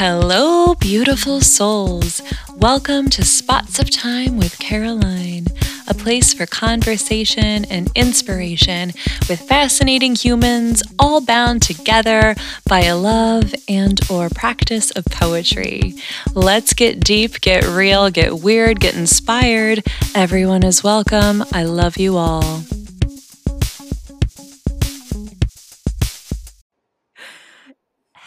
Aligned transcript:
Hello, 0.00 0.76
beautiful 0.76 1.40
souls. 1.40 2.22
Welcome 2.54 3.10
to 3.10 3.24
Spots 3.24 3.80
of 3.80 3.90
Time 3.90 4.36
with 4.36 4.56
Caroline, 4.60 5.46
a 5.88 5.92
place 5.92 6.32
for 6.32 6.46
conversation 6.46 7.64
and 7.64 7.90
inspiration 7.96 8.92
with 9.28 9.40
fascinating 9.40 10.14
humans 10.14 10.84
all 11.00 11.20
bound 11.20 11.62
together 11.62 12.36
by 12.68 12.82
a 12.82 12.96
love 12.96 13.52
and 13.68 14.00
or 14.08 14.28
practice 14.28 14.92
of 14.92 15.04
poetry. 15.06 15.96
Let's 16.32 16.74
get 16.74 17.00
deep, 17.00 17.40
get 17.40 17.66
real, 17.66 18.08
get 18.08 18.38
weird, 18.38 18.78
get 18.78 18.94
inspired. 18.94 19.84
Everyone 20.14 20.62
is 20.62 20.84
welcome. 20.84 21.42
I 21.52 21.64
love 21.64 21.96
you 21.96 22.16
all. 22.16 22.62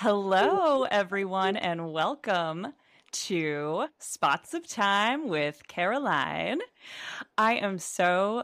Hello, 0.04 0.82
everyone, 0.90 1.58
and 1.58 1.94
welcome 1.94 2.74
to 3.12 3.86
Spots 4.00 4.56
of 4.56 4.68
Time 4.68 5.28
with 5.28 5.62
Caroline. 5.68 6.58
I 7.38 7.58
am 7.58 7.78
so 7.78 8.42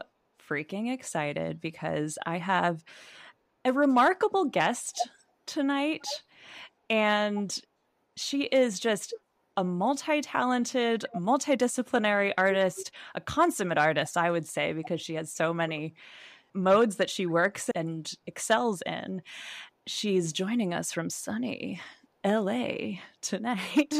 freaking 0.48 0.92
excited 0.92 1.60
because 1.60 2.16
I 2.24 2.38
have 2.38 2.84
a 3.64 3.72
remarkable 3.72 4.44
guest 4.44 5.10
tonight, 5.46 6.06
and 6.88 7.52
she 8.16 8.42
is 8.44 8.78
just 8.78 9.12
a 9.56 9.64
multi 9.64 10.20
talented, 10.20 11.06
multidisciplinary 11.16 12.34
artist, 12.38 12.92
a 13.16 13.20
consummate 13.20 13.78
artist, 13.78 14.16
I 14.16 14.30
would 14.30 14.46
say, 14.46 14.74
because 14.74 15.00
she 15.00 15.14
has 15.14 15.32
so 15.32 15.52
many 15.52 15.94
modes 16.54 16.96
that 16.96 17.10
she 17.10 17.26
works 17.26 17.68
and 17.74 18.12
excels 18.26 18.80
in 18.86 19.22
she's 19.88 20.32
joining 20.32 20.74
us 20.74 20.92
from 20.92 21.08
sunny 21.08 21.80
LA 22.24 22.98
tonight. 23.22 23.94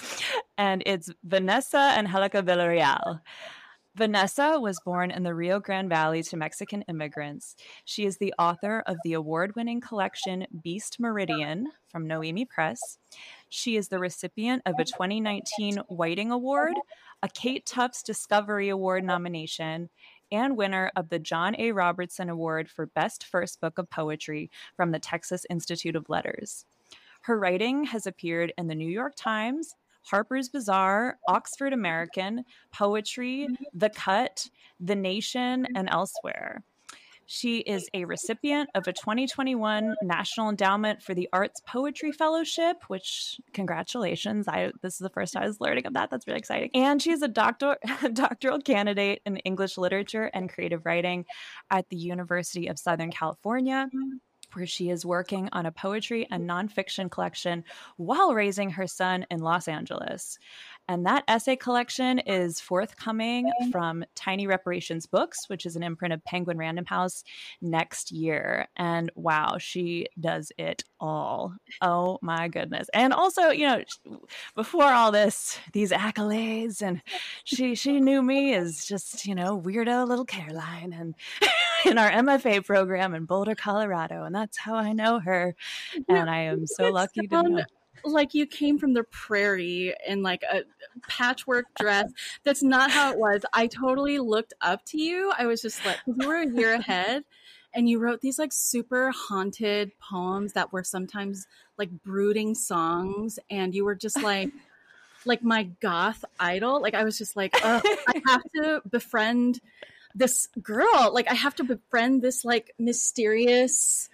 and 0.58 0.82
it's 0.84 1.10
Vanessa 1.24 1.94
Angelica 1.96 2.42
Villarreal. 2.42 3.20
Vanessa 3.96 4.58
was 4.60 4.78
born 4.84 5.10
in 5.10 5.24
the 5.24 5.34
Rio 5.34 5.58
Grande 5.58 5.88
Valley 5.88 6.22
to 6.22 6.36
Mexican 6.36 6.82
immigrants. 6.82 7.56
She 7.86 8.04
is 8.04 8.18
the 8.18 8.32
author 8.38 8.84
of 8.86 8.96
the 9.02 9.14
award 9.14 9.56
winning 9.56 9.80
collection 9.80 10.46
Beast 10.62 11.00
Meridian 11.00 11.66
from 11.88 12.06
Noemi 12.06 12.44
Press. 12.44 12.98
She 13.48 13.76
is 13.76 13.88
the 13.88 13.98
recipient 13.98 14.62
of 14.66 14.76
a 14.78 14.84
2019 14.84 15.78
Whiting 15.88 16.30
Award, 16.30 16.74
a 17.22 17.28
Kate 17.28 17.66
Tufts 17.66 18.02
Discovery 18.02 18.68
Award 18.68 19.04
nomination, 19.04 19.90
and 20.32 20.56
winner 20.56 20.90
of 20.96 21.08
the 21.08 21.18
John 21.18 21.54
A. 21.58 21.72
Robertson 21.72 22.28
Award 22.28 22.68
for 22.68 22.86
Best 22.86 23.24
First 23.24 23.60
Book 23.60 23.78
of 23.78 23.90
Poetry 23.90 24.50
from 24.76 24.90
the 24.90 24.98
Texas 24.98 25.46
Institute 25.50 25.96
of 25.96 26.08
Letters. 26.08 26.64
Her 27.22 27.38
writing 27.38 27.84
has 27.84 28.06
appeared 28.06 28.52
in 28.56 28.66
the 28.66 28.74
New 28.74 28.88
York 28.88 29.14
Times, 29.16 29.74
Harper's 30.02 30.48
Bazaar, 30.48 31.18
Oxford 31.28 31.72
American, 31.72 32.44
Poetry, 32.72 33.46
mm-hmm. 33.50 33.64
The 33.74 33.90
Cut, 33.90 34.48
The 34.80 34.96
Nation, 34.96 35.66
and 35.74 35.88
elsewhere. 35.90 36.62
She 37.32 37.58
is 37.58 37.88
a 37.94 38.06
recipient 38.06 38.70
of 38.74 38.88
a 38.88 38.92
2021 38.92 39.94
National 40.02 40.48
Endowment 40.48 41.00
for 41.00 41.14
the 41.14 41.28
Arts 41.32 41.60
Poetry 41.64 42.10
Fellowship, 42.10 42.82
which 42.88 43.40
congratulations. 43.52 44.48
I 44.48 44.72
this 44.82 44.94
is 44.94 44.98
the 44.98 45.10
first 45.10 45.34
time 45.34 45.44
I 45.44 45.46
was 45.46 45.60
learning 45.60 45.86
of 45.86 45.94
that. 45.94 46.10
That's 46.10 46.26
really 46.26 46.40
exciting. 46.40 46.70
And 46.74 47.00
she's 47.00 47.22
a 47.22 47.28
doctor 47.28 47.76
doctoral 48.14 48.60
candidate 48.60 49.22
in 49.24 49.36
English 49.36 49.78
literature 49.78 50.24
and 50.34 50.52
creative 50.52 50.84
writing 50.84 51.24
at 51.70 51.88
the 51.88 51.96
University 51.96 52.66
of 52.66 52.80
Southern 52.80 53.12
California 53.12 53.88
where 54.54 54.66
she 54.66 54.90
is 54.90 55.06
working 55.06 55.48
on 55.52 55.66
a 55.66 55.72
poetry 55.72 56.26
and 56.30 56.48
nonfiction 56.48 57.10
collection 57.10 57.64
while 57.96 58.34
raising 58.34 58.70
her 58.70 58.86
son 58.86 59.24
in 59.30 59.40
Los 59.40 59.68
Angeles. 59.68 60.38
And 60.90 61.06
that 61.06 61.22
essay 61.28 61.54
collection 61.54 62.18
is 62.18 62.58
forthcoming 62.58 63.48
from 63.70 64.04
Tiny 64.16 64.48
Reparations 64.48 65.06
Books, 65.06 65.48
which 65.48 65.64
is 65.64 65.76
an 65.76 65.84
imprint 65.84 66.12
of 66.12 66.24
Penguin 66.24 66.58
Random 66.58 66.84
House 66.84 67.22
next 67.62 68.10
year. 68.10 68.66
And 68.76 69.08
wow, 69.14 69.54
she 69.60 70.08
does 70.18 70.50
it 70.58 70.82
all. 70.98 71.54
Oh 71.80 72.18
my 72.22 72.48
goodness. 72.48 72.88
And 72.92 73.12
also, 73.12 73.50
you 73.50 73.68
know, 73.68 73.84
before 74.56 74.92
all 74.92 75.12
this, 75.12 75.60
these 75.72 75.92
accolades, 75.92 76.82
and 76.82 77.00
she 77.44 77.76
she 77.76 78.00
knew 78.00 78.20
me 78.20 78.54
as 78.54 78.84
just, 78.84 79.26
you 79.26 79.36
know, 79.36 79.60
weirdo 79.60 80.08
little 80.08 80.24
Caroline 80.24 80.92
and 80.92 81.14
in 81.86 81.98
our 81.98 82.10
MFA 82.10 82.66
program 82.66 83.14
in 83.14 83.26
Boulder, 83.26 83.54
Colorado. 83.54 84.24
And 84.24 84.34
that's 84.34 84.58
how 84.58 84.74
I 84.74 84.92
know 84.92 85.20
her. 85.20 85.54
And 86.08 86.28
I 86.28 86.40
am 86.40 86.66
so 86.66 86.90
lucky 86.90 87.28
to 87.28 87.42
know 87.44 87.64
like 88.04 88.34
you 88.34 88.46
came 88.46 88.78
from 88.78 88.94
the 88.94 89.04
prairie 89.04 89.94
in 90.06 90.22
like 90.22 90.42
a 90.42 90.62
patchwork 91.08 91.66
dress. 91.78 92.10
That's 92.44 92.62
not 92.62 92.90
how 92.90 93.12
it 93.12 93.18
was. 93.18 93.44
I 93.52 93.66
totally 93.66 94.18
looked 94.18 94.54
up 94.60 94.84
to 94.86 94.98
you. 95.00 95.32
I 95.36 95.46
was 95.46 95.62
just 95.62 95.84
like, 95.84 95.98
you 96.06 96.26
were 96.26 96.36
a 96.36 96.48
year 96.48 96.74
ahead 96.74 97.24
and 97.74 97.88
you 97.88 97.98
wrote 97.98 98.20
these 98.20 98.38
like 98.38 98.52
super 98.52 99.10
haunted 99.10 99.92
poems 99.98 100.54
that 100.54 100.72
were 100.72 100.84
sometimes 100.84 101.46
like 101.78 101.90
brooding 102.04 102.54
songs. 102.54 103.38
And 103.50 103.74
you 103.74 103.84
were 103.84 103.94
just 103.94 104.20
like, 104.22 104.50
like 105.24 105.42
my 105.42 105.64
goth 105.80 106.24
idol. 106.38 106.80
Like 106.80 106.94
I 106.94 107.04
was 107.04 107.18
just 107.18 107.36
like, 107.36 107.54
oh, 107.62 107.80
I 108.08 108.22
have 108.26 108.42
to 108.56 108.82
befriend 108.88 109.60
this 110.14 110.48
girl. 110.62 111.12
Like 111.12 111.30
I 111.30 111.34
have 111.34 111.54
to 111.56 111.64
befriend 111.64 112.22
this 112.22 112.44
like 112.44 112.74
mysterious 112.78 114.08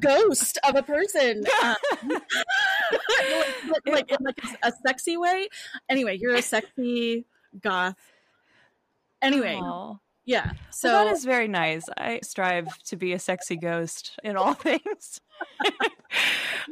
ghost 0.00 0.58
of 0.66 0.76
a 0.76 0.82
person. 0.82 1.44
Um, 2.90 3.42
like, 3.68 3.86
like, 3.86 4.10
in 4.10 4.16
like 4.20 4.38
a, 4.62 4.68
a, 4.68 4.72
sexy 4.86 5.18
way. 5.18 5.48
Anyway 5.90 6.16
you're 6.18 6.34
a 6.34 6.40
sexy 6.40 7.26
goth. 7.60 7.96
Anyway 9.20 9.56
Aww. 9.60 9.98
yeah 10.24 10.52
so 10.70 10.88
well, 10.88 11.04
that 11.04 11.12
is 11.12 11.24
very 11.24 11.48
nice. 11.48 11.84
I 11.98 12.20
strive 12.22 12.66
to 12.84 12.96
be 12.96 13.12
a 13.12 13.18
sexy 13.18 13.56
ghost 13.56 14.18
in 14.24 14.36
all 14.36 14.54
things. 14.68 15.20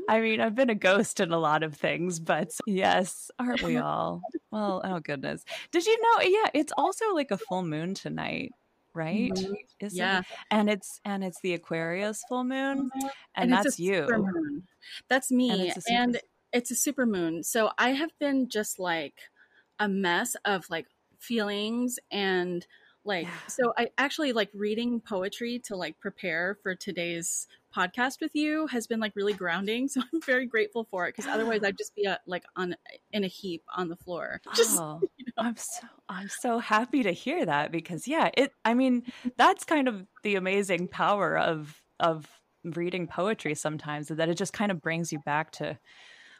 I 0.09 0.21
mean 0.21 0.41
i've 0.41 0.55
been 0.55 0.71
a 0.71 0.75
ghost 0.75 1.21
in 1.21 1.33
a 1.33 1.39
lot 1.39 1.63
of 1.63 1.75
things 1.75 2.19
but 2.19 2.53
yes 2.67 3.31
aren't 3.39 3.63
we 3.63 3.77
all? 3.77 4.23
Well 4.51 4.81
oh 4.85 5.01
goodness. 5.01 5.45
Did 5.71 5.85
you 5.85 6.01
know 6.01 6.23
yeah 6.23 6.51
it's 6.55 6.73
also 6.79 7.13
like 7.15 7.31
a 7.31 7.39
full 7.39 7.63
moon 7.63 7.93
tonight 7.93 8.53
right? 8.97 9.33
Mm-hmm. 9.33 9.87
yeah, 9.91 10.21
it? 10.21 10.27
and 10.51 10.71
it's 10.71 11.01
and 11.05 11.23
it's 11.23 11.41
the 11.43 11.55
Aquarius 11.55 12.25
full 12.29 12.45
moon, 12.45 12.91
mm-hmm. 12.91 13.07
and, 13.37 13.53
and 13.53 13.53
that's 13.53 13.79
you. 13.79 14.09
That's 15.09 15.31
me, 15.31 15.51
and, 15.51 15.61
it's, 15.63 15.91
and 15.91 16.21
it's 16.53 16.71
a 16.71 16.75
super 16.75 17.07
moon. 17.07 17.45
So 17.45 17.71
I 17.79 17.91
have 17.91 18.11
been 18.19 18.49
just 18.49 18.79
like 18.79 19.15
a 19.79 19.89
mess 19.89 20.37
of 20.45 20.65
like 20.71 20.87
feelings 21.19 21.99
and 22.11 22.67
like 23.05 23.27
yeah. 23.27 23.33
so 23.47 23.73
i 23.79 23.89
actually 23.99 24.33
like 24.33 24.51
reading 24.55 25.01
poetry 25.01 25.61
to 25.65 25.77
like 25.77 25.99
prepare 25.99 26.59
for 26.63 26.75
today's 26.75 27.47
podcast 27.77 28.21
with 28.21 28.35
you 28.35 28.67
has 28.69 28.87
been 28.87 29.01
like 29.01 29.13
really 29.15 29.33
grounding 29.33 29.89
so 29.89 30.01
i'm 30.01 30.21
very 30.23 30.47
grateful 30.47 30.85
for 30.91 31.07
it 31.07 31.15
because 31.15 31.31
otherwise 31.31 31.63
i'd 31.65 31.77
just 31.77 31.95
be 31.95 32.05
a, 32.05 32.19
like 32.27 32.45
on 32.57 32.75
in 33.13 33.25
a 33.25 33.29
heap 33.29 33.63
on 33.75 33.89
the 33.89 33.97
floor. 33.97 34.41
Just 34.55 34.79
oh, 34.79 35.01
you 35.17 35.25
know. 35.27 35.33
i'm 35.45 35.57
so 35.57 35.87
i'm 36.09 36.29
so 36.41 36.59
happy 36.59 37.03
to 37.03 37.13
hear 37.13 37.45
that 37.45 37.73
because 37.73 38.09
yeah 38.09 38.31
it 38.35 38.53
i 38.65 38.75
mean 38.75 39.03
that's 39.37 39.65
kind 39.65 39.89
of 39.89 40.07
the 40.23 40.37
amazing 40.37 40.89
power 40.89 41.37
of 41.37 41.83
of 42.01 42.27
reading 42.65 43.07
poetry 43.07 43.55
sometimes 43.55 44.09
that 44.09 44.29
it 44.29 44.37
just 44.37 44.53
kind 44.53 44.71
of 44.73 44.81
brings 44.81 45.13
you 45.13 45.19
back 45.21 45.53
to 45.53 45.79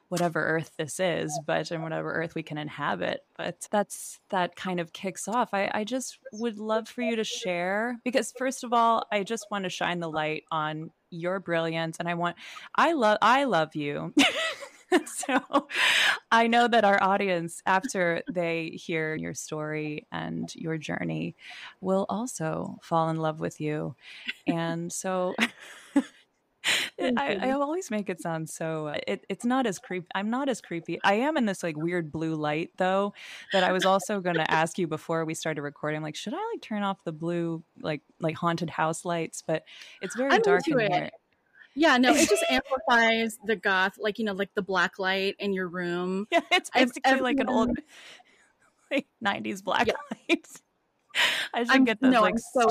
whatever 0.09 0.45
earth 0.45 0.71
this 0.79 1.01
is 1.01 1.39
but 1.47 1.71
in 1.71 1.83
whatever 1.83 2.13
earth 2.13 2.35
we 2.35 2.43
can 2.43 2.59
inhabit. 2.59 3.21
But 3.37 3.67
that's 3.71 4.21
that 4.31 4.57
kind 4.57 4.81
of 4.81 4.93
kicks 4.93 5.29
off. 5.29 5.51
I, 5.53 5.71
I 5.73 5.85
just 5.85 6.19
would 6.33 6.59
love 6.59 6.89
for 6.89 7.03
you 7.03 7.17
to 7.17 7.25
share 7.25 7.99
because 8.05 8.33
first 8.37 8.65
of 8.65 8.73
all 8.73 9.05
i 9.11 9.23
just 9.23 9.47
want 9.51 9.65
to 9.65 9.71
shine 9.71 10.01
the 10.01 10.11
light 10.11 10.45
on 10.51 10.91
your 11.17 11.41
brilliance 11.41 11.97
and 11.99 12.09
i 12.09 12.15
want 12.15 12.37
i 12.75 12.93
love 12.93 13.19
i 13.23 13.45
love 13.45 13.75
you 13.75 14.13
so 15.07 15.69
I 16.31 16.47
know 16.47 16.69
that 16.69 16.85
our 16.85 17.03
audience, 17.03 17.63
after 17.67 18.23
they 18.31 18.71
hear 18.71 19.15
your 19.15 19.35
story 19.35 20.07
and 20.13 20.55
your 20.55 20.79
journey, 20.79 21.35
will 21.81 22.07
also 22.09 22.79
fall 22.83 23.09
in 23.09 23.17
love 23.17 23.41
with 23.41 23.61
you. 23.61 23.95
And 24.47 24.93
so 24.93 25.35
I, 27.17 27.39
I, 27.49 27.51
always 27.53 27.91
make 27.91 28.09
it 28.09 28.21
sound 28.21 28.49
so 28.49 28.89
uh, 28.89 28.99
it, 29.07 29.25
it's 29.29 29.45
not 29.45 29.67
as 29.67 29.79
creepy 29.79 30.07
i'm 30.15 30.31
not 30.31 30.49
as 30.49 30.61
creepy 30.61 30.99
i 31.05 31.15
am 31.15 31.37
in 31.37 31.47
this 31.47 31.63
like 31.63 31.77
weird 31.77 32.11
blue 32.13 32.35
light 32.35 32.71
though 32.77 33.13
that 33.53 33.65
i 33.65 33.73
was 33.73 33.85
also 33.85 34.21
going 34.21 34.37
to 34.37 34.51
ask 34.51 34.79
you 34.79 34.87
before 34.87 35.25
we 35.25 35.35
started 35.35 35.63
recording 35.63 36.03
like 36.03 36.17
should 36.17 36.35
i 36.35 36.51
like 36.53 36.63
turn 36.63 36.83
off 36.83 37.03
the 37.05 37.13
blue 37.13 37.63
like 37.81 38.03
like 38.21 38.37
haunted 38.37 38.71
house 38.71 39.05
lights 39.05 39.43
but 39.47 39.65
it's 40.01 40.17
very 40.17 40.31
I'm 40.31 40.43
dark 40.43 40.67
in 40.69 40.81
it. 40.81 40.93
here 40.93 41.11
yeah, 41.79 41.99
no, 41.99 42.15
it 42.15 42.27
just 42.27 42.43
amplifies 42.51 43.39
the 43.45 43.55
goth, 43.55 43.99
like 43.99 44.19
you 44.19 44.25
know, 44.25 44.33
like 44.33 44.49
the 44.55 44.63
black 44.63 44.99
light 44.99 45.37
in 45.39 45.53
your 45.53 45.69
room. 45.69 46.27
Yeah, 46.33 46.41
it's 46.51 46.71
basically 46.71 47.03
Everyone... 47.05 47.37
like 47.37 47.41
an 47.47 47.49
old 47.51 47.79
like 48.91 49.07
'90s 49.23 49.63
black 49.63 49.87
yeah. 49.87 49.93
light. 50.11 50.47
I 51.53 51.65
should 51.65 51.71
I'm, 51.71 51.85
get 51.85 52.01
those 52.01 52.13
no, 52.13 52.23
like 52.23 52.35
I'm 52.35 52.39
so 52.39 52.71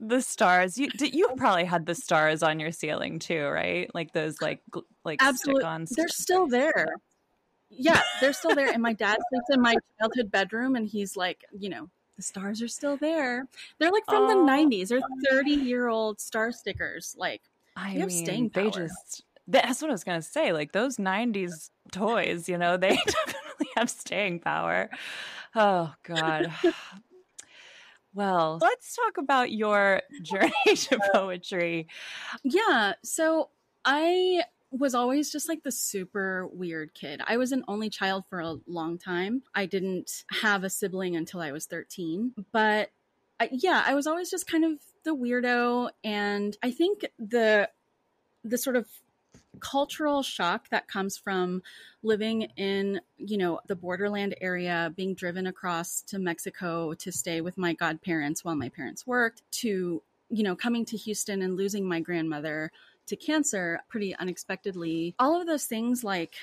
the 0.00 0.20
stars. 0.20 0.78
You 0.78 0.88
you 1.00 1.30
probably 1.36 1.64
had 1.64 1.86
the 1.86 1.94
stars 1.94 2.42
on 2.42 2.60
your 2.60 2.72
ceiling 2.72 3.18
too, 3.18 3.46
right? 3.46 3.90
Like 3.94 4.12
those 4.12 4.40
like 4.40 4.60
like 5.04 5.22
absolutely. 5.22 5.86
They're 5.90 6.08
still 6.08 6.46
there. 6.46 6.88
Yeah, 7.70 8.00
they're 8.20 8.32
still 8.32 8.54
there. 8.54 8.70
and 8.70 8.82
my 8.82 8.92
dad 8.92 9.18
sleeps 9.28 9.46
in 9.50 9.60
my 9.60 9.76
childhood 9.98 10.30
bedroom, 10.30 10.76
and 10.76 10.86
he's 10.86 11.16
like, 11.16 11.44
you 11.56 11.68
know, 11.68 11.88
the 12.16 12.22
stars 12.22 12.62
are 12.62 12.68
still 12.68 12.96
there. 12.96 13.46
They're 13.78 13.90
like 13.90 14.04
from 14.06 14.24
oh. 14.24 14.28
the 14.28 14.52
'90s. 14.52 14.88
They're 14.88 15.00
30 15.30 15.50
year 15.50 15.88
old 15.88 16.20
star 16.20 16.52
stickers. 16.52 17.14
Like, 17.18 17.42
I 17.76 17.94
mean, 17.94 18.10
staying 18.10 18.50
power. 18.50 18.64
they 18.64 18.70
just. 18.70 19.24
That's 19.46 19.80
what 19.80 19.90
I 19.90 19.92
was 19.92 20.04
gonna 20.04 20.22
say. 20.22 20.52
Like 20.52 20.72
those 20.72 20.96
'90s 20.96 21.70
toys, 21.92 22.48
you 22.48 22.58
know, 22.58 22.76
they 22.76 22.96
definitely 23.06 23.68
have 23.76 23.90
staying 23.90 24.40
power. 24.40 24.90
Oh 25.54 25.92
God. 26.04 26.52
Well, 28.18 28.58
let's 28.60 28.96
talk 28.96 29.16
about 29.16 29.52
your 29.52 30.02
oh, 30.12 30.22
journey 30.22 30.52
to 30.76 30.98
poetry. 31.14 31.86
Yeah. 32.42 32.94
So 33.04 33.50
I 33.84 34.42
was 34.72 34.92
always 34.92 35.30
just 35.30 35.48
like 35.48 35.62
the 35.62 35.70
super 35.70 36.48
weird 36.48 36.94
kid. 36.94 37.22
I 37.24 37.36
was 37.36 37.52
an 37.52 37.62
only 37.68 37.90
child 37.90 38.24
for 38.28 38.40
a 38.40 38.56
long 38.66 38.98
time. 38.98 39.44
I 39.54 39.66
didn't 39.66 40.24
have 40.42 40.64
a 40.64 40.68
sibling 40.68 41.14
until 41.14 41.40
I 41.40 41.52
was 41.52 41.66
13. 41.66 42.34
But 42.50 42.90
I, 43.38 43.50
yeah, 43.52 43.84
I 43.86 43.94
was 43.94 44.08
always 44.08 44.32
just 44.32 44.50
kind 44.50 44.64
of 44.64 44.72
the 45.04 45.14
weirdo. 45.14 45.90
And 46.02 46.56
I 46.60 46.72
think 46.72 47.06
the 47.20 47.70
the 48.42 48.58
sort 48.58 48.74
of 48.74 48.88
cultural 49.58 50.22
shock 50.22 50.68
that 50.70 50.88
comes 50.88 51.16
from 51.16 51.62
living 52.02 52.42
in 52.56 53.00
you 53.16 53.36
know 53.36 53.60
the 53.66 53.76
borderland 53.76 54.34
area 54.40 54.92
being 54.96 55.14
driven 55.14 55.46
across 55.46 56.02
to 56.02 56.18
mexico 56.18 56.94
to 56.94 57.12
stay 57.12 57.40
with 57.40 57.58
my 57.58 57.72
godparents 57.72 58.44
while 58.44 58.56
my 58.56 58.68
parents 58.68 59.06
worked 59.06 59.42
to 59.50 60.02
you 60.30 60.42
know 60.42 60.56
coming 60.56 60.84
to 60.84 60.96
houston 60.96 61.42
and 61.42 61.56
losing 61.56 61.86
my 61.86 62.00
grandmother 62.00 62.70
to 63.06 63.16
cancer 63.16 63.80
pretty 63.88 64.14
unexpectedly 64.16 65.14
all 65.18 65.40
of 65.40 65.46
those 65.46 65.64
things 65.64 66.04
like 66.04 66.34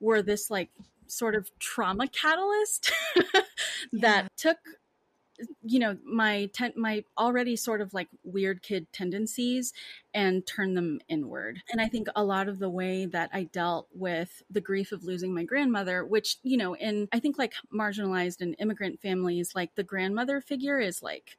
were 0.00 0.22
this 0.22 0.50
like 0.50 0.70
sort 1.06 1.34
of 1.34 1.50
trauma 1.58 2.06
catalyst 2.08 2.92
that 3.92 4.24
yeah. 4.24 4.28
took 4.36 4.58
you 5.62 5.78
know 5.78 5.96
my 6.04 6.48
ten- 6.52 6.72
my 6.76 7.04
already 7.16 7.56
sort 7.56 7.80
of 7.80 7.94
like 7.94 8.08
weird 8.24 8.62
kid 8.62 8.86
tendencies 8.92 9.72
and 10.14 10.46
turn 10.46 10.74
them 10.74 11.00
inward. 11.08 11.62
And 11.70 11.80
i 11.80 11.88
think 11.88 12.08
a 12.16 12.24
lot 12.24 12.48
of 12.48 12.58
the 12.58 12.70
way 12.70 13.06
that 13.06 13.30
i 13.32 13.44
dealt 13.44 13.88
with 13.92 14.42
the 14.50 14.60
grief 14.60 14.92
of 14.92 15.04
losing 15.04 15.34
my 15.34 15.44
grandmother 15.44 16.04
which 16.04 16.36
you 16.42 16.56
know 16.56 16.74
in 16.74 17.08
i 17.12 17.18
think 17.18 17.38
like 17.38 17.54
marginalized 17.72 18.40
and 18.40 18.56
immigrant 18.58 19.00
families 19.00 19.54
like 19.54 19.74
the 19.74 19.82
grandmother 19.82 20.40
figure 20.40 20.78
is 20.78 21.02
like 21.02 21.36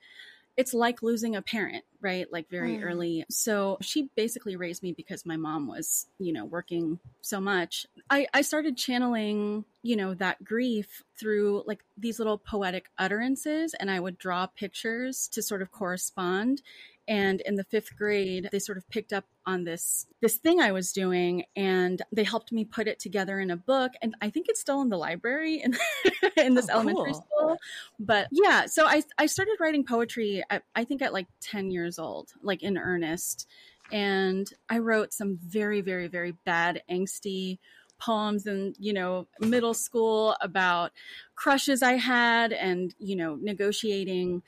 it's 0.59 0.73
like 0.73 1.01
losing 1.01 1.37
a 1.37 1.41
parent, 1.41 1.85
right? 2.01 2.27
Like 2.29 2.49
very 2.49 2.75
mm. 2.75 2.83
early. 2.83 3.23
So 3.29 3.77
she 3.79 4.09
basically 4.17 4.57
raised 4.57 4.83
me 4.83 4.91
because 4.91 5.25
my 5.25 5.37
mom 5.37 5.69
was, 5.69 6.07
you 6.19 6.33
know, 6.33 6.43
working 6.43 6.99
so 7.21 7.39
much. 7.39 7.85
I, 8.09 8.27
I 8.33 8.41
started 8.41 8.75
channeling, 8.75 9.63
you 9.83 9.95
know, 9.95 10.15
that 10.15 10.43
grief 10.43 11.01
through 11.17 11.63
like 11.65 11.79
these 11.97 12.19
little 12.19 12.37
poetic 12.37 12.87
utterances 12.97 13.73
and 13.73 13.89
I 13.89 14.01
would 14.01 14.17
draw 14.17 14.47
pictures 14.47 15.29
to 15.29 15.41
sort 15.41 15.61
of 15.61 15.71
correspond 15.71 16.61
and 17.09 17.41
in 17.41 17.55
the 17.55 17.63
fifth 17.65 17.97
grade 17.97 18.47
they 18.51 18.59
sort 18.59 18.77
of 18.77 18.87
picked 18.89 19.11
up 19.11 19.25
on 19.45 19.63
this 19.63 20.05
this 20.21 20.37
thing 20.37 20.61
i 20.61 20.71
was 20.71 20.93
doing 20.93 21.43
and 21.55 22.03
they 22.13 22.23
helped 22.23 22.53
me 22.53 22.63
put 22.63 22.87
it 22.87 22.99
together 22.99 23.39
in 23.39 23.49
a 23.49 23.57
book 23.57 23.93
and 24.01 24.15
i 24.21 24.29
think 24.29 24.45
it's 24.47 24.61
still 24.61 24.81
in 24.81 24.89
the 24.89 24.97
library 24.97 25.61
in, 25.61 25.75
in 26.37 26.53
this 26.53 26.67
oh, 26.69 26.75
elementary 26.75 27.11
cool. 27.11 27.21
school 27.21 27.57
but 27.99 28.27
yeah 28.31 28.65
so 28.67 28.85
i 28.85 29.01
i 29.17 29.25
started 29.25 29.57
writing 29.59 29.83
poetry 29.83 30.43
at, 30.49 30.63
i 30.75 30.85
think 30.85 31.01
at 31.01 31.11
like 31.11 31.27
10 31.41 31.71
years 31.71 31.99
old 31.99 32.29
like 32.43 32.61
in 32.61 32.77
earnest 32.77 33.47
and 33.91 34.53
i 34.69 34.77
wrote 34.77 35.11
some 35.11 35.37
very 35.41 35.81
very 35.81 36.07
very 36.07 36.33
bad 36.45 36.83
angsty 36.89 37.57
poems 37.99 38.45
in 38.45 38.73
you 38.77 38.93
know 38.93 39.27
middle 39.41 39.73
school 39.73 40.35
about 40.41 40.91
crushes 41.35 41.81
i 41.81 41.93
had 41.93 42.53
and 42.53 42.93
you 42.97 43.15
know 43.15 43.35
negotiating 43.41 44.41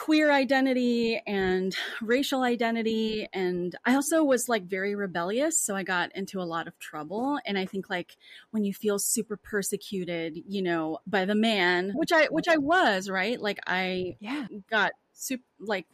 queer 0.00 0.32
identity 0.32 1.20
and 1.26 1.76
racial 2.00 2.42
identity 2.42 3.28
and 3.34 3.76
i 3.84 3.94
also 3.94 4.24
was 4.24 4.48
like 4.48 4.64
very 4.64 4.94
rebellious 4.94 5.58
so 5.58 5.76
i 5.76 5.82
got 5.82 6.10
into 6.16 6.40
a 6.40 6.42
lot 6.42 6.66
of 6.66 6.78
trouble 6.78 7.38
and 7.44 7.58
i 7.58 7.66
think 7.66 7.90
like 7.90 8.16
when 8.50 8.64
you 8.64 8.72
feel 8.72 8.98
super 8.98 9.36
persecuted 9.36 10.38
you 10.48 10.62
know 10.62 10.98
by 11.06 11.26
the 11.26 11.34
man 11.34 11.92
which 11.94 12.12
i 12.12 12.24
which 12.30 12.48
i 12.48 12.56
was 12.56 13.10
right? 13.10 13.40
Like 13.40 13.58
i 13.66 14.16
yeah. 14.20 14.46
got 14.70 14.92
super 15.12 15.44
like 15.58 15.86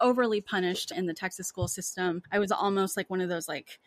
overly 0.00 0.40
punished 0.40 0.92
in 0.92 1.06
the 1.06 1.14
texas 1.14 1.48
school 1.48 1.68
system. 1.68 2.22
I 2.30 2.38
was 2.38 2.52
almost 2.52 2.96
like 2.96 3.10
one 3.10 3.20
of 3.20 3.28
those 3.28 3.48
like 3.48 3.78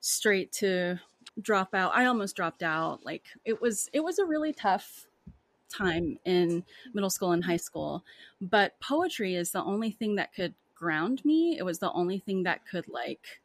straight 0.00 0.52
to 0.52 0.98
drop 1.40 1.74
out. 1.74 1.92
I 1.94 2.06
almost 2.06 2.36
dropped 2.36 2.62
out. 2.62 3.04
Like 3.04 3.24
it 3.44 3.60
was 3.60 3.88
it 3.92 4.00
was 4.00 4.18
a 4.18 4.24
really 4.24 4.52
tough 4.52 5.06
time 5.70 6.18
in 6.24 6.64
middle 6.92 7.10
school 7.10 7.32
and 7.32 7.44
high 7.44 7.56
school. 7.56 8.04
But 8.40 8.78
poetry 8.80 9.34
is 9.34 9.52
the 9.52 9.62
only 9.62 9.90
thing 9.90 10.16
that 10.16 10.34
could 10.34 10.54
ground 10.74 11.24
me. 11.24 11.56
It 11.58 11.64
was 11.64 11.78
the 11.78 11.92
only 11.92 12.18
thing 12.18 12.44
that 12.44 12.66
could 12.66 12.88
like 12.88 13.40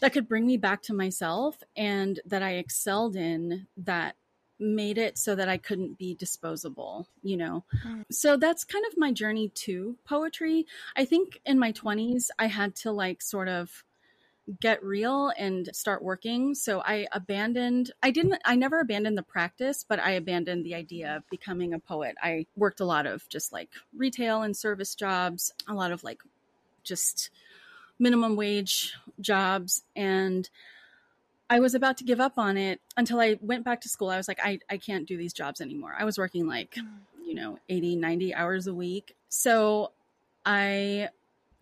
that 0.00 0.12
could 0.12 0.28
bring 0.28 0.46
me 0.46 0.56
back 0.56 0.82
to 0.82 0.94
myself 0.94 1.56
and 1.76 2.20
that 2.26 2.42
I 2.42 2.52
excelled 2.52 3.16
in 3.16 3.66
that 3.78 4.16
made 4.60 4.98
it 4.98 5.16
so 5.16 5.34
that 5.34 5.48
I 5.48 5.56
couldn't 5.56 5.98
be 5.98 6.14
disposable, 6.14 7.08
you 7.22 7.36
know. 7.36 7.64
Mm. 7.86 8.04
So 8.10 8.36
that's 8.36 8.64
kind 8.64 8.84
of 8.86 8.98
my 8.98 9.12
journey 9.12 9.50
to 9.50 9.96
poetry. 10.04 10.66
I 10.96 11.04
think 11.04 11.40
in 11.46 11.58
my 11.58 11.72
20s 11.72 12.28
I 12.38 12.46
had 12.46 12.74
to 12.76 12.92
like 12.92 13.22
sort 13.22 13.48
of 13.48 13.84
get 14.60 14.82
real 14.82 15.32
and 15.36 15.68
start 15.74 16.02
working. 16.02 16.54
So 16.54 16.80
I 16.80 17.06
abandoned, 17.12 17.92
I 18.02 18.10
didn't, 18.10 18.40
I 18.44 18.56
never 18.56 18.80
abandoned 18.80 19.18
the 19.18 19.22
practice, 19.22 19.84
but 19.86 20.00
I 20.00 20.12
abandoned 20.12 20.64
the 20.64 20.74
idea 20.74 21.16
of 21.16 21.28
becoming 21.30 21.74
a 21.74 21.78
poet. 21.78 22.16
I 22.22 22.46
worked 22.56 22.80
a 22.80 22.84
lot 22.84 23.06
of 23.06 23.28
just 23.28 23.52
like 23.52 23.70
retail 23.94 24.42
and 24.42 24.56
service 24.56 24.94
jobs, 24.94 25.52
a 25.68 25.74
lot 25.74 25.92
of 25.92 26.02
like 26.02 26.22
just 26.82 27.30
minimum 27.98 28.36
wage 28.36 28.94
jobs. 29.20 29.82
And 29.94 30.48
I 31.50 31.60
was 31.60 31.74
about 31.74 31.96
to 31.98 32.04
give 32.04 32.20
up 32.20 32.38
on 32.38 32.56
it 32.56 32.80
until 32.96 33.20
I 33.20 33.38
went 33.40 33.64
back 33.64 33.80
to 33.82 33.88
school. 33.88 34.10
I 34.10 34.16
was 34.16 34.28
like, 34.28 34.40
I, 34.42 34.60
I 34.70 34.78
can't 34.78 35.06
do 35.06 35.16
these 35.16 35.32
jobs 35.32 35.60
anymore. 35.60 35.94
I 35.98 36.04
was 36.04 36.18
working 36.18 36.46
like, 36.46 36.78
you 37.24 37.34
know, 37.34 37.58
80, 37.68 37.96
90 37.96 38.34
hours 38.34 38.66
a 38.66 38.74
week. 38.74 39.14
So 39.28 39.92
I 40.44 41.08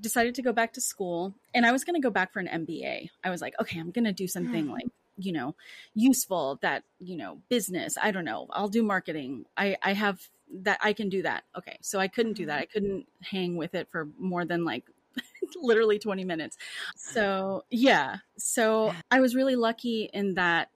decided 0.00 0.34
to 0.34 0.42
go 0.42 0.52
back 0.52 0.72
to 0.74 0.80
school 0.80 1.34
and 1.54 1.64
I 1.64 1.72
was 1.72 1.84
going 1.84 1.94
to 1.94 2.04
go 2.04 2.10
back 2.10 2.32
for 2.32 2.40
an 2.40 2.48
MBA. 2.48 3.10
I 3.24 3.30
was 3.30 3.40
like, 3.40 3.54
okay, 3.60 3.78
I'm 3.78 3.90
going 3.90 4.04
to 4.04 4.12
do 4.12 4.28
something 4.28 4.66
mm. 4.66 4.72
like, 4.72 4.86
you 5.16 5.32
know, 5.32 5.54
useful 5.94 6.58
that, 6.62 6.84
you 6.98 7.16
know, 7.16 7.38
business, 7.48 7.96
I 8.00 8.10
don't 8.10 8.24
know, 8.24 8.46
I'll 8.50 8.68
do 8.68 8.82
marketing. 8.82 9.46
I 9.56 9.76
I 9.82 9.94
have 9.94 10.20
that 10.62 10.78
I 10.82 10.92
can 10.92 11.08
do 11.08 11.22
that. 11.22 11.44
Okay. 11.56 11.78
So 11.80 11.98
I 11.98 12.08
couldn't 12.08 12.34
do 12.34 12.46
that. 12.46 12.56
Hmm. 12.56 12.62
I 12.62 12.66
couldn't 12.66 13.06
hang 13.22 13.56
with 13.56 13.74
it 13.74 13.88
for 13.90 14.08
more 14.18 14.44
than 14.44 14.64
like 14.64 14.84
literally 15.56 15.98
20 15.98 16.24
minutes. 16.24 16.56
So, 16.94 17.64
yeah. 17.70 18.16
So 18.38 18.94
I 19.10 19.20
was 19.20 19.34
really 19.34 19.56
lucky 19.56 20.10
in 20.12 20.34
that 20.34 20.70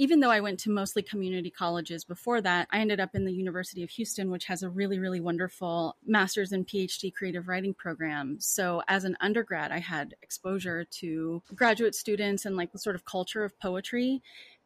even 0.00 0.20
though 0.20 0.30
I 0.30 0.40
went 0.40 0.58
to 0.60 0.70
mostly 0.70 1.02
community 1.02 1.50
colleges 1.50 2.04
before 2.04 2.40
that, 2.40 2.68
I 2.70 2.78
ended 2.78 3.00
up 3.00 3.14
in 3.14 3.26
the 3.26 3.34
University 3.34 3.82
of 3.82 3.90
Houston, 3.90 4.30
which 4.30 4.46
has 4.46 4.62
a 4.62 4.70
really, 4.70 4.98
really 4.98 5.20
wonderful 5.20 5.94
master's 6.06 6.52
and 6.52 6.66
PhD 6.66 7.12
creative 7.12 7.48
writing 7.48 7.74
program. 7.74 8.38
So 8.40 8.82
as 8.88 9.04
an 9.04 9.18
undergrad, 9.20 9.72
I 9.72 9.78
had 9.78 10.14
exposure 10.22 10.84
to 10.84 11.42
graduate 11.54 11.94
students 11.94 12.46
and 12.46 12.56
like 12.56 12.72
the 12.72 12.78
sort 12.78 12.96
of 12.96 13.04
culture 13.04 13.44
of 13.44 13.60
poetry. 13.60 14.22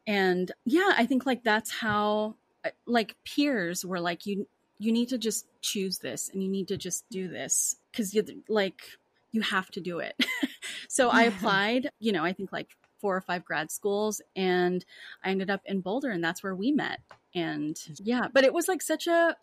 And 0.07 0.53
yeah, 0.65 0.93
I 0.97 1.05
think 1.05 1.27
like 1.27 1.43
that's 1.43 1.73
how 1.73 2.37
uh, 2.65 2.71
like 2.87 3.17
peers 3.25 3.85
were 3.85 3.99
like, 3.99 4.27
you, 4.27 4.47
you 4.79 4.93
need 4.93 5.09
to 5.09 5.19
just 5.19 5.47
choose 5.61 5.99
this 5.99 6.31
and 6.33 6.45
you 6.45 6.49
need 6.49 6.69
to 6.69 6.77
just 6.77 7.11
do 7.11 7.27
this 7.27 7.75
because 7.91 8.15
you 8.15 8.25
like 8.49 8.83
you 9.33 9.41
have 9.41 9.69
to 9.73 9.81
do 9.81 9.99
it. 9.99 10.15
so 10.89 11.11
I 11.11 11.25
applied, 11.25 11.91
you 11.99 12.13
know, 12.13 12.25
I 12.25 12.33
think 12.33 12.53
like 12.53 12.69
four 13.05 13.15
or 13.15 13.21
five 13.21 13.45
grad 13.45 13.71
schools 13.71 14.23
and 14.35 14.83
I 15.23 15.29
ended 15.29 15.51
up 15.51 15.61
in 15.67 15.83
Boulder 15.83 16.09
and 16.09 16.25
that's 16.25 16.43
where 16.43 16.55
we 16.55 16.73
met. 16.73 17.01
And 17.35 17.79
yeah, 18.03 18.29
but 18.33 18.45
it 18.45 18.55
was 18.55 18.67
like 18.67 18.81
such 18.81 19.07
a 19.07 19.37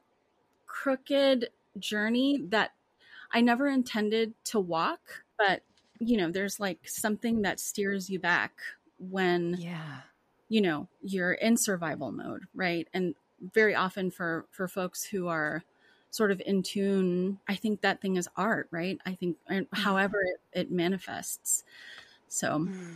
crooked 0.65 1.49
journey 1.77 2.41
that 2.47 2.71
I 3.31 3.41
never 3.41 3.67
intended 3.67 4.33
to 4.45 4.59
walk, 4.59 5.01
but 5.37 5.61
you 5.99 6.17
know, 6.17 6.31
there's 6.31 6.59
like 6.59 6.79
something 6.89 7.43
that 7.43 7.59
steers 7.59 8.09
you 8.09 8.17
back 8.17 8.53
when 8.97 9.57
yeah. 9.59 9.99
you 10.49 10.61
know, 10.61 10.87
you're 11.03 11.33
in 11.33 11.55
survival 11.55 12.11
mode, 12.11 12.45
right? 12.55 12.87
And 12.95 13.13
very 13.53 13.75
often 13.75 14.09
for 14.09 14.47
for 14.49 14.67
folks 14.67 15.03
who 15.03 15.27
are 15.27 15.63
sort 16.09 16.29
of 16.29 16.41
in 16.45 16.61
tune 16.61 17.39
i 17.47 17.55
think 17.55 17.81
that 17.81 18.01
thing 18.01 18.17
is 18.17 18.27
art 18.35 18.67
right 18.69 18.99
i 19.05 19.15
think 19.15 19.37
however 19.73 20.21
it, 20.21 20.59
it 20.59 20.71
manifests 20.71 21.63
so 22.27 22.59
mm. 22.59 22.95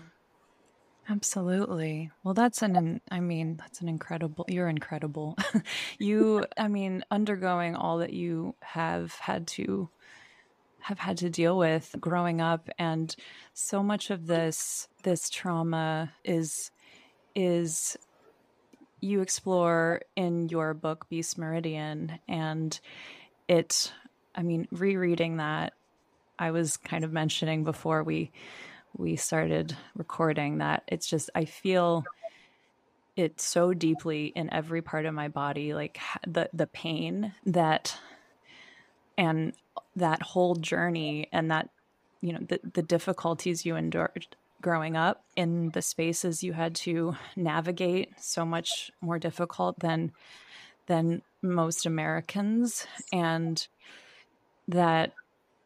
Absolutely. 1.08 2.12
Well, 2.24 2.34
that's 2.34 2.62
an, 2.64 3.00
I 3.12 3.20
mean, 3.20 3.58
that's 3.58 3.82
an 3.82 3.88
incredible, 3.88 4.46
you're 4.48 4.68
incredible. 4.70 5.38
you, 6.00 6.46
I 6.58 6.68
mean, 6.68 7.04
undergoing 7.12 7.76
all 7.76 8.00
that 8.00 8.14
you 8.14 8.56
have 8.62 9.14
had 9.16 9.48
to 9.48 9.90
have 10.82 11.00
had 11.00 11.18
to 11.18 11.30
deal 11.30 11.58
with 11.58 11.96
growing 12.00 12.42
up 12.42 12.70
and 12.78 13.16
so 13.56 13.82
much 13.82 14.12
of 14.12 14.28
this 14.28 14.88
this 15.02 15.30
trauma 15.32 16.14
is 16.24 16.70
is 17.36 17.98
you 19.02 19.22
explore 19.22 20.02
in 20.16 20.50
your 20.50 20.74
book 20.74 21.08
Beast 21.10 21.38
Meridian 21.38 22.20
and 22.28 22.80
it 23.48 23.92
I 24.36 24.44
mean 24.44 24.68
rereading 24.72 25.38
that 25.38 25.74
I 26.40 26.52
was 26.52 26.78
kind 26.78 27.04
of 27.04 27.12
mentioning 27.14 27.64
before 27.64 28.04
we 28.04 28.32
we 28.98 29.16
started 29.16 29.76
recording 29.96 30.60
that 30.60 30.84
it's 30.88 31.08
just 31.08 31.30
I 31.36 31.46
feel 31.46 32.06
it 33.16 33.40
so 33.40 33.74
deeply 33.74 34.28
in 34.36 34.52
every 34.54 34.82
part 34.82 35.06
of 35.06 35.14
my 35.14 35.28
body 35.28 35.74
like 35.74 36.00
the 36.28 36.50
the 36.54 36.68
pain 36.68 37.34
that 37.46 37.98
and 39.18 39.54
that 39.96 40.22
whole 40.22 40.56
journey 40.56 41.28
and 41.32 41.52
that 41.52 41.70
you 42.22 42.34
know 42.34 42.40
the, 42.48 42.60
the 42.74 42.82
difficulties 42.82 43.66
you 43.66 43.76
endured 43.76 44.28
growing 44.62 44.98
up 44.98 45.24
in 45.36 45.70
the 45.72 45.82
spaces 45.82 46.44
you 46.44 46.54
had 46.54 46.74
to 46.74 47.16
navigate 47.36 48.10
so 48.20 48.44
much 48.44 48.90
more 49.00 49.20
difficult 49.20 49.80
than 49.80 50.12
than 50.88 51.22
most 51.42 51.86
Americans. 51.86 52.88
And 53.14 53.66
that 54.68 55.14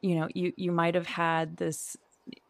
you 0.02 0.16
know 0.16 0.28
you 0.34 0.52
you 0.58 0.72
might 0.74 0.96
have 0.96 1.08
had 1.08 1.56
this 1.56 1.96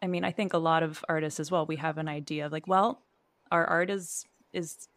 I 0.02 0.06
mean 0.06 0.24
I 0.24 0.32
think 0.32 0.52
a 0.52 0.58
lot 0.58 0.82
of 0.82 1.04
artists 1.08 1.40
as 1.40 1.50
well 1.50 1.66
we 1.66 1.76
have 1.76 1.98
an 1.98 2.08
idea 2.08 2.46
of 2.46 2.52
like 2.52 2.66
well 2.66 3.02
our 3.50 3.64
art 3.64 3.90
is 3.90 4.24
is 4.52 4.88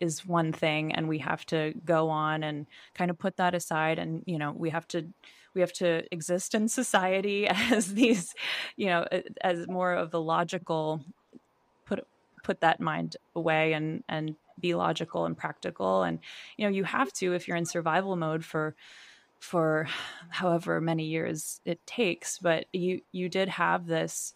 is 0.00 0.26
one 0.26 0.52
thing 0.52 0.92
and 0.94 1.08
we 1.08 1.18
have 1.18 1.44
to 1.46 1.74
go 1.84 2.08
on 2.08 2.42
and 2.42 2.66
kind 2.94 3.10
of 3.10 3.18
put 3.18 3.36
that 3.36 3.54
aside 3.54 3.98
and 3.98 4.22
you 4.26 4.38
know 4.38 4.52
we 4.52 4.70
have 4.70 4.88
to 4.88 5.06
we 5.54 5.60
have 5.60 5.72
to 5.72 6.02
exist 6.10 6.54
in 6.54 6.68
society 6.68 7.46
as 7.48 7.94
these 7.94 8.34
you 8.76 8.86
know 8.86 9.06
as 9.42 9.66
more 9.68 9.92
of 9.92 10.10
the 10.10 10.20
logical 10.20 11.04
put 11.84 12.06
put 12.42 12.60
that 12.60 12.80
mind 12.80 13.16
away 13.34 13.72
and 13.72 14.02
and 14.08 14.36
be 14.60 14.74
logical 14.74 15.26
and 15.26 15.36
practical. 15.36 16.02
And 16.02 16.18
you 16.56 16.64
know 16.64 16.70
you 16.70 16.84
have 16.84 17.12
to 17.14 17.34
if 17.34 17.46
you're 17.46 17.56
in 17.56 17.66
survival 17.66 18.16
mode 18.16 18.44
for 18.44 18.74
for 19.42 19.88
however 20.30 20.80
many 20.80 21.04
years 21.04 21.60
it 21.64 21.84
takes 21.84 22.38
but 22.38 22.66
you 22.72 23.00
you 23.10 23.28
did 23.28 23.48
have 23.48 23.86
this 23.86 24.34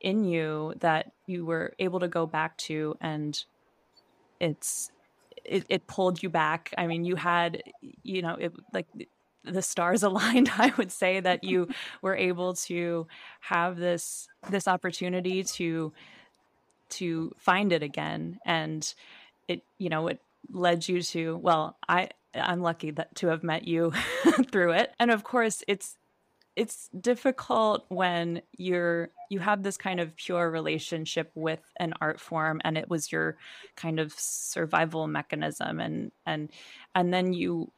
in 0.00 0.24
you 0.24 0.74
that 0.80 1.12
you 1.26 1.46
were 1.46 1.74
able 1.78 2.00
to 2.00 2.08
go 2.08 2.26
back 2.26 2.56
to 2.56 2.96
and 3.00 3.44
it's 4.40 4.90
it, 5.44 5.64
it 5.68 5.86
pulled 5.86 6.22
you 6.22 6.28
back. 6.28 6.74
I 6.76 6.86
mean 6.86 7.04
you 7.04 7.14
had 7.16 7.62
you 8.02 8.20
know 8.20 8.34
it 8.34 8.52
like 8.72 8.86
the 9.44 9.62
stars 9.62 10.02
aligned 10.10 10.50
i 10.58 10.72
would 10.76 10.92
say 10.92 11.20
that 11.20 11.44
you 11.44 11.68
were 12.02 12.16
able 12.16 12.54
to 12.54 13.06
have 13.40 13.76
this 13.76 14.28
this 14.50 14.66
opportunity 14.66 15.44
to 15.44 15.92
to 16.88 17.32
find 17.38 17.72
it 17.72 17.84
again. 17.84 18.40
And 18.44 18.92
it 19.46 19.62
you 19.78 19.88
know 19.88 20.08
it 20.08 20.20
led 20.50 20.88
you 20.88 21.00
to 21.02 21.36
well 21.36 21.76
i 21.88 22.08
i'm 22.34 22.60
lucky 22.60 22.90
that 22.90 23.14
to 23.16 23.28
have 23.28 23.42
met 23.42 23.66
you 23.66 23.92
through 24.50 24.72
it. 24.72 24.92
And 24.98 25.10
of 25.10 25.24
course 25.24 25.62
it's 25.66 25.96
it's 26.56 26.88
difficult 26.88 27.84
when 27.88 28.42
you're 28.56 29.10
you 29.30 29.38
have 29.38 29.62
this 29.62 29.76
kind 29.76 30.00
of 30.00 30.16
pure 30.16 30.50
relationship 30.50 31.30
with 31.34 31.60
an 31.78 31.94
art 32.00 32.20
form 32.20 32.60
and 32.64 32.76
it 32.76 32.90
was 32.90 33.12
your 33.12 33.36
kind 33.76 34.00
of 34.00 34.12
survival 34.12 35.06
mechanism 35.06 35.80
and 35.80 36.12
and 36.26 36.50
and 36.94 37.14
then 37.14 37.32
you 37.32 37.70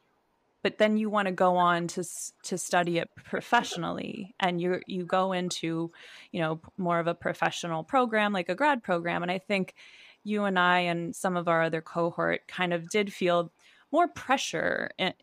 but 0.63 0.77
then 0.77 0.97
you 0.97 1.09
want 1.09 1.27
to 1.27 1.31
go 1.31 1.57
on 1.57 1.87
to 1.87 2.03
to 2.43 2.57
study 2.57 2.97
it 2.97 3.09
professionally 3.15 4.33
and 4.39 4.59
you 4.59 4.81
you 4.87 5.05
go 5.05 5.33
into 5.33 5.91
you 6.31 6.41
know 6.41 6.59
more 6.77 6.99
of 6.99 7.07
a 7.07 7.13
professional 7.15 7.83
program 7.83 8.33
like 8.33 8.49
a 8.49 8.55
grad 8.55 8.81
program. 8.83 9.21
And 9.21 9.31
i 9.31 9.37
think 9.37 9.75
you 10.23 10.45
and 10.45 10.57
i 10.57 10.79
and 10.79 11.15
some 11.15 11.37
of 11.37 11.47
our 11.47 11.61
other 11.61 11.81
cohort 11.81 12.47
kind 12.47 12.73
of 12.73 12.89
did 12.89 13.13
feel 13.13 13.51
more 13.93 14.07
pressure 14.07 14.89
in, 14.97 15.13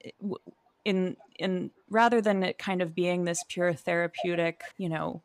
in 0.85 1.17
in 1.39 1.71
rather 1.91 2.23
than 2.23 2.45
it 2.45 2.57
kind 2.57 2.81
of 2.81 2.95
being 2.95 3.25
this 3.25 3.43
pure 3.49 3.75
therapeutic 3.75 4.63
you 4.79 4.89
know 4.89 5.23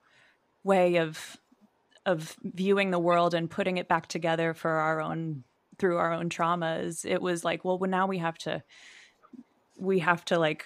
way 0.64 0.98
of 0.98 1.38
of 2.06 2.36
viewing 2.44 2.92
the 2.92 3.00
world 3.00 3.34
and 3.34 3.50
putting 3.50 3.78
it 3.78 3.88
back 3.88 4.08
together 4.08 4.54
for 4.54 4.72
our 4.72 5.00
own 5.00 5.44
through 5.78 5.98
our 5.98 6.12
own 6.12 6.28
traumas 6.28 7.06
it 7.06 7.22
was 7.22 7.46
like 7.46 7.64
well 7.64 7.80
now 7.88 8.08
we 8.08 8.18
have 8.18 8.38
to 8.38 8.64
we 9.78 10.00
have 10.00 10.26
to 10.26 10.40
like 10.40 10.66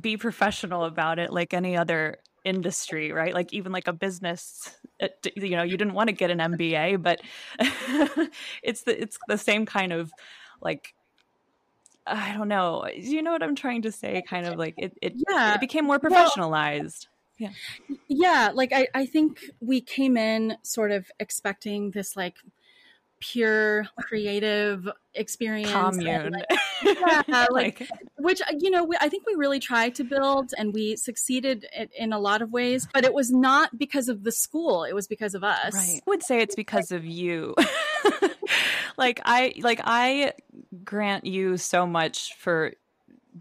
be 0.00 0.16
professional 0.16 0.84
about 0.84 1.18
it 1.18 1.32
like 1.32 1.52
any 1.52 1.76
other 1.76 2.16
industry 2.44 3.12
right? 3.12 3.34
Like 3.34 3.52
even 3.52 3.72
like 3.72 3.86
a 3.86 3.92
business 3.92 4.74
uh, 5.02 5.08
you 5.34 5.56
know 5.56 5.62
you 5.62 5.76
didn't 5.76 5.94
want 5.94 6.08
to 6.08 6.14
get 6.14 6.30
an 6.30 6.38
mba 6.38 7.02
but 7.02 7.20
it's 8.62 8.82
the 8.82 9.02
it's 9.02 9.18
the 9.28 9.36
same 9.36 9.66
kind 9.66 9.92
of 9.92 10.10
like 10.62 10.94
i 12.06 12.32
don't 12.32 12.48
know 12.48 12.86
you 12.94 13.22
know 13.22 13.32
what 13.32 13.42
i'm 13.42 13.56
trying 13.56 13.82
to 13.82 13.92
say 13.92 14.22
kind 14.28 14.46
of 14.46 14.58
like 14.58 14.74
it 14.78 14.96
it, 15.02 15.14
yeah. 15.28 15.54
it 15.54 15.60
became 15.60 15.84
more 15.84 15.98
professionalized. 15.98 17.06
Well, 17.38 17.50
yeah 17.88 17.96
yeah 18.08 18.50
like 18.54 18.72
I, 18.72 18.88
I 18.94 19.06
think 19.06 19.40
we 19.60 19.80
came 19.80 20.16
in 20.16 20.56
sort 20.62 20.90
of 20.90 21.10
expecting 21.20 21.90
this 21.90 22.16
like 22.16 22.36
pure 23.20 23.86
creative 23.98 24.88
experience 25.14 25.70
commune. 25.70 26.32
Like, 26.32 26.58
yeah, 26.82 27.22
like, 27.28 27.50
like, 27.50 27.80
eh. 27.82 27.86
which 28.18 28.40
uh, 28.42 28.52
you 28.58 28.70
know 28.70 28.84
we, 28.84 28.96
i 29.00 29.08
think 29.08 29.24
we 29.26 29.34
really 29.34 29.60
tried 29.60 29.94
to 29.94 30.04
build 30.04 30.52
and 30.58 30.72
we 30.72 30.96
succeeded 30.96 31.66
in, 31.76 31.88
in, 31.98 32.12
a 32.12 32.18
lot 32.18 32.42
of 32.42 32.52
ways 32.52 32.86
but 32.92 33.04
it 33.04 33.12
was 33.12 33.30
not 33.30 33.76
because 33.78 34.08
of 34.08 34.24
the 34.24 34.32
school 34.32 34.84
it 34.84 34.94
was 34.94 35.06
because 35.06 35.34
of 35.34 35.44
us. 35.44 35.74
Right. 35.74 36.00
I 36.06 36.10
would 36.10 36.22
say 36.22 36.40
it's 36.40 36.54
because 36.54 36.92
of 36.92 37.04
you. 37.04 37.54
Like 38.98 39.20
i 39.24 39.52
like 39.60 39.80
i 39.84 40.32
grant 40.84 41.26
you 41.26 41.56
so 41.56 41.86
much 41.86 42.34
for 42.38 42.72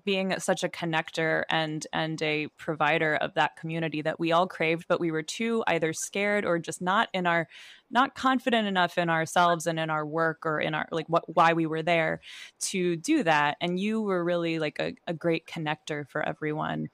being 0.04 0.38
such 0.40 0.64
a 0.64 0.70
connector 0.70 1.44
and 1.50 1.88
and 1.94 2.22
a 2.22 2.48
provider 2.58 3.16
of 3.16 3.34
that 3.36 3.56
community 3.56 4.02
that 4.02 4.20
we 4.20 4.32
all 4.32 4.48
craved 4.48 4.86
but 4.88 5.00
we 5.00 5.12
were 5.12 5.24
too 5.24 5.64
either 5.68 5.94
scared 5.94 6.46
or 6.46 6.60
just 6.60 6.82
not 6.82 7.10
in 7.14 7.26
our 7.26 7.48
not 7.92 8.16
confident 8.16 8.68
enough 8.68 8.98
in 8.98 9.10
ourselves 9.10 9.68
and 9.68 9.80
in 9.80 9.90
our 9.90 10.06
work 10.06 10.46
or 10.46 10.60
in 10.60 10.74
our 10.74 10.88
like 10.92 11.08
what 11.08 11.24
why 11.36 11.54
we 11.54 11.66
were 11.66 11.84
there 11.84 12.20
to 12.60 12.96
do 12.98 13.24
that 13.24 13.58
and 13.62 13.80
you 13.80 14.02
were 14.02 14.24
really 14.24 14.60
like 14.60 14.80
a, 14.80 14.94
a 15.08 15.14
great 15.14 15.46
connector 15.46 16.08
for 16.10 16.28
everyone 16.28 16.88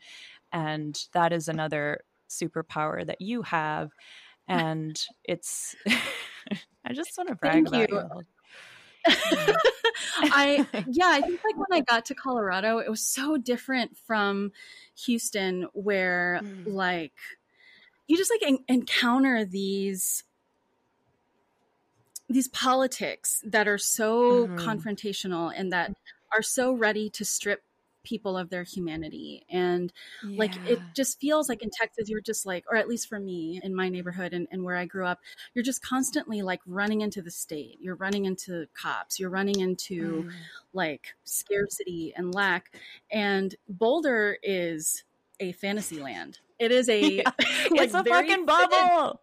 and 0.52 1.08
that 1.14 1.32
is 1.32 1.48
another 1.48 2.02
superpower 2.30 3.06
that 3.06 3.22
you 3.22 3.42
have 3.42 3.92
and 4.48 5.06
it's 5.24 5.76
i 6.86 6.94
just 6.94 7.18
want 7.18 7.30
to 7.30 7.36
brag 7.36 7.54
Thank 7.54 7.68
about 7.70 7.90
you. 7.90 7.98
you. 7.98 8.24
I 10.18 10.66
yeah, 10.88 11.08
I 11.08 11.22
think 11.22 11.42
like 11.44 11.58
when 11.58 11.80
I 11.80 11.82
got 11.82 12.06
to 12.06 12.16
Colorado, 12.16 12.80
it 12.80 12.90
was 12.90 13.06
so 13.06 13.38
different 13.38 13.98
from 13.98 14.52
Houston, 15.06 15.68
where 15.74 16.42
mm. 16.44 16.64
like 16.68 17.14
you 18.08 18.18
just 18.18 18.32
like 18.32 18.48
en- 18.48 18.66
encounter 18.68 19.46
these 19.46 20.24
these 22.30 22.48
politics 22.48 23.42
that 23.46 23.68
are 23.68 23.78
so 23.78 24.48
mm-hmm. 24.48 24.58
confrontational 24.58 25.52
and 25.56 25.72
that 25.72 25.94
are 26.34 26.42
so 26.42 26.72
ready 26.72 27.10
to 27.10 27.26
strip 27.26 27.62
people 28.04 28.38
of 28.38 28.50
their 28.50 28.64
humanity. 28.64 29.46
And 29.50 29.92
yeah. 30.28 30.38
like 30.38 30.56
it 30.68 30.80
just 30.96 31.20
feels 31.20 31.50
like 31.50 31.62
in 31.64 31.70
texas 31.70 32.10
you're 32.10 32.22
just 32.22 32.46
like 32.46 32.66
or 32.70 32.76
at 32.76 32.88
least 32.88 33.08
for 33.08 33.20
me 33.20 33.60
in 33.64 33.76
my 33.76 33.90
neighborhood 33.90 34.34
and, 34.34 34.48
and, 34.52 34.64
where 34.64 34.76
i 34.76 34.86
grew 34.86 35.06
up 35.06 35.20
you're 35.54 35.64
just 35.64 35.82
constantly 35.82 36.42
like 36.42 36.62
running 36.66 37.02
into 37.02 37.22
the 37.22 37.32
state. 37.32 37.78
You're 37.82 37.96
running 37.96 38.26
into 38.26 38.68
cops. 38.74 39.20
You're 39.20 39.30
running 39.30 39.60
into 39.60 40.24
mm. 40.24 40.32
like 40.74 41.14
scarcity 41.24 42.14
and 42.16 42.34
lack. 42.34 42.76
And 43.12 43.54
boulder 43.68 44.38
is 44.42 45.04
a 45.40 45.52
fantasy 45.54 46.00
land. 46.00 46.40
It 46.60 46.72
is 46.72 46.90
a 46.90 47.00
yeah. 47.18 47.24
like, 47.26 47.38
it's 47.72 47.94
a 47.94 48.04
fucking 48.04 48.46
bubble. 48.46 49.20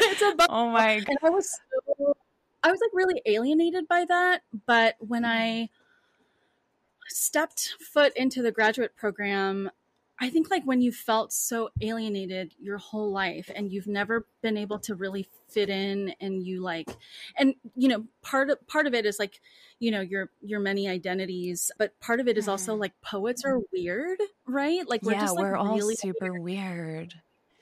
it's 0.00 0.22
a 0.22 0.34
bubble 0.34 0.54
oh 0.54 0.70
my 0.70 0.98
god 0.98 1.08
and 1.08 1.18
i 1.22 1.30
was 1.30 1.58
so 1.86 2.14
i 2.62 2.70
was 2.70 2.78
like 2.80 2.90
really 2.92 3.22
alienated 3.26 3.88
by 3.88 4.04
that. 4.08 4.42
But 4.66 4.96
when 4.98 5.24
i 5.24 5.68
stepped 7.10 7.74
foot 7.92 8.12
into 8.16 8.42
the 8.42 8.52
graduate 8.52 8.96
program, 8.96 9.70
I 10.20 10.28
think 10.28 10.50
like 10.50 10.64
when 10.64 10.82
you 10.82 10.92
felt 10.92 11.32
so 11.32 11.70
alienated 11.80 12.54
your 12.60 12.78
whole 12.78 13.10
life 13.10 13.50
and 13.54 13.72
you've 13.72 13.86
never 13.86 14.26
been 14.42 14.56
able 14.56 14.78
to 14.80 14.94
really 14.94 15.28
fit 15.48 15.70
in 15.70 16.14
and 16.20 16.46
you 16.46 16.60
like 16.60 16.88
and 17.36 17.54
you 17.74 17.88
know 17.88 18.04
part 18.22 18.50
of 18.50 18.66
part 18.68 18.86
of 18.86 18.94
it 18.94 19.04
is 19.04 19.18
like 19.18 19.40
you 19.80 19.90
know 19.90 20.00
your 20.00 20.30
your 20.42 20.60
many 20.60 20.88
identities 20.88 21.72
but 21.76 21.98
part 21.98 22.20
of 22.20 22.28
it 22.28 22.38
is 22.38 22.46
also 22.46 22.76
mm. 22.76 22.80
like 22.80 22.92
poets 23.00 23.44
are 23.44 23.58
weird 23.72 24.20
right? 24.50 24.88
Like 24.88 25.02
we're 25.02 25.12
yeah, 25.12 25.20
just 25.20 25.36
like 25.36 25.44
we're 25.44 25.56
all 25.56 25.76
really 25.76 25.96
super 25.96 26.32
weird, 26.40 27.14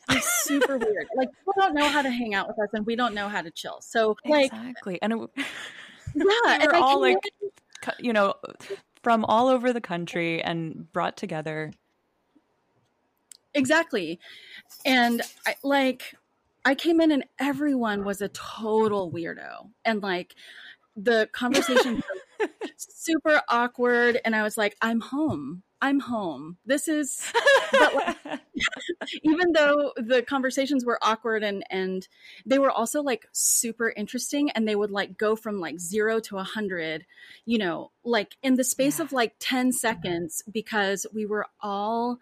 weird. 0.09 0.21
super 0.23 0.78
weird. 0.78 1.07
Like 1.17 1.28
people 1.31 1.55
don't 1.59 1.75
know 1.75 1.88
how 1.88 2.02
to 2.02 2.11
hang 2.11 2.35
out 2.35 2.49
with 2.49 2.59
us 2.59 2.71
and 2.73 2.87
we 2.87 2.97
don't 2.97 3.14
know 3.14 3.28
how 3.28 3.43
to 3.43 3.50
chill. 3.50 3.81
So 3.81 4.17
like 4.25 4.47
exactly. 4.52 5.00
And 5.02 5.12
it, 5.12 5.31
yeah 5.37 5.45
we 6.59 6.67
are 6.67 6.75
all 6.75 7.00
like 7.00 7.19
you 7.99 8.12
know 8.12 8.35
from 9.02 9.25
all 9.25 9.49
over 9.49 9.73
the 9.73 9.81
country 9.81 10.43
and 10.43 10.93
brought 10.93 11.17
together 11.17 11.73
exactly. 13.55 14.19
And 14.85 15.23
I, 15.47 15.57
like, 15.62 16.14
I 16.64 16.75
came 16.75 17.00
in 17.00 17.11
and 17.11 17.25
everyone 17.38 18.05
was 18.05 18.23
a 18.23 18.28
total 18.28 19.11
weirdo. 19.11 19.71
And 19.85 20.02
like, 20.02 20.35
the 20.97 21.28
conversation 21.33 22.02
super 22.76 23.43
awkward. 23.49 24.21
And 24.25 24.35
I 24.35 24.43
was 24.43 24.57
like, 24.57 24.76
I'm 24.81 25.00
home. 25.00 25.62
I'm 25.80 26.00
home. 26.00 26.56
This 26.66 26.88
is, 26.88 27.23
but 27.73 27.94
like, 27.94 28.16
even 29.23 29.52
though 29.52 29.92
the 29.97 30.23
conversations 30.23 30.85
were 30.85 30.99
awkward 31.02 31.42
and 31.42 31.64
and 31.70 32.06
they 32.44 32.58
were 32.58 32.70
also 32.70 33.02
like 33.02 33.26
super 33.32 33.92
interesting, 33.97 34.50
and 34.50 34.66
they 34.66 34.76
would 34.76 34.90
like 34.90 35.16
go 35.16 35.37
from 35.37 35.61
like 35.61 35.78
zero 35.78 36.20
to 36.20 36.38
a 36.38 36.44
hundred, 36.44 37.06
you 37.44 37.58
know, 37.58 37.92
like 38.04 38.37
in 38.42 38.56
the 38.56 38.64
space 38.64 38.99
yeah. 38.99 39.04
of 39.04 39.12
like 39.12 39.35
ten 39.38 39.73
seconds, 39.73 40.42
because 40.50 41.06
we 41.14 41.26
were 41.26 41.47
all 41.61 42.18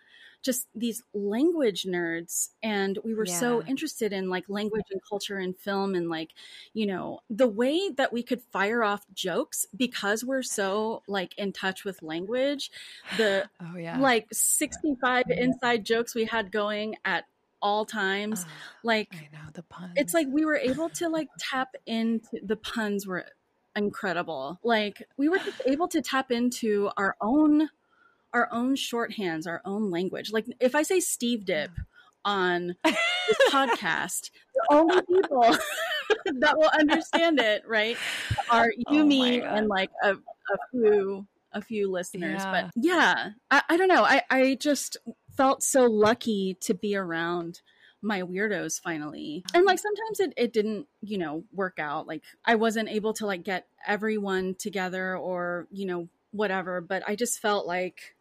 just 0.46 0.68
these 0.74 1.02
language 1.12 1.82
nerds 1.82 2.50
and 2.62 2.98
we 3.04 3.14
were 3.14 3.26
yeah. 3.26 3.38
so 3.38 3.62
interested 3.64 4.12
in 4.12 4.30
like 4.30 4.44
language 4.48 4.84
and 4.90 5.00
culture 5.06 5.36
and 5.38 5.58
film 5.58 5.94
and 5.94 6.08
like 6.08 6.30
you 6.72 6.86
know 6.86 7.18
the 7.28 7.48
way 7.48 7.90
that 7.90 8.12
we 8.12 8.22
could 8.22 8.40
fire 8.40 8.84
off 8.84 9.04
jokes 9.12 9.66
because 9.76 10.24
we're 10.24 10.44
so 10.44 11.02
like 11.08 11.36
in 11.36 11.52
touch 11.52 11.84
with 11.84 12.00
language 12.00 12.70
the 13.16 13.44
oh 13.60 13.76
yeah 13.76 13.98
like 13.98 14.26
65 14.32 15.24
inside 15.28 15.84
jokes 15.84 16.14
we 16.14 16.24
had 16.24 16.52
going 16.52 16.94
at 17.04 17.24
all 17.60 17.84
times 17.84 18.44
oh, 18.46 18.50
like 18.84 19.08
I 19.12 19.28
know 19.36 19.50
the 19.52 19.64
puns. 19.64 19.94
it's 19.96 20.14
like 20.14 20.28
we 20.30 20.44
were 20.44 20.56
able 20.56 20.88
to 20.90 21.08
like 21.08 21.28
tap 21.38 21.74
into 21.86 22.38
the 22.40 22.56
puns 22.56 23.04
were 23.04 23.26
incredible 23.74 24.60
like 24.62 25.02
we 25.16 25.28
were 25.28 25.40
able 25.66 25.88
to 25.88 26.00
tap 26.00 26.30
into 26.30 26.88
our 26.96 27.16
own 27.20 27.68
our 28.32 28.48
own 28.52 28.76
shorthands, 28.76 29.46
our 29.46 29.62
own 29.64 29.90
language. 29.90 30.32
Like 30.32 30.46
if 30.60 30.74
I 30.74 30.82
say 30.82 31.00
Steve 31.00 31.44
Dip 31.44 31.70
on 32.24 32.76
this 32.84 32.96
podcast, 33.50 34.30
the 34.54 34.66
only 34.70 35.00
people 35.02 35.42
that 36.40 36.58
will 36.58 36.70
understand 36.78 37.40
it, 37.40 37.62
right, 37.66 37.96
are 38.50 38.70
you, 38.76 39.02
oh 39.02 39.06
me, 39.06 39.40
and 39.40 39.68
like 39.68 39.90
a, 40.02 40.12
a 40.12 40.58
few 40.70 41.26
a 41.52 41.62
few 41.62 41.90
listeners. 41.90 42.42
Yeah. 42.44 42.50
But 42.52 42.70
yeah, 42.76 43.30
I, 43.50 43.62
I 43.70 43.76
don't 43.76 43.88
know. 43.88 44.04
I, 44.04 44.22
I 44.30 44.56
just 44.60 44.98
felt 45.36 45.62
so 45.62 45.84
lucky 45.84 46.56
to 46.60 46.74
be 46.74 46.94
around 46.96 47.62
my 48.02 48.22
weirdos 48.22 48.80
finally. 48.80 49.44
And 49.54 49.64
like 49.64 49.78
sometimes 49.78 50.20
it, 50.20 50.32
it 50.36 50.52
didn't, 50.52 50.86
you 51.00 51.18
know, 51.18 51.44
work 51.52 51.78
out. 51.78 52.06
Like 52.06 52.22
I 52.44 52.54
wasn't 52.54 52.90
able 52.90 53.14
to 53.14 53.26
like 53.26 53.42
get 53.42 53.66
everyone 53.86 54.54
together 54.58 55.16
or, 55.16 55.66
you 55.70 55.86
know, 55.86 56.08
whatever. 56.30 56.80
But 56.80 57.02
I 57.08 57.16
just 57.16 57.40
felt 57.40 57.66
like 57.66 58.15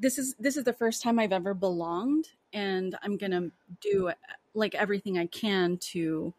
this 0.00 0.18
is 0.18 0.34
this 0.38 0.56
is 0.56 0.64
the 0.64 0.72
first 0.72 1.02
time 1.02 1.18
I've 1.18 1.32
ever 1.32 1.54
belonged 1.54 2.26
and 2.52 2.96
I'm 3.02 3.18
to 3.18 3.52
do 3.80 4.10
like 4.54 4.74
everything 4.74 5.18
I 5.18 5.26
can 5.26 5.76
to 5.92 6.34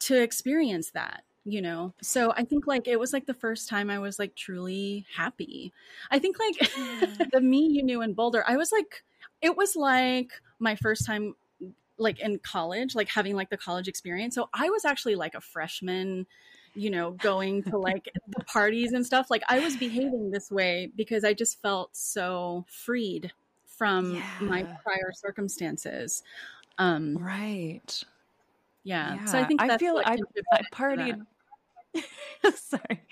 to 0.00 0.20
experience 0.20 0.90
that 0.90 1.22
you 1.46 1.60
know? 1.60 1.92
So 2.00 2.32
i 2.32 2.42
think 2.42 2.66
like 2.66 2.88
it 2.88 2.98
was 2.98 3.12
like 3.12 3.26
the 3.26 3.34
first 3.34 3.68
time 3.68 3.90
i 3.90 3.98
was 3.98 4.18
like 4.18 4.34
truly 4.34 5.04
happy. 5.14 5.72
I 6.10 6.18
think 6.18 6.38
like 6.38 6.70
the 7.32 7.40
me 7.40 7.66
you 7.66 7.82
knew 7.82 8.02
in 8.02 8.14
boulder 8.14 8.42
i 8.48 8.56
was 8.56 8.72
like 8.72 9.04
it 9.42 9.56
was 9.56 9.76
like 9.76 10.30
my 10.58 10.74
first 10.76 11.06
time 11.06 11.34
like 11.98 12.18
in 12.20 12.38
college 12.38 12.94
like 12.94 13.08
having 13.08 13.36
like 13.36 13.50
the 13.50 13.56
college 13.56 13.88
experience. 13.88 14.34
So 14.34 14.48
i 14.54 14.70
was 14.70 14.84
actually 14.84 15.16
like 15.16 15.34
a 15.34 15.40
freshman 15.40 16.26
you 16.74 16.90
know, 16.90 17.12
going 17.12 17.62
to 17.64 17.78
like 17.78 18.10
the 18.28 18.44
parties 18.44 18.92
and 18.92 19.04
stuff. 19.04 19.30
Like 19.30 19.42
I 19.48 19.60
was 19.60 19.76
behaving 19.76 20.30
this 20.30 20.50
way 20.50 20.90
because 20.96 21.24
I 21.24 21.32
just 21.32 21.60
felt 21.62 21.96
so 21.96 22.64
freed 22.68 23.32
from 23.66 24.14
yeah. 24.14 24.22
my 24.40 24.62
prior 24.82 25.12
circumstances. 25.12 26.22
Um, 26.78 27.16
right. 27.16 28.02
Yeah. 28.82 29.14
yeah. 29.14 29.24
So 29.24 29.38
I 29.38 29.44
think 29.44 29.62
I 29.62 29.78
feel 29.78 29.94
like 29.94 30.06
I, 30.06 30.16
I 30.52 30.62
partied. 30.72 31.24
Sorry. 32.54 33.02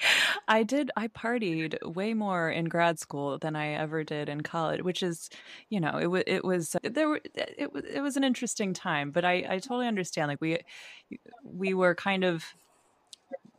I 0.48 0.64
did 0.64 0.90
I 0.96 1.08
partied 1.08 1.78
way 1.94 2.14
more 2.14 2.50
in 2.50 2.66
grad 2.66 2.98
school 2.98 3.38
than 3.38 3.54
I 3.54 3.74
ever 3.74 4.02
did 4.02 4.28
in 4.28 4.42
college, 4.42 4.82
which 4.82 5.02
is, 5.02 5.30
you 5.70 5.80
know, 5.80 5.98
it 5.98 6.06
was 6.06 6.24
it 6.26 6.44
was 6.44 6.76
there 6.82 7.08
were 7.08 7.20
it 7.34 7.72
was 7.72 7.84
it 7.84 8.00
was 8.00 8.16
an 8.16 8.24
interesting 8.24 8.74
time, 8.74 9.10
but 9.10 9.24
I 9.24 9.44
I 9.48 9.58
totally 9.58 9.86
understand 9.86 10.28
like 10.28 10.40
we 10.40 10.58
we 11.44 11.74
were 11.74 11.94
kind 11.94 12.24
of 12.24 12.44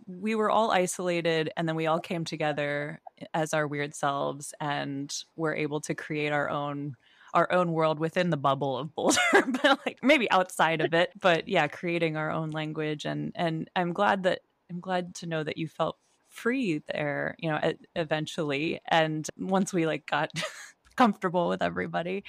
we 0.08 0.36
were 0.36 0.50
all 0.50 0.72
isolated 0.72 1.52
and 1.56 1.68
then 1.68 1.76
we 1.76 1.88
all 1.88 2.00
came 2.00 2.26
together 2.26 3.02
as 3.34 3.54
our 3.54 3.68
weird 3.68 3.96
selves 3.96 4.54
and 4.60 5.14
were 5.36 5.56
able 5.56 5.82
to 5.82 5.96
create 5.96 6.32
our 6.32 6.50
own 6.50 6.96
our 7.34 7.52
own 7.52 7.72
world 7.72 7.98
within 7.98 8.30
the 8.30 8.38
bubble 8.38 8.78
of 8.78 8.94
Boulder, 8.94 9.18
but 9.34 9.80
like 9.88 9.98
maybe 10.04 10.30
outside 10.30 10.82
of 10.82 10.94
it. 10.94 11.10
But 11.20 11.48
yeah, 11.48 11.68
creating 11.68 12.16
our 12.16 12.30
own 12.30 12.52
language 12.52 13.06
and 13.06 13.32
and 13.36 13.70
I'm 13.76 13.94
glad 13.94 14.24
that 14.24 14.42
I'm 14.70 14.80
glad 14.80 15.16
to 15.16 15.26
know 15.26 15.44
that 15.44 15.58
you 15.58 15.68
felt 15.68 15.98
free 16.30 16.82
there, 16.92 17.36
you 17.40 17.50
know, 17.50 17.60
eventually. 17.96 18.82
And 18.90 19.28
once 19.38 19.74
we 19.74 19.86
like 19.86 20.06
got 20.06 20.32
comfortable 20.96 21.48
with 21.48 21.62
everybody, 21.62 22.24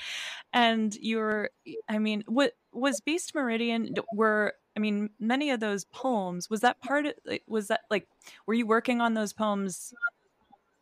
and 0.52 0.94
you're, 0.94 1.50
I 1.88 1.98
mean, 1.98 2.22
what 2.26 2.52
was 2.72 3.00
Beast 3.00 3.34
Meridian? 3.34 3.94
Were 4.12 4.54
I 4.76 4.80
mean, 4.80 5.10
many 5.20 5.50
of 5.50 5.60
those 5.60 5.84
poems 5.84 6.50
was 6.50 6.60
that 6.60 6.80
part 6.80 7.06
of 7.06 7.14
was 7.46 7.68
that 7.68 7.82
like 7.90 8.08
were 8.46 8.54
you 8.54 8.66
working 8.66 9.00
on 9.00 9.14
those 9.14 9.32
poems 9.32 9.94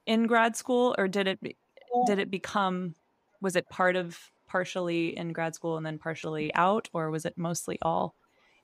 in 0.07 0.26
grad 0.26 0.57
school 0.57 0.94
or 0.98 1.09
did 1.09 1.26
it 1.26 1.38
did 2.07 2.18
it 2.18 2.31
become 2.31 2.94
was 3.40 3.57
it 3.57 3.68
part 3.68 3.96
of 3.96 4.18
partially 4.46 5.16
in 5.16 5.33
grad 5.33 5.55
school 5.55 5.76
and 5.76 5.85
then 5.85 5.98
partially 5.98 6.55
out 6.55 6.88
or 6.92 7.11
was 7.11 7.24
it 7.24 7.37
mostly 7.37 7.78
all 7.83 8.14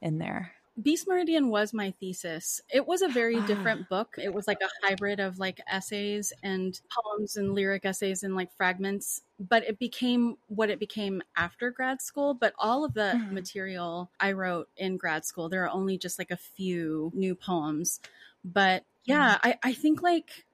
in 0.01 0.19
there? 0.19 0.53
Beast 0.81 1.09
Meridian 1.09 1.49
was 1.49 1.73
my 1.73 1.93
thesis. 1.99 2.61
It 2.73 2.87
was 2.87 3.03
a 3.03 3.09
very 3.09 3.41
different 3.43 3.89
book. 3.89 4.15
It 4.17 4.33
was 4.33 4.47
like 4.47 4.59
a 4.63 4.87
hybrid 4.87 5.19
of 5.19 5.39
like 5.39 5.61
essays 5.67 6.33
and 6.43 6.81
poems 6.89 7.37
and 7.37 7.55
lyric 7.55 7.85
essays 7.85 8.23
and 8.23 8.37
like 8.37 8.55
fragments, 8.57 9.23
but 9.41 9.65
it 9.65 9.79
became 9.79 10.37
what 10.47 10.71
it 10.71 10.79
became 10.79 11.23
after 11.37 11.71
grad 11.71 12.01
school. 12.01 12.33
But 12.33 12.55
all 12.59 12.85
of 12.85 12.95
the 12.95 13.13
mm-hmm. 13.17 13.35
material 13.35 14.11
I 14.21 14.33
wrote 14.33 14.69
in 14.77 14.99
grad 14.99 15.25
school, 15.25 15.49
there 15.49 15.65
are 15.65 15.71
only 15.71 15.99
just 15.99 16.19
like 16.19 16.31
a 16.31 16.37
few 16.37 17.11
new 17.15 17.35
poems. 17.35 17.99
But 18.45 18.85
yeah, 19.05 19.35
mm-hmm. 19.35 19.49
I, 19.49 19.59
I 19.65 19.73
think 19.73 20.01
like 20.01 20.45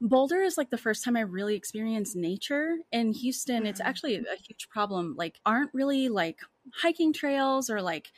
Boulder 0.00 0.42
is 0.42 0.56
like 0.56 0.70
the 0.70 0.78
first 0.78 1.04
time 1.04 1.16
I 1.16 1.20
really 1.20 1.54
experienced 1.54 2.16
nature. 2.16 2.78
In 2.92 3.12
Houston, 3.12 3.58
mm-hmm. 3.58 3.66
it's 3.66 3.80
actually 3.80 4.16
a 4.16 4.36
huge 4.36 4.68
problem. 4.70 5.14
Like, 5.18 5.38
aren't 5.44 5.74
really 5.74 6.08
like 6.08 6.38
hiking 6.72 7.12
trails 7.12 7.68
or 7.68 7.82
like 7.82 8.10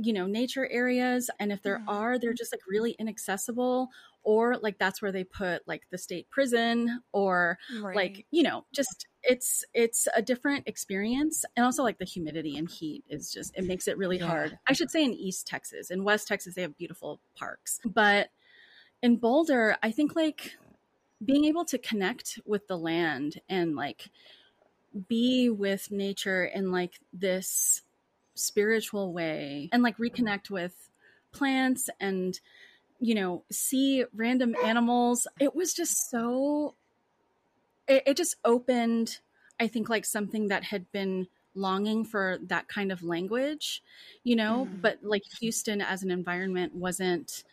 you 0.00 0.12
know 0.12 0.26
nature 0.26 0.68
areas 0.70 1.28
and 1.40 1.50
if 1.50 1.62
there 1.62 1.78
mm-hmm. 1.78 1.88
are 1.88 2.18
they're 2.18 2.32
just 2.32 2.52
like 2.52 2.60
really 2.68 2.92
inaccessible 2.98 3.88
or 4.22 4.56
like 4.58 4.78
that's 4.78 5.02
where 5.02 5.12
they 5.12 5.24
put 5.24 5.66
like 5.66 5.82
the 5.90 5.98
state 5.98 6.28
prison 6.30 7.00
or 7.12 7.58
right. 7.80 7.96
like 7.96 8.26
you 8.30 8.42
know 8.42 8.64
just 8.72 9.06
it's 9.22 9.64
it's 9.74 10.06
a 10.14 10.22
different 10.22 10.66
experience 10.66 11.44
and 11.56 11.64
also 11.66 11.82
like 11.82 11.98
the 11.98 12.04
humidity 12.04 12.56
and 12.56 12.70
heat 12.70 13.02
is 13.08 13.32
just 13.32 13.56
it 13.56 13.64
makes 13.64 13.88
it 13.88 13.98
really 13.98 14.18
yeah. 14.18 14.26
hard 14.26 14.58
i 14.68 14.72
should 14.72 14.90
say 14.90 15.04
in 15.04 15.12
east 15.12 15.46
texas 15.46 15.90
in 15.90 16.04
west 16.04 16.28
texas 16.28 16.54
they 16.54 16.62
have 16.62 16.76
beautiful 16.76 17.20
parks 17.36 17.80
but 17.84 18.28
in 19.02 19.16
boulder 19.16 19.76
i 19.82 19.90
think 19.90 20.14
like 20.14 20.52
being 21.24 21.44
able 21.44 21.64
to 21.64 21.78
connect 21.78 22.38
with 22.44 22.68
the 22.68 22.78
land 22.78 23.40
and 23.48 23.74
like 23.74 24.10
be 25.08 25.50
with 25.50 25.90
nature 25.90 26.44
in 26.44 26.70
like 26.70 27.00
this 27.12 27.82
spiritual 28.38 29.12
way 29.12 29.68
and 29.72 29.82
like 29.82 29.96
reconnect 29.98 30.50
with 30.50 30.88
plants 31.32 31.88
and 32.00 32.40
you 33.00 33.14
know 33.14 33.44
see 33.50 34.04
random 34.14 34.54
animals 34.64 35.26
it 35.40 35.54
was 35.54 35.72
just 35.74 36.10
so 36.10 36.74
it, 37.86 38.02
it 38.06 38.16
just 38.16 38.36
opened 38.44 39.18
i 39.60 39.66
think 39.66 39.88
like 39.88 40.04
something 40.04 40.48
that 40.48 40.64
had 40.64 40.90
been 40.92 41.26
longing 41.54 42.04
for 42.04 42.38
that 42.46 42.68
kind 42.68 42.92
of 42.92 43.02
language 43.02 43.82
you 44.24 44.36
know 44.36 44.68
mm. 44.70 44.80
but 44.80 44.98
like 45.02 45.22
houston 45.40 45.80
as 45.80 46.02
an 46.02 46.10
environment 46.10 46.74
wasn't 46.74 47.44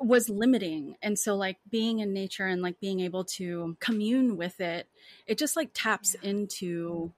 was 0.00 0.28
limiting 0.28 0.96
and 1.02 1.18
so 1.18 1.34
like 1.34 1.56
being 1.70 2.00
in 2.00 2.12
nature 2.12 2.46
and 2.46 2.62
like 2.62 2.78
being 2.80 3.00
able 3.00 3.24
to 3.24 3.76
commune 3.80 4.36
with 4.36 4.60
it 4.60 4.86
it 5.26 5.38
just 5.38 5.56
like 5.56 5.70
taps 5.72 6.14
yeah. 6.20 6.30
into 6.30 7.12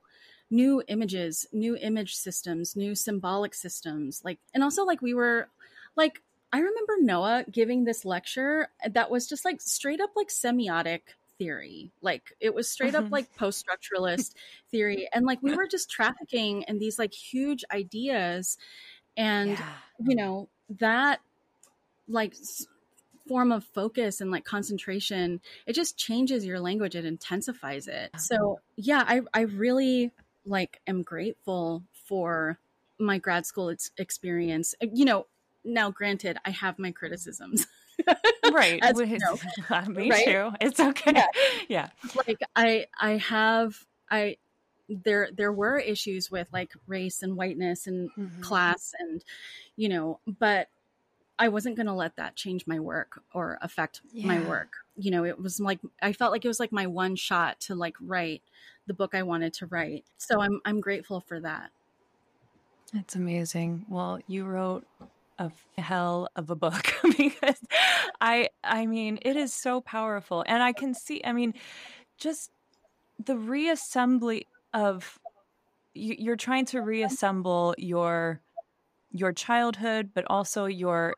new 0.51 0.83
images, 0.89 1.47
new 1.53 1.77
image 1.77 2.15
systems, 2.15 2.77
new 2.77 2.95
symbolic 2.95 3.55
systems. 3.55 4.23
Like, 4.25 4.39
and 4.55 4.63
also 4.63 4.85
like 4.85 5.03
we 5.03 5.15
were 5.15 5.49
like, 5.97 6.23
I 6.53 6.59
remember 6.59 6.95
Noah 7.01 7.45
giving 7.51 7.85
this 7.85 8.05
lecture 8.05 8.69
that 8.89 9.11
was 9.11 9.27
just 9.27 9.45
like 9.45 9.61
straight 9.61 10.01
up 10.01 10.11
like 10.15 10.29
semiotic 10.29 11.01
theory. 11.39 11.91
Like 12.01 12.33
it 12.41 12.55
was 12.55 12.69
straight 12.69 12.95
up 12.95 13.05
mm-hmm. 13.05 13.13
like 13.13 13.37
post 13.37 13.65
structuralist 13.67 14.35
theory. 14.71 15.09
And 15.13 15.27
like 15.27 15.43
we 15.43 15.55
were 15.55 15.67
just 15.67 15.91
trafficking 15.91 16.63
in 16.63 16.79
these 16.79 16.99
like 16.99 17.13
huge 17.13 17.65
ideas. 17.73 18.57
And, 19.17 19.51
yeah. 19.51 19.73
you 20.05 20.15
know, 20.15 20.49
that 20.79 21.21
like 22.09 22.35
form 23.29 23.51
of 23.51 23.65
focus 23.65 24.21
and 24.21 24.31
like 24.31 24.45
concentration 24.45 25.41
it 25.67 25.73
just 25.73 25.97
changes 25.99 26.47
your 26.47 26.61
language 26.61 26.95
it 26.95 27.05
intensifies 27.05 27.89
it 27.89 28.09
so 28.17 28.61
yeah 28.77 29.03
i 29.05 29.21
i 29.35 29.41
really 29.41 30.13
like 30.47 30.81
am 30.87 31.03
grateful 31.03 31.83
for 32.07 32.59
my 32.99 33.19
grad 33.19 33.45
school 33.45 33.69
ex- 33.71 33.91
experience. 33.99 34.75
You 34.81 35.05
know 35.05 35.27
now 35.69 35.91
granted 35.91 36.39
i 36.45 36.51
have 36.51 36.79
my 36.79 36.93
criticisms. 36.93 37.67
Right. 38.53 38.81
As 38.83 38.97
you 39.01 39.19
know, 39.19 39.87
me 39.89 40.11
right? 40.11 40.25
too 40.25 40.51
it's 40.61 40.79
okay. 40.79 41.13
Yeah. 41.15 41.27
yeah. 41.69 41.89
Like 42.27 42.41
i 42.55 42.87
i 43.01 43.13
have 43.17 43.85
i 44.11 44.37
there 44.89 45.29
there 45.37 45.53
were 45.53 45.79
issues 45.79 46.31
with 46.31 46.47
like 46.53 46.73
race 46.87 47.23
and 47.23 47.37
whiteness 47.37 47.87
and 47.89 48.11
Mhm. 48.17 48.41
class 48.43 48.95
and 49.01 49.25
you 49.75 49.89
know 49.89 50.21
but 50.27 50.69
i 51.39 51.49
wasn't 51.49 51.75
going 51.75 51.87
to 51.89 51.93
let 51.93 52.15
that 52.17 52.37
change 52.37 52.67
my 52.69 52.79
work 52.79 53.21
or 53.35 53.59
affect 53.63 54.03
my 54.23 54.41
work 54.41 54.86
you 54.97 55.11
know 55.11 55.25
it 55.25 55.39
was 55.39 55.61
like 55.61 55.79
i 56.03 56.13
felt 56.13 56.33
like 56.33 56.45
it 56.45 56.49
was 56.49 56.61
like 56.61 56.73
my 56.73 56.87
one 56.87 57.15
shot 57.17 57.61
to 57.61 57.75
like 57.75 57.95
write 58.01 58.43
the 58.87 58.95
book 58.95 59.15
i 59.15 59.23
wanted 59.23 59.53
to 59.53 59.67
write. 59.67 60.05
So 60.19 60.41
i'm 60.41 60.61
i'm 60.65 60.81
grateful 60.81 61.21
for 61.21 61.41
that. 61.41 61.71
It's 62.95 63.17
amazing. 63.17 63.85
Well, 63.89 64.21
you 64.27 64.45
wrote 64.45 64.87
a 65.39 65.51
hell 65.77 66.29
of 66.37 66.51
a 66.51 66.55
book 66.57 66.95
because 67.19 67.61
I 68.21 68.49
I 68.65 68.87
mean, 68.87 69.19
it 69.23 69.37
is 69.37 69.53
so 69.53 69.81
powerful. 69.81 70.45
And 70.47 70.63
I 70.63 70.73
can 70.73 70.95
see 70.95 71.21
I 71.25 71.33
mean, 71.33 71.55
just 72.19 72.51
the 73.23 73.35
reassembly 73.35 74.47
of 74.73 75.19
you, 75.95 76.15
you're 76.19 76.37
trying 76.37 76.67
to 76.67 76.81
reassemble 76.81 77.75
your 77.79 78.41
your 79.11 79.33
childhood 79.33 80.11
but 80.15 80.25
also 80.29 80.67
your 80.67 81.17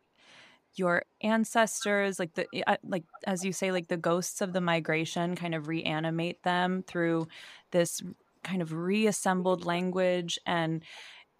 your 0.79 1.03
ancestors 1.23 2.19
like 2.19 2.35
the 2.35 2.47
uh, 2.67 2.77
like 2.85 3.05
as 3.27 3.45
you 3.45 3.53
say 3.53 3.73
like 3.73 3.89
the 3.89 3.97
ghosts 3.97 4.41
of 4.41 4.53
the 4.53 4.61
migration 4.61 5.35
kind 5.35 5.55
of 5.55 5.69
reanimate 5.69 6.43
them 6.43 6.83
through 6.87 7.27
this 7.71 8.03
kind 8.45 8.63
of 8.63 8.73
reassembled 8.73 9.65
language 9.65 10.39
and 10.47 10.83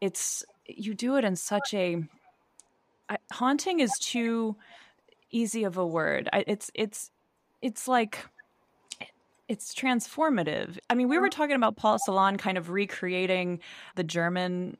it's 0.01 0.45
you 0.67 0.95
do 0.95 1.17
it 1.17 1.25
in 1.25 1.37
such 1.37 1.73
a 1.75 2.03
I, 3.09 3.17
haunting 3.33 3.81
is 3.81 3.93
too 3.99 4.57
easy 5.31 5.65
of 5.65 5.77
a 5.77 5.87
word. 5.87 6.29
I, 6.33 6.45
it's 6.47 6.71
it's 6.75 7.11
it's 7.63 7.89
like 7.89 8.19
it's 9.49 9.75
transformative. 9.75 10.79
I 10.91 10.95
mean 10.95 11.09
we 11.09 11.19
were 11.19 11.31
talking 11.31 11.57
about 11.57 11.77
paul 11.77 11.99
Celan 12.07 12.39
kind 12.39 12.59
of 12.59 12.71
recreating 12.71 13.61
the 13.95 14.05
german 14.05 14.77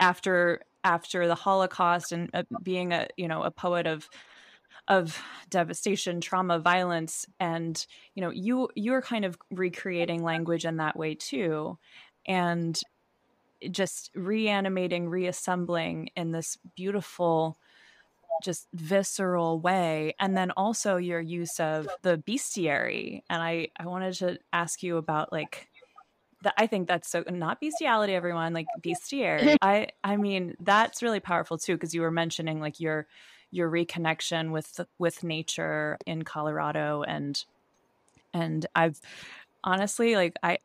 after 0.00 0.60
after 0.84 1.26
the 1.26 1.34
holocaust 1.34 2.12
and 2.12 2.30
uh, 2.34 2.42
being 2.62 2.92
a 2.92 3.08
you 3.16 3.28
know 3.28 3.42
a 3.42 3.50
poet 3.50 3.86
of 3.86 4.08
of 4.88 5.20
devastation 5.48 6.20
trauma 6.20 6.58
violence 6.58 7.26
and 7.38 7.86
you 8.14 8.20
know 8.20 8.30
you 8.30 8.68
you're 8.74 9.02
kind 9.02 9.24
of 9.24 9.38
recreating 9.50 10.22
language 10.22 10.64
in 10.64 10.76
that 10.78 10.96
way 10.96 11.14
too 11.14 11.78
and 12.26 12.80
just 13.70 14.10
reanimating 14.14 15.08
reassembling 15.08 16.08
in 16.16 16.32
this 16.32 16.58
beautiful 16.74 17.56
just 18.42 18.66
visceral 18.72 19.60
way 19.60 20.14
and 20.18 20.36
then 20.36 20.50
also 20.52 20.96
your 20.96 21.20
use 21.20 21.60
of 21.60 21.86
the 22.02 22.18
bestiary 22.18 23.22
and 23.30 23.40
i 23.40 23.68
i 23.78 23.86
wanted 23.86 24.12
to 24.14 24.36
ask 24.52 24.82
you 24.82 24.96
about 24.96 25.30
like 25.32 25.68
that 26.42 26.54
i 26.56 26.66
think 26.66 26.88
that's 26.88 27.08
so 27.08 27.24
not 27.30 27.60
bestiality 27.60 28.14
everyone 28.14 28.52
like 28.52 28.66
bestiary 28.82 29.56
i 29.62 29.88
i 30.04 30.16
mean 30.16 30.54
that's 30.60 31.02
really 31.02 31.20
powerful 31.20 31.58
too 31.58 31.74
because 31.74 31.94
you 31.94 32.00
were 32.00 32.10
mentioning 32.10 32.60
like 32.60 32.80
your 32.80 33.06
your 33.50 33.70
reconnection 33.70 34.50
with 34.50 34.80
with 34.98 35.24
nature 35.24 35.98
in 36.06 36.22
colorado 36.22 37.02
and 37.02 37.44
and 38.32 38.66
i've 38.74 39.00
honestly 39.64 40.16
like 40.16 40.34
i 40.42 40.58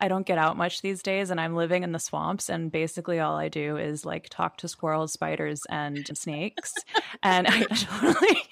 I 0.00 0.08
don't 0.08 0.26
get 0.26 0.38
out 0.38 0.56
much 0.56 0.80
these 0.80 1.02
days 1.02 1.30
and 1.30 1.40
I'm 1.40 1.56
living 1.56 1.82
in 1.82 1.92
the 1.92 1.98
swamps 1.98 2.48
and 2.48 2.70
basically 2.70 3.18
all 3.18 3.36
I 3.36 3.48
do 3.48 3.76
is 3.76 4.04
like 4.04 4.28
talk 4.28 4.56
to 4.58 4.68
squirrels, 4.68 5.12
spiders 5.12 5.62
and 5.68 6.08
snakes. 6.16 6.72
and 7.22 7.46
I 7.48 7.62
totally 7.74 8.42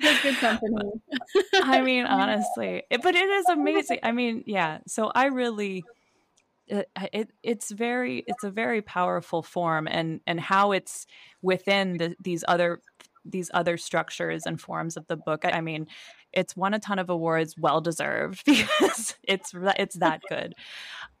That's 0.00 0.22
good 0.22 0.36
company. 0.36 0.90
I 1.62 1.82
mean 1.82 2.06
honestly, 2.06 2.84
it, 2.90 3.02
but 3.02 3.14
it 3.14 3.28
is 3.28 3.46
amazing. 3.48 3.98
I 4.02 4.12
mean, 4.12 4.44
yeah. 4.46 4.78
So 4.86 5.12
I 5.14 5.26
really 5.26 5.84
Uh, 6.70 6.82
it, 6.96 7.10
it 7.12 7.30
it's 7.42 7.70
very 7.70 8.24
it's 8.26 8.44
a 8.44 8.50
very 8.50 8.82
powerful 8.82 9.42
form 9.42 9.86
and 9.88 10.20
and 10.26 10.40
how 10.40 10.72
it's 10.72 11.06
within 11.42 11.98
the, 11.98 12.16
these 12.20 12.44
other 12.48 12.80
these 13.24 13.50
other 13.52 13.76
structures 13.76 14.46
and 14.46 14.60
forms 14.60 14.96
of 14.96 15.06
the 15.06 15.16
book. 15.16 15.44
I 15.44 15.60
mean, 15.60 15.86
it's 16.32 16.56
won 16.56 16.72
a 16.74 16.78
ton 16.78 16.98
of 16.98 17.10
awards, 17.10 17.56
well 17.58 17.80
deserved 17.80 18.42
because 18.46 19.14
it's 19.22 19.52
it's 19.54 19.96
that 19.96 20.22
good. 20.28 20.54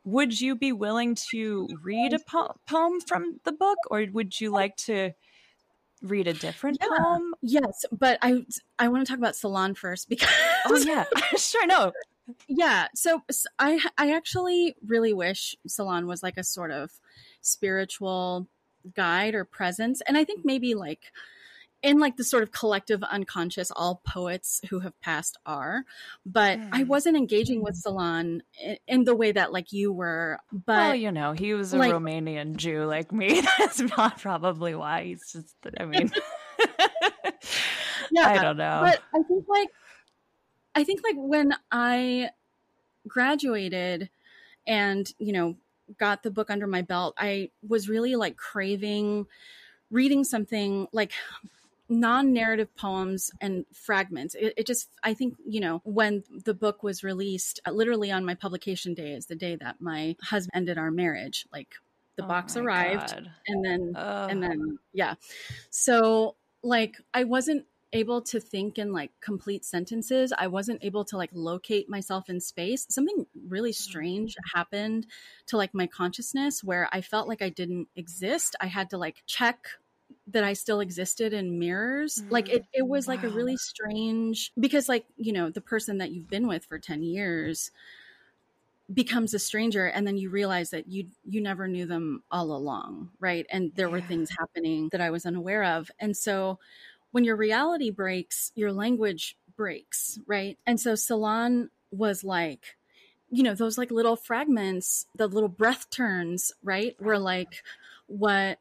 Would 0.04 0.40
you 0.40 0.56
be 0.56 0.72
willing 0.72 1.16
to 1.30 1.68
read 1.82 2.14
a 2.14 2.18
po- 2.18 2.54
poem 2.66 3.00
from 3.00 3.40
the 3.44 3.52
book, 3.52 3.78
or 3.90 4.06
would 4.12 4.40
you 4.40 4.50
like 4.50 4.76
to 4.76 5.10
read 6.02 6.28
a 6.28 6.32
different 6.32 6.78
Yeah. 6.80 6.88
poem? 6.96 7.34
yes 7.42 7.84
but 7.90 8.18
i 8.22 8.44
i 8.78 8.86
want 8.86 9.04
to 9.04 9.10
talk 9.10 9.18
about 9.18 9.34
Celan 9.34 9.76
first 9.76 10.08
because 10.08 10.28
Oh 10.66 10.76
yeah, 10.86 11.04
sure. 11.36 11.66
No, 11.66 11.92
yeah 12.46 12.88
so 12.94 13.22
I 13.58 13.80
I 13.96 14.12
actually 14.12 14.76
really 14.86 15.12
wish 15.12 15.56
Celan 15.66 16.06
was 16.06 16.22
like 16.22 16.36
a 16.36 16.44
sort 16.44 16.70
of 16.70 16.90
spiritual 17.40 18.48
guide 18.94 19.34
or 19.34 19.44
presence 19.44 20.00
and 20.06 20.16
i 20.16 20.24
think 20.24 20.44
maybe 20.44 20.74
like 20.74 21.12
in 21.82 21.98
like 21.98 22.16
the 22.16 22.24
sort 22.24 22.42
of 22.42 22.50
collective 22.52 23.02
unconscious 23.02 23.70
all 23.74 24.00
poets 24.06 24.60
who 24.70 24.80
have 24.80 24.98
passed 25.00 25.36
are 25.46 25.84
but 26.24 26.58
i 26.72 26.82
Mm. 26.82 26.86
wasn't 26.86 27.16
engaging 27.16 27.62
with 27.62 27.74
Celan 27.82 28.40
in, 28.62 28.76
in 28.86 29.04
the 29.04 29.14
way 29.14 29.32
that 29.32 29.52
like 29.52 29.72
you 29.72 29.92
were 29.92 30.38
but 30.52 30.76
well, 30.76 30.94
you 30.94 31.12
know, 31.12 31.32
he 31.32 31.54
was 31.54 31.72
a 31.74 31.78
like- 31.78 31.92
Romanian 31.92 32.56
Jew 32.56 32.84
like 32.84 33.12
me. 33.12 33.42
That's 33.58 33.80
not 33.96 34.18
probably 34.20 34.74
why 34.74 35.04
he's 35.04 35.32
just. 35.32 35.54
I 35.78 35.84
mean, 35.84 36.10
yeah 38.10 38.26
I 38.28 38.42
don't 38.42 38.56
know. 38.56 38.80
but 38.84 39.00
i 39.14 39.22
think 39.22 39.44
like 39.48 39.68
i 40.78 40.84
think 40.84 41.00
like 41.04 41.16
when 41.16 41.54
i 41.70 42.30
graduated 43.06 44.08
and 44.66 45.12
you 45.18 45.32
know 45.32 45.56
got 45.98 46.22
the 46.22 46.30
book 46.30 46.50
under 46.50 46.66
my 46.66 46.82
belt 46.82 47.14
i 47.18 47.50
was 47.66 47.88
really 47.88 48.14
like 48.16 48.36
craving 48.36 49.26
reading 49.90 50.24
something 50.24 50.86
like 50.92 51.12
non-narrative 51.88 52.74
poems 52.76 53.30
and 53.40 53.64
fragments. 53.72 54.34
It, 54.34 54.52
it 54.58 54.66
just 54.66 54.90
i 55.02 55.14
think 55.14 55.36
you 55.46 55.60
know 55.60 55.80
when 55.84 56.22
the 56.44 56.54
book 56.54 56.82
was 56.82 57.02
released 57.02 57.60
uh, 57.66 57.70
literally 57.70 58.10
on 58.10 58.24
my 58.24 58.34
publication 58.34 58.94
day 58.94 59.12
is 59.12 59.26
the 59.26 59.34
day 59.34 59.56
that 59.56 59.80
my 59.80 60.14
husband 60.22 60.52
ended 60.54 60.78
our 60.78 60.90
marriage. 60.90 61.46
Like 61.52 61.76
the 62.16 62.24
Oh 62.24 62.28
box 62.28 62.56
arrived 62.56 63.14
God. 63.14 63.30
and 63.46 63.64
then 63.64 63.92
and 63.96 64.42
then 64.42 64.78
yeah. 64.92 65.14
So 65.70 66.36
like 66.62 66.96
i 67.14 67.24
wasn't 67.24 67.64
able 67.92 68.20
to 68.20 68.38
think 68.38 68.78
in 68.78 68.92
like 68.92 69.10
complete 69.20 69.64
sentences. 69.64 70.32
I 70.36 70.48
wasn't 70.48 70.84
able 70.84 71.04
to 71.06 71.16
like 71.16 71.30
locate 71.32 71.88
myself 71.88 72.28
in 72.28 72.40
space. 72.40 72.86
Something 72.88 73.26
really 73.48 73.72
strange 73.72 74.34
mm. 74.34 74.40
happened 74.54 75.06
to 75.46 75.56
like 75.56 75.72
my 75.72 75.86
consciousness 75.86 76.62
where 76.62 76.88
i 76.92 77.00
felt 77.00 77.28
like 77.28 77.42
i 77.42 77.48
didn't 77.48 77.88
exist. 77.96 78.56
I 78.60 78.66
had 78.66 78.90
to 78.90 78.98
like 78.98 79.22
check 79.26 79.68
that 80.26 80.44
i 80.44 80.52
still 80.52 80.80
existed 80.80 81.32
in 81.32 81.58
mirrors. 81.58 82.22
Like 82.28 82.48
it, 82.48 82.64
it 82.72 82.82
mm, 82.82 82.88
was 82.88 83.08
like 83.08 83.22
a 83.22 83.28
really 83.28 83.56
strange 83.56 84.52
because 84.58 84.88
like 84.88 85.06
you 85.16 85.32
know 85.32 85.50
the 85.50 85.60
person 85.60 85.98
that 85.98 86.10
you've 86.10 86.28
been 86.28 86.46
with 86.46 86.64
for 86.66 86.78
10 86.78 87.02
years 87.02 87.70
becomes 88.92 89.34
a 89.34 89.38
stranger 89.38 89.84
and 89.86 90.06
then 90.06 90.16
you 90.16 90.30
realize 90.30 90.70
that 90.70 90.88
you 90.88 91.08
you 91.28 91.42
never 91.42 91.68
knew 91.68 91.86
them 91.86 92.22
all 92.30 92.52
along 92.52 93.10
right? 93.20 93.46
And 93.50 93.72
there 93.74 93.90
were 93.90 94.00
things 94.00 94.30
happening 94.38 94.88
that 94.92 95.00
i 95.00 95.10
was 95.10 95.24
unaware 95.24 95.64
of. 95.64 95.90
And 95.98 96.16
so 96.16 96.58
when 97.12 97.24
your 97.24 97.36
reality 97.36 97.90
breaks 97.90 98.52
your 98.54 98.72
language 98.72 99.36
breaks 99.56 100.18
right? 100.26 100.58
And 100.66 100.80
so 100.80 100.92
Celan 100.92 101.70
was 101.90 102.22
like 102.24 102.76
you 103.30 103.42
know 103.42 103.54
those 103.54 103.76
like 103.78 103.90
little 103.90 104.16
fragments 104.16 105.06
the 105.14 105.26
little 105.26 105.48
breath 105.48 105.90
turns 105.90 106.52
right 106.62 107.00
were 107.00 107.18
like 107.18 107.62
what 108.06 108.58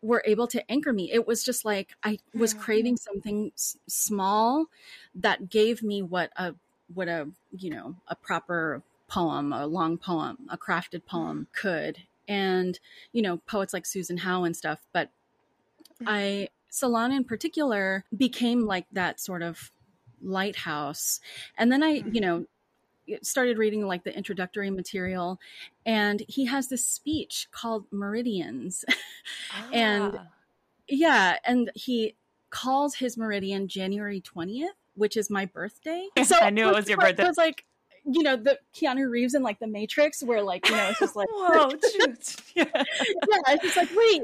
were 0.00 0.22
able 0.26 0.46
to 0.46 0.70
anchor 0.70 0.92
me. 0.92 1.10
It 1.12 1.26
was 1.26 1.42
just 1.44 1.64
like 1.64 1.94
i 2.04 2.18
was 2.34 2.54
craving 2.54 2.96
something 2.96 3.52
s- 3.54 3.76
small 3.88 4.66
that 5.14 5.50
gave 5.50 5.82
me 5.82 6.02
what 6.02 6.30
a 6.36 6.54
what 6.94 7.08
a 7.08 7.28
you 7.56 7.70
know 7.70 7.96
a 8.06 8.14
proper 8.14 8.82
poem 9.08 9.52
a 9.52 9.66
long 9.66 9.98
poem 9.98 10.38
a 10.50 10.56
crafted 10.58 11.04
poem 11.06 11.48
could. 11.52 11.98
And 12.28 12.78
you 13.12 13.22
know 13.22 13.38
poets 13.38 13.72
like 13.72 13.86
susan 13.86 14.18
howe 14.18 14.44
and 14.44 14.56
stuff 14.56 14.78
but 14.92 15.10
i 16.06 16.48
Celan 16.70 17.14
in 17.16 17.24
particular 17.24 18.04
became 18.16 18.66
like 18.66 18.86
that 18.92 19.20
sort 19.20 19.42
of 19.42 19.70
lighthouse 20.20 21.20
and 21.56 21.70
then 21.70 21.82
i 21.82 22.02
you 22.10 22.20
know 22.20 22.44
started 23.22 23.56
reading 23.56 23.86
like 23.86 24.04
the 24.04 24.14
introductory 24.14 24.68
material 24.68 25.38
and 25.86 26.22
he 26.28 26.44
has 26.46 26.68
this 26.68 26.84
speech 26.84 27.46
called 27.52 27.84
meridians 27.92 28.84
and 29.72 30.16
Ah. 30.18 30.26
yeah 30.88 31.36
and 31.44 31.70
he 31.74 32.16
calls 32.50 32.96
his 32.96 33.16
meridian 33.16 33.68
January 33.68 34.20
20th, 34.20 34.68
which 34.94 35.16
is 35.16 35.30
my 35.30 35.44
birthday. 35.46 36.08
So 36.24 36.36
I 36.36 36.50
knew 36.50 36.68
it 36.68 36.74
was 36.74 36.88
your 36.88 36.98
birthday. 36.98 37.24
It 37.24 37.28
was 37.28 37.36
like 37.38 37.64
you 38.04 38.22
know 38.22 38.36
the 38.36 38.58
Keanu 38.74 39.10
Reeves 39.10 39.34
in 39.34 39.42
like 39.42 39.58
the 39.58 39.66
Matrix, 39.66 40.22
where 40.22 40.42
like 40.42 40.66
you 40.68 40.74
know 40.74 40.88
it's 40.88 40.98
just 40.98 41.14
like 41.14 41.28
whoa, 41.32 41.70
yeah. 42.54 42.64
yeah, 42.64 42.74
it's 43.48 43.62
just 43.62 43.76
like 43.76 43.90
wait, 43.94 44.22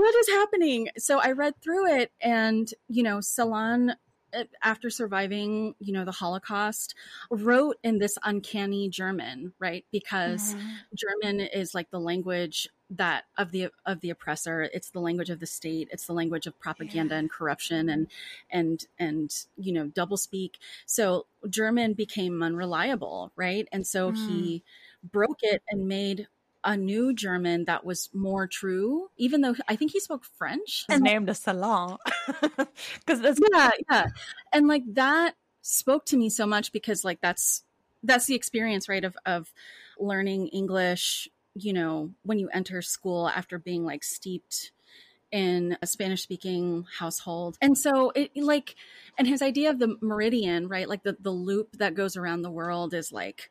what 0.00 0.14
is 0.14 0.28
happening? 0.28 0.88
So 0.98 1.18
I 1.18 1.32
read 1.32 1.54
through 1.60 1.94
it, 1.94 2.12
and 2.20 2.72
you 2.88 3.02
know, 3.02 3.18
Celan 3.18 3.94
uh, 4.32 4.44
after 4.62 4.90
surviving, 4.90 5.74
you 5.80 5.92
know, 5.92 6.04
the 6.04 6.12
Holocaust, 6.12 6.94
wrote 7.30 7.76
in 7.82 7.98
this 7.98 8.16
uncanny 8.22 8.88
German, 8.88 9.52
right? 9.58 9.84
Because 9.90 10.54
mm-hmm. 10.54 10.68
German 10.94 11.40
is 11.40 11.74
like 11.74 11.90
the 11.90 11.98
language 11.98 12.68
that 12.90 13.24
of 13.36 13.50
the 13.50 13.70
of 13.86 14.00
the 14.00 14.10
oppressor. 14.10 14.68
It's 14.72 14.90
the 14.90 15.00
language 15.00 15.30
of 15.30 15.40
the 15.40 15.46
state. 15.46 15.88
It's 15.90 16.06
the 16.06 16.12
language 16.12 16.46
of 16.46 16.58
propaganda 16.60 17.14
yeah. 17.14 17.20
and 17.20 17.30
corruption 17.30 17.88
and 17.88 18.06
and 18.50 18.84
and 18.98 19.34
you 19.56 19.72
know 19.72 19.86
double 19.86 20.16
speak. 20.16 20.58
So 20.86 21.26
German 21.48 21.94
became 21.94 22.42
unreliable, 22.42 23.32
right? 23.36 23.66
And 23.72 23.86
so 23.86 24.12
mm. 24.12 24.16
he 24.16 24.62
broke 25.02 25.38
it 25.42 25.62
and 25.68 25.88
made 25.88 26.28
a 26.64 26.76
new 26.76 27.14
German 27.14 27.64
that 27.64 27.84
was 27.84 28.10
more 28.12 28.46
true, 28.46 29.08
even 29.16 29.40
though 29.40 29.54
I 29.68 29.76
think 29.76 29.92
he 29.92 30.00
spoke 30.00 30.24
French. 30.36 30.84
His 30.88 31.00
name 31.00 31.28
is 31.28 31.40
Celan. 31.40 31.98
Because 32.98 33.20
that's 33.20 33.40
yeah, 33.52 33.70
yeah. 33.90 34.06
And 34.52 34.68
like 34.68 34.82
that 34.94 35.34
spoke 35.62 36.04
to 36.06 36.16
me 36.16 36.30
so 36.30 36.46
much 36.46 36.72
because 36.72 37.04
like 37.04 37.20
that's 37.20 37.64
that's 38.02 38.26
the 38.26 38.34
experience, 38.34 38.88
right, 38.88 39.04
of 39.04 39.16
of 39.26 39.52
learning 39.98 40.48
English, 40.48 41.28
you 41.54 41.72
know, 41.72 42.10
when 42.22 42.38
you 42.38 42.48
enter 42.52 42.82
school 42.82 43.28
after 43.28 43.58
being 43.58 43.84
like 43.84 44.04
steeped 44.04 44.72
in 45.30 45.76
a 45.80 45.86
Spanish 45.86 46.22
speaking 46.22 46.86
household. 46.98 47.56
And 47.60 47.76
so 47.76 48.10
it 48.14 48.30
like 48.36 48.74
and 49.18 49.26
his 49.26 49.42
idea 49.42 49.70
of 49.70 49.78
the 49.78 49.96
meridian, 50.00 50.68
right? 50.68 50.88
Like 50.88 51.02
the 51.02 51.16
the 51.20 51.30
loop 51.30 51.78
that 51.78 51.94
goes 51.94 52.16
around 52.16 52.42
the 52.42 52.50
world 52.50 52.94
is 52.94 53.12
like 53.12 53.50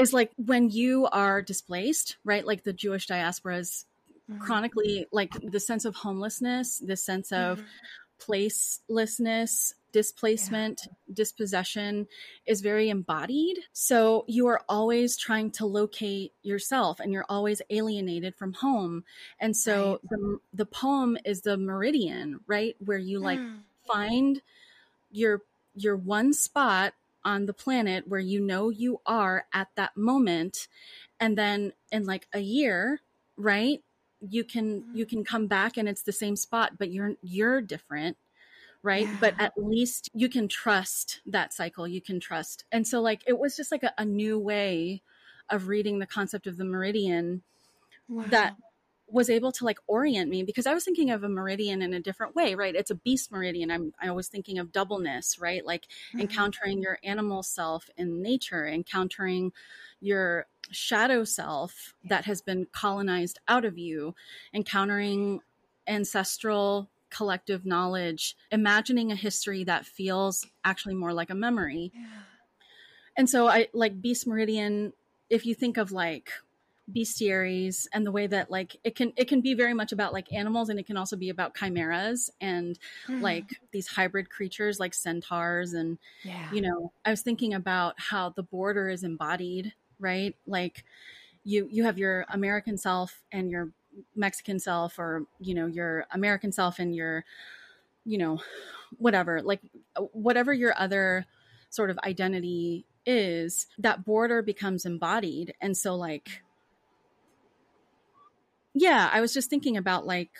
is 0.00 0.12
like 0.12 0.32
when 0.36 0.70
you 0.70 1.06
are 1.06 1.42
displaced, 1.42 2.16
right? 2.24 2.46
Like 2.46 2.64
the 2.64 2.72
Jewish 2.72 3.06
diasporas 3.06 3.84
mm-hmm. 4.30 4.40
chronically, 4.40 5.06
like 5.12 5.32
the 5.42 5.60
sense 5.60 5.84
of 5.84 5.94
homelessness, 5.94 6.78
the 6.78 6.96
sense 6.96 7.32
of 7.32 7.58
mm-hmm. 7.58 8.32
placelessness, 8.32 9.74
displacement, 9.92 10.82
yeah. 10.86 11.14
dispossession 11.14 12.06
is 12.46 12.60
very 12.60 12.88
embodied. 12.88 13.58
So 13.72 14.24
you 14.28 14.46
are 14.46 14.62
always 14.68 15.16
trying 15.16 15.50
to 15.52 15.66
locate 15.66 16.32
yourself 16.42 17.00
and 17.00 17.12
you're 17.12 17.26
always 17.28 17.60
alienated 17.70 18.34
from 18.36 18.52
home. 18.52 19.04
And 19.38 19.56
so 19.56 19.92
right. 19.92 20.10
the 20.10 20.38
the 20.54 20.66
poem 20.66 21.18
is 21.24 21.42
the 21.42 21.56
meridian, 21.56 22.40
right? 22.46 22.76
Where 22.78 22.98
you 22.98 23.18
like 23.18 23.40
mm. 23.40 23.58
find 23.86 24.40
your 25.10 25.42
your 25.74 25.96
one 25.96 26.32
spot 26.32 26.94
on 27.24 27.46
the 27.46 27.52
planet 27.52 28.06
where 28.06 28.20
you 28.20 28.40
know 28.40 28.70
you 28.70 29.00
are 29.06 29.44
at 29.52 29.68
that 29.76 29.96
moment 29.96 30.68
and 31.18 31.36
then 31.36 31.72
in 31.92 32.04
like 32.04 32.26
a 32.32 32.40
year 32.40 33.00
right 33.36 33.82
you 34.20 34.44
can 34.44 34.84
you 34.94 35.06
can 35.06 35.24
come 35.24 35.46
back 35.46 35.76
and 35.76 35.88
it's 35.88 36.02
the 36.02 36.12
same 36.12 36.36
spot 36.36 36.72
but 36.78 36.90
you're 36.90 37.14
you're 37.22 37.60
different 37.60 38.16
right 38.82 39.06
yeah. 39.06 39.16
but 39.20 39.34
at 39.38 39.52
least 39.56 40.10
you 40.14 40.28
can 40.28 40.48
trust 40.48 41.20
that 41.26 41.52
cycle 41.52 41.86
you 41.86 42.00
can 42.00 42.20
trust 42.20 42.64
and 42.72 42.86
so 42.86 43.00
like 43.00 43.22
it 43.26 43.38
was 43.38 43.56
just 43.56 43.72
like 43.72 43.82
a, 43.82 43.92
a 43.98 44.04
new 44.04 44.38
way 44.38 45.02
of 45.48 45.68
reading 45.68 45.98
the 45.98 46.06
concept 46.06 46.46
of 46.46 46.56
the 46.56 46.64
meridian 46.64 47.42
wow. 48.08 48.24
that 48.28 48.54
was 49.12 49.30
able 49.30 49.52
to 49.52 49.64
like 49.64 49.78
orient 49.86 50.30
me 50.30 50.42
because 50.42 50.66
I 50.66 50.74
was 50.74 50.84
thinking 50.84 51.10
of 51.10 51.24
a 51.24 51.28
meridian 51.28 51.82
in 51.82 51.92
a 51.92 52.00
different 52.00 52.34
way, 52.34 52.54
right? 52.54 52.74
It's 52.74 52.90
a 52.90 52.94
beast 52.94 53.32
meridian. 53.32 53.70
I'm 53.70 53.92
I 54.00 54.10
was 54.10 54.28
thinking 54.28 54.58
of 54.58 54.72
doubleness, 54.72 55.38
right? 55.38 55.64
Like 55.64 55.82
mm-hmm. 55.82 56.20
encountering 56.20 56.80
your 56.80 56.98
animal 57.02 57.42
self 57.42 57.88
in 57.96 58.22
nature, 58.22 58.66
encountering 58.66 59.52
your 60.00 60.46
shadow 60.70 61.24
self 61.24 61.94
that 62.04 62.24
has 62.24 62.40
been 62.40 62.66
colonized 62.72 63.38
out 63.48 63.64
of 63.64 63.78
you, 63.78 64.14
encountering 64.54 65.40
ancestral 65.86 66.88
collective 67.10 67.66
knowledge, 67.66 68.36
imagining 68.50 69.10
a 69.10 69.16
history 69.16 69.64
that 69.64 69.84
feels 69.84 70.46
actually 70.64 70.94
more 70.94 71.12
like 71.12 71.30
a 71.30 71.34
memory. 71.34 71.92
Yeah. 71.94 72.06
And 73.16 73.28
so 73.28 73.48
I 73.48 73.68
like 73.72 74.00
beast 74.00 74.26
meridian 74.26 74.92
if 75.28 75.44
you 75.44 75.54
think 75.54 75.76
of 75.76 75.92
like 75.92 76.30
bestiaries 76.92 77.86
and 77.92 78.06
the 78.06 78.12
way 78.12 78.26
that 78.26 78.50
like 78.50 78.76
it 78.84 78.94
can 78.94 79.12
it 79.16 79.28
can 79.28 79.40
be 79.40 79.54
very 79.54 79.74
much 79.74 79.92
about 79.92 80.12
like 80.12 80.32
animals 80.32 80.68
and 80.68 80.78
it 80.78 80.86
can 80.86 80.96
also 80.96 81.16
be 81.16 81.28
about 81.28 81.54
chimeras 81.54 82.30
and 82.40 82.78
mm. 83.08 83.20
like 83.20 83.60
these 83.72 83.86
hybrid 83.86 84.30
creatures 84.30 84.80
like 84.80 84.94
centaurs 84.94 85.72
and 85.72 85.98
yeah. 86.24 86.50
you 86.52 86.60
know 86.60 86.92
i 87.04 87.10
was 87.10 87.22
thinking 87.22 87.54
about 87.54 87.94
how 87.98 88.30
the 88.30 88.42
border 88.42 88.88
is 88.88 89.02
embodied 89.02 89.72
right 89.98 90.34
like 90.46 90.84
you 91.44 91.68
you 91.70 91.84
have 91.84 91.98
your 91.98 92.24
american 92.30 92.76
self 92.76 93.22
and 93.32 93.50
your 93.50 93.70
mexican 94.14 94.58
self 94.58 94.98
or 94.98 95.24
you 95.38 95.54
know 95.54 95.66
your 95.66 96.06
american 96.12 96.52
self 96.52 96.78
and 96.78 96.94
your 96.94 97.24
you 98.04 98.18
know 98.18 98.40
whatever 98.98 99.42
like 99.42 99.60
whatever 100.12 100.52
your 100.52 100.74
other 100.78 101.26
sort 101.70 101.90
of 101.90 101.98
identity 102.04 102.84
is 103.06 103.66
that 103.78 104.04
border 104.04 104.42
becomes 104.42 104.84
embodied 104.84 105.54
and 105.60 105.76
so 105.76 105.94
like 105.94 106.42
yeah, 108.74 109.10
I 109.12 109.20
was 109.20 109.32
just 109.32 109.50
thinking 109.50 109.76
about 109.76 110.06
like, 110.06 110.30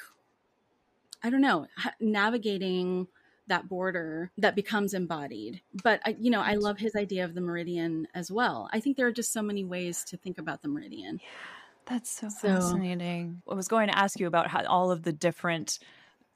I 1.23 1.31
don't 1.31 1.41
know, 1.41 1.67
navigating 2.01 3.09
that 3.49 3.69
border 3.69 4.31
that 4.39 4.55
becomes 4.55 4.95
embodied. 4.95 5.61
But 5.83 6.01
I, 6.05 6.17
you 6.19 6.31
know, 6.31 6.41
I 6.41 6.55
love 6.55 6.79
his 6.79 6.95
idea 6.97 7.25
of 7.25 7.35
the 7.35 7.41
meridian 7.41 8.09
as 8.15 8.31
well. 8.31 8.69
I 8.73 8.81
think 8.81 8.97
there 8.97 9.07
are 9.07 9.13
just 9.13 9.33
so 9.33 9.43
many 9.43 9.65
ways 9.65 10.05
to 10.05 10.17
think 10.17 10.39
about 10.39 10.63
the 10.63 10.69
meridian. 10.69 11.21
Yeah, 11.21 11.29
that's 11.87 12.11
so, 12.11 12.29
so 12.29 12.49
fascinating. 12.49 13.43
I 13.51 13.55
was 13.55 13.69
going 13.69 13.89
to 13.89 13.99
ask 13.99 14.19
you 14.19 14.27
about 14.27 14.49
how 14.49 14.65
all 14.67 14.91
of 14.91 15.03
the 15.03 15.13
different 15.13 15.79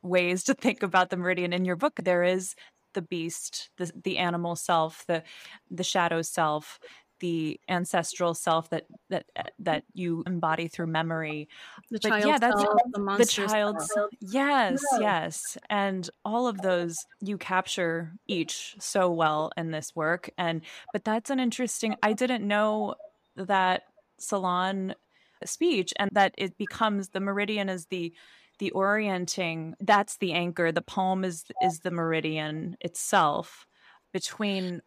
ways 0.02 0.44
to 0.44 0.54
think 0.54 0.82
about 0.82 1.10
the 1.10 1.16
meridian 1.16 1.52
in 1.52 1.64
your 1.64 1.76
book. 1.76 1.94
There 2.02 2.24
is 2.24 2.54
the 2.92 3.02
beast, 3.02 3.70
the 3.76 3.90
the 4.02 4.18
animal 4.18 4.56
self, 4.56 5.04
the 5.06 5.22
the 5.70 5.84
shadow 5.84 6.22
self, 6.22 6.78
the 7.20 7.60
ancestral 7.68 8.34
self 8.34 8.70
that 8.70 8.84
that 9.10 9.26
uh, 9.36 9.42
that 9.58 9.84
you 9.92 10.22
embody 10.26 10.68
through 10.68 10.86
memory 10.86 11.48
the 11.90 11.98
but 12.02 12.26
yeah 12.26 12.38
that's 12.38 12.60
self, 12.60 12.78
the, 12.92 13.16
the 13.18 13.26
child's 13.26 13.88
self. 13.92 14.10
yes 14.20 14.82
yeah. 14.92 14.98
yes 15.00 15.58
and 15.70 16.10
all 16.24 16.46
of 16.46 16.60
those 16.60 16.96
you 17.20 17.38
capture 17.38 18.12
each 18.26 18.76
so 18.78 19.10
well 19.10 19.50
in 19.56 19.70
this 19.70 19.94
work 19.94 20.30
and 20.38 20.62
but 20.92 21.04
that's 21.04 21.30
an 21.30 21.40
interesting 21.40 21.96
i 22.02 22.12
didn't 22.12 22.46
know 22.46 22.94
that 23.36 23.82
Celan 24.20 24.94
speech 25.44 25.92
and 25.98 26.10
that 26.12 26.34
it 26.38 26.56
becomes 26.56 27.10
the 27.10 27.20
meridian 27.20 27.68
is 27.68 27.86
the 27.86 28.12
the 28.58 28.70
orienting 28.70 29.74
that's 29.80 30.16
the 30.18 30.32
anchor 30.32 30.72
the 30.72 30.80
poem 30.82 31.24
is 31.24 31.44
is 31.62 31.80
the 31.80 31.90
meridian 31.90 32.76
itself 32.80 33.66
between 34.12 34.80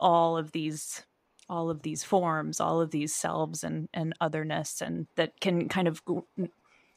all 0.00 0.36
of 0.36 0.52
these 0.52 1.04
all 1.50 1.68
of 1.68 1.82
these 1.82 2.04
forms, 2.04 2.60
all 2.60 2.80
of 2.80 2.90
these 2.90 3.14
selves 3.14 3.64
and, 3.64 3.88
and 3.92 4.14
otherness, 4.20 4.80
and 4.80 5.06
that 5.16 5.38
can 5.40 5.68
kind 5.68 5.88
of 5.88 6.00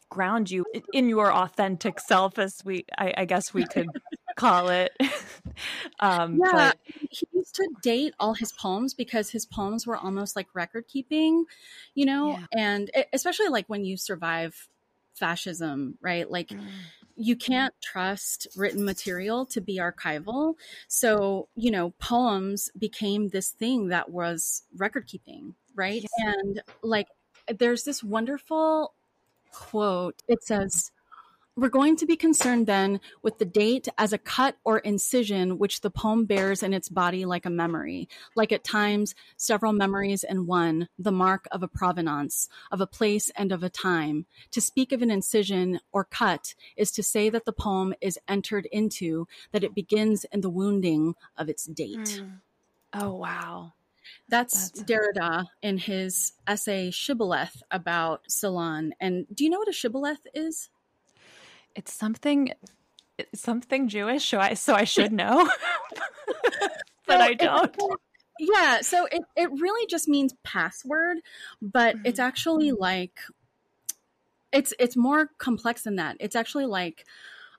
ground 0.09 0.51
you 0.51 0.63
in 0.93 1.09
your 1.09 1.33
authentic 1.33 1.99
self, 1.99 2.37
as 2.37 2.61
we, 2.63 2.85
I, 2.97 3.13
I 3.17 3.25
guess 3.25 3.53
we 3.53 3.65
could 3.65 3.89
call 4.37 4.69
it. 4.69 4.95
um, 5.99 6.39
yeah, 6.43 6.51
but... 6.53 6.77
he 7.09 7.27
used 7.33 7.55
to 7.55 7.67
date 7.81 8.13
all 8.19 8.35
his 8.35 8.51
poems 8.53 8.93
because 8.93 9.31
his 9.31 9.45
poems 9.45 9.87
were 9.87 9.97
almost 9.97 10.35
like 10.35 10.47
record 10.53 10.87
keeping, 10.87 11.45
you 11.95 12.05
know, 12.05 12.29
yeah. 12.29 12.45
and 12.53 12.91
especially 13.11 13.49
like 13.49 13.65
when 13.67 13.83
you 13.83 13.97
survive 13.97 14.69
fascism, 15.15 15.97
right? 16.01 16.29
Like. 16.29 16.49
Mm 16.49 16.67
you 17.15 17.35
can't 17.35 17.73
trust 17.81 18.47
written 18.55 18.83
material 18.85 19.45
to 19.47 19.61
be 19.61 19.77
archival. 19.77 20.55
So, 20.87 21.47
you 21.55 21.71
know, 21.71 21.91
poems 21.99 22.69
became 22.77 23.29
this 23.29 23.49
thing 23.49 23.89
that 23.89 24.09
was 24.09 24.63
record 24.75 25.07
keeping, 25.07 25.55
right? 25.75 26.01
Yes. 26.01 26.11
And 26.17 26.61
like, 26.81 27.07
there's 27.59 27.83
this 27.83 28.03
wonderful 28.03 28.93
quote. 29.51 30.21
It 30.27 30.43
says, 30.43 30.91
we're 31.55 31.69
going 31.69 31.95
to 31.97 32.05
be 32.05 32.15
concerned 32.15 32.65
then 32.65 32.99
with 33.21 33.37
the 33.37 33.45
date 33.45 33.87
as 33.97 34.11
a 34.11 34.17
cut 34.17 34.57
or 34.63 34.79
incision 34.79 35.59
which 35.59 35.81
the 35.81 35.89
poem 35.91 36.25
bears 36.25 36.63
in 36.63 36.73
its 36.73 36.89
body 36.89 37.25
like 37.25 37.45
a 37.45 37.49
memory, 37.49 38.09
like 38.35 38.51
at 38.51 38.63
times 38.63 39.13
several 39.37 39.71
memories 39.71 40.23
in 40.23 40.47
one, 40.47 40.89
the 40.97 41.11
mark 41.11 41.47
of 41.51 41.61
a 41.61 41.67
provenance, 41.67 42.49
of 42.71 42.81
a 42.81 42.87
place 42.87 43.29
and 43.35 43.51
of 43.51 43.61
a 43.61 43.69
time. 43.69 44.25
To 44.51 44.61
speak 44.61 44.91
of 44.91 45.01
an 45.01 45.11
incision 45.11 45.79
or 45.91 46.03
cut 46.03 46.55
is 46.75 46.91
to 46.91 47.03
say 47.03 47.29
that 47.29 47.45
the 47.45 47.53
poem 47.53 47.93
is 48.01 48.19
entered 48.27 48.67
into, 48.71 49.27
that 49.51 49.63
it 49.63 49.75
begins 49.75 50.25
in 50.31 50.41
the 50.41 50.49
wounding 50.49 51.13
of 51.37 51.49
its 51.49 51.65
date. 51.65 52.21
Mm. 52.21 52.39
Oh, 52.93 53.13
wow. 53.13 53.73
That's, 54.27 54.71
That's 54.71 54.91
Derrida 54.91 55.45
in 55.61 55.77
his 55.77 56.33
essay 56.47 56.91
Shibboleth 56.91 57.61
about 57.71 58.23
Celan. 58.27 58.91
And 58.99 59.25
do 59.33 59.43
you 59.43 59.49
know 59.49 59.59
what 59.59 59.69
a 59.69 59.73
shibboleth 59.73 60.25
is? 60.33 60.69
It's 61.75 61.93
something 61.93 62.53
something 63.33 63.87
Jewish, 63.87 64.27
so 64.29 64.39
I 64.39 64.53
so 64.53 64.73
I 64.73 64.83
should 64.83 65.11
know, 65.21 65.49
but 67.07 67.21
I 67.21 67.33
don't. 67.33 67.75
yeah, 68.39 68.81
so 68.81 69.05
it 69.11 69.23
it 69.35 69.49
really 69.51 69.87
just 69.87 70.07
means 70.07 70.33
password, 70.43 71.17
but 71.61 71.95
mm-hmm. 71.95 72.05
it's 72.05 72.19
actually 72.19 72.71
like 72.71 73.19
it's 74.51 74.73
it's 74.79 74.95
more 74.95 75.29
complex 75.37 75.83
than 75.83 75.95
that. 75.97 76.17
It's 76.19 76.35
actually 76.35 76.65
like 76.65 77.05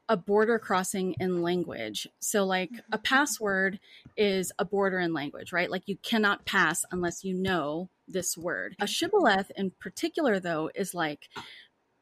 a 0.08 0.16
border 0.16 0.58
crossing 0.58 1.14
in 1.18 1.42
language. 1.42 2.06
So, 2.20 2.44
like 2.44 2.70
a 2.70 2.96
mm-hmm. 2.96 3.02
password 3.02 3.80
is 4.16 4.52
a 4.58 4.64
border 4.64 4.98
in 4.98 5.12
language, 5.12 5.52
right? 5.52 5.70
Like 5.70 5.84
you 5.86 5.96
cannot 6.02 6.44
pass 6.44 6.84
unless 6.90 7.24
you 7.24 7.34
know 7.34 7.88
this 8.06 8.36
word. 8.36 8.76
A 8.80 8.86
shibboleth, 8.86 9.50
in 9.56 9.72
particular, 9.80 10.38
though, 10.38 10.70
is 10.74 10.94
like 10.94 11.28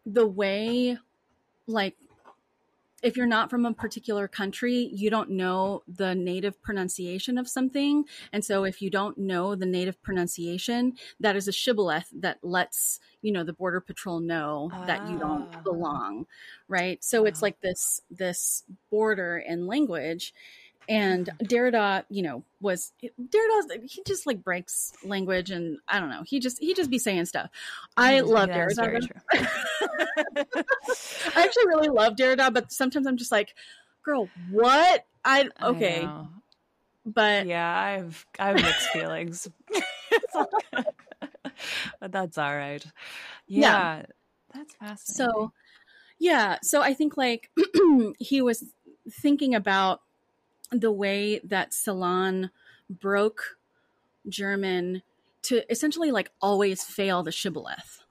the 0.05 0.27
way, 0.27 0.98
like, 1.66 1.96
if 3.03 3.17
you're 3.17 3.27
not 3.27 3.51
from 3.51 3.67
a 3.67 3.75
particular 3.75 4.29
country, 4.29 4.88
you 4.93 5.11
don't 5.11 5.31
know 5.31 5.83
the 5.88 6.15
native 6.15 6.62
pronunciation 6.62 7.37
of 7.37 7.49
something. 7.49 8.05
And 8.33 8.45
so 8.45 8.65
if 8.65 8.81
you 8.81 8.91
don't 8.91 9.19
know 9.19 9.55
the 9.55 9.67
native 9.67 10.01
pronunciation, 10.03 10.95
that 11.21 11.37
is 11.37 11.49
a 11.49 11.53
shibboleth 11.53 12.09
that 12.15 12.38
lets, 12.43 13.01
you 13.21 13.33
know, 13.33 13.45
the 13.45 13.53
border 13.53 13.81
patrol 13.81 14.21
know 14.21 14.71
that 14.87 15.09
you 15.11 15.19
don't 15.19 15.49
ah. 15.53 15.61
belong, 15.61 16.27
right? 16.69 17.03
So 17.03 17.25
it's 17.25 17.43
like 17.43 17.61
this 17.61 18.01
this 18.11 18.65
border 18.91 19.38
in 19.38 19.67
language 19.67 20.33
and 20.88 21.29
Derrida, 21.42 22.05
you 22.09 22.23
know, 22.23 22.45
was 22.61 22.92
Derrida. 23.03 23.83
He 23.85 24.03
just 24.07 24.27
like 24.27 24.42
breaks 24.42 24.92
language, 25.05 25.51
and 25.51 25.79
I 25.88 26.01
don't 26.01 26.11
know. 26.11 26.23
He 26.27 26.40
just 26.40 26.59
he 26.59 26.75
just 26.75 26.90
be 26.90 26.99
saying 26.99 27.27
stuff. 27.27 27.51
I 27.97 28.21
love 28.21 28.49
yeah, 28.49 28.66
Derrida. 28.66 29.09
I 31.37 31.42
actually 31.45 31.66
really 31.66 31.88
love 31.88 32.14
Derrida, 32.16 32.53
but 32.53 32.73
sometimes 32.73 33.07
I'm 33.07 33.16
just 33.16 33.33
like, 33.33 33.55
girl, 34.05 34.29
what? 34.51 35.05
I 35.25 35.49
okay, 35.62 36.05
I 36.05 36.27
but 37.05 37.47
yeah, 37.47 37.75
I've 37.75 38.27
I 38.38 38.49
have 38.49 38.57
mixed 38.57 38.88
feelings. 38.90 39.49
but 42.01 42.12
that's 42.12 42.38
all 42.38 42.55
right. 42.55 42.85
Yeah, 43.47 43.61
yeah. 43.61 44.03
that's 44.55 44.75
fascinating. 44.75 45.33
So, 45.35 45.53
yeah, 46.18 46.59
so 46.62 46.83
I 46.83 46.95
think 46.95 47.16
like 47.16 47.51
he 48.18 48.42
was 48.42 48.64
thinking 49.11 49.55
about 49.55 50.01
the 50.73 50.91
way 50.91 51.41
that 51.45 51.71
Celan 51.71 52.51
broke 52.91 53.57
German 54.29 55.03
to 55.43 55.71
essentially 55.71 56.11
like 56.11 56.31
always 56.41 56.83
fail 56.83 57.23
the 57.23 57.33
shibboleth, 57.33 58.03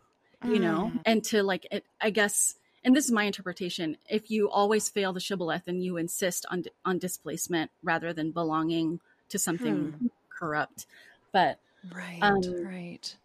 you 0.43 0.55
mm. 0.55 0.61
know, 0.61 0.91
and 1.05 1.23
to 1.25 1.43
like, 1.43 1.65
it, 1.71 1.85
I 1.99 2.09
guess, 2.09 2.55
and 2.83 2.95
this 2.95 3.05
is 3.05 3.11
my 3.11 3.23
interpretation. 3.23 3.97
If 4.09 4.29
you 4.31 4.49
always 4.49 4.89
fail 4.89 5.13
the 5.13 5.19
shibboleth 5.19 5.67
and 5.67 5.83
you 5.83 5.97
insist 5.97 6.45
on 6.49 6.63
on 6.85 6.97
displacement 6.97 7.71
rather 7.83 8.13
than 8.13 8.31
belonging 8.31 8.99
to 9.29 9.39
something 9.39 9.91
hmm. 9.91 10.07
corrupt, 10.29 10.87
but 11.31 11.59
right, 11.93 12.19
um, 12.21 12.41
right, 12.65 13.15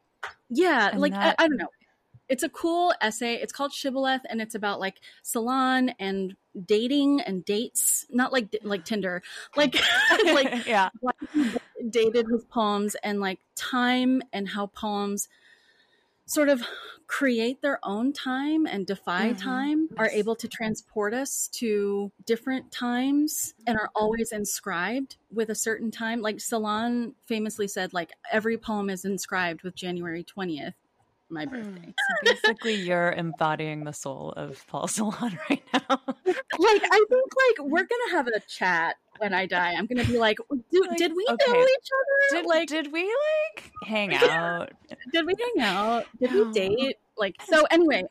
yeah, 0.51 0.91
and 0.91 1.01
like 1.01 1.13
that... 1.13 1.37
I, 1.39 1.45
I 1.45 1.49
don't 1.49 1.57
know 1.57 1.71
it's 2.29 2.43
a 2.43 2.49
cool 2.49 2.93
essay. 3.01 3.35
It's 3.35 3.53
called 3.53 3.73
Shibboleth, 3.73 4.23
and 4.29 4.41
it's 4.41 4.55
about 4.55 4.81
like 4.81 5.01
Celan 5.25 5.95
and 5.99 6.37
dating 6.65 7.21
and 7.21 7.45
dates. 7.45 8.07
Not 8.11 8.33
like 8.33 8.55
like 8.63 8.85
Tinder, 8.85 9.23
like 9.57 9.77
like 10.25 10.67
yeah, 10.67 10.91
dated 11.89 12.27
his 12.31 12.45
poems 12.45 12.97
and 13.03 13.21
like 13.21 13.41
time 13.55 14.23
and 14.33 14.49
how 14.49 14.67
poems 14.67 15.29
sort 16.27 16.49
of 16.49 16.63
create 17.07 17.63
their 17.63 17.79
own 17.85 18.13
time 18.13 18.67
and 18.67 18.85
defy 18.85 19.29
mm-hmm. 19.29 19.39
time 19.39 19.89
are 19.97 20.09
able 20.09 20.35
to 20.35 20.49
transport 20.49 21.15
us 21.15 21.49
to 21.53 22.11
different 22.25 22.73
times 22.73 23.55
and 23.65 23.79
are 23.79 23.91
always 23.95 24.33
inscribed 24.33 25.17
with 25.33 25.49
a 25.49 25.55
certain 25.55 25.93
time 25.93 26.21
like 26.21 26.39
Celan 26.39 27.15
famously 27.27 27.69
said 27.69 27.95
like 27.95 28.11
every 28.33 28.59
poem 28.59 28.91
is 28.91 29.05
inscribed 29.05 29.63
with 29.63 29.77
January 29.77 30.25
20th 30.25 30.75
my 31.29 31.45
hmm. 31.45 31.51
birthday. 31.51 31.95
So 31.97 32.15
basically, 32.33 32.75
you're 32.75 33.13
embodying 33.13 33.85
the 33.85 33.93
soul 33.93 34.33
of 34.37 34.67
Paul 34.67 34.87
Celan 34.87 35.39
right 35.51 35.63
now. 35.73 36.01
like, 36.29 36.83
I 36.85 37.05
think 37.09 37.33
like 37.59 37.69
we're 37.69 37.85
gonna 37.87 38.13
have 38.13 38.27
a 38.29 38.41
chat 38.41 38.97
when 39.19 39.33
I 39.33 39.47
die. 39.47 39.75
I'm 39.75 39.87
gonna 39.87 40.05
be 40.05 40.19
like, 40.19 40.39
like 40.51 40.97
did 40.99 41.15
we 41.15 41.27
okay. 41.31 41.53
know 41.53 41.63
each 41.63 41.89
other? 42.33 42.43
Did, 42.43 42.47
like, 42.47 42.69
did 42.69 42.93
we 42.93 43.03
like 43.03 43.73
hang 43.85 44.15
out? 44.15 44.73
did 45.13 45.27
we 45.27 45.35
hang 45.39 45.65
out? 45.65 46.07
Did 46.21 46.33
we 46.33 46.53
date? 46.53 46.97
Like, 47.19 47.37
so 47.47 47.65
anyway, 47.71 48.05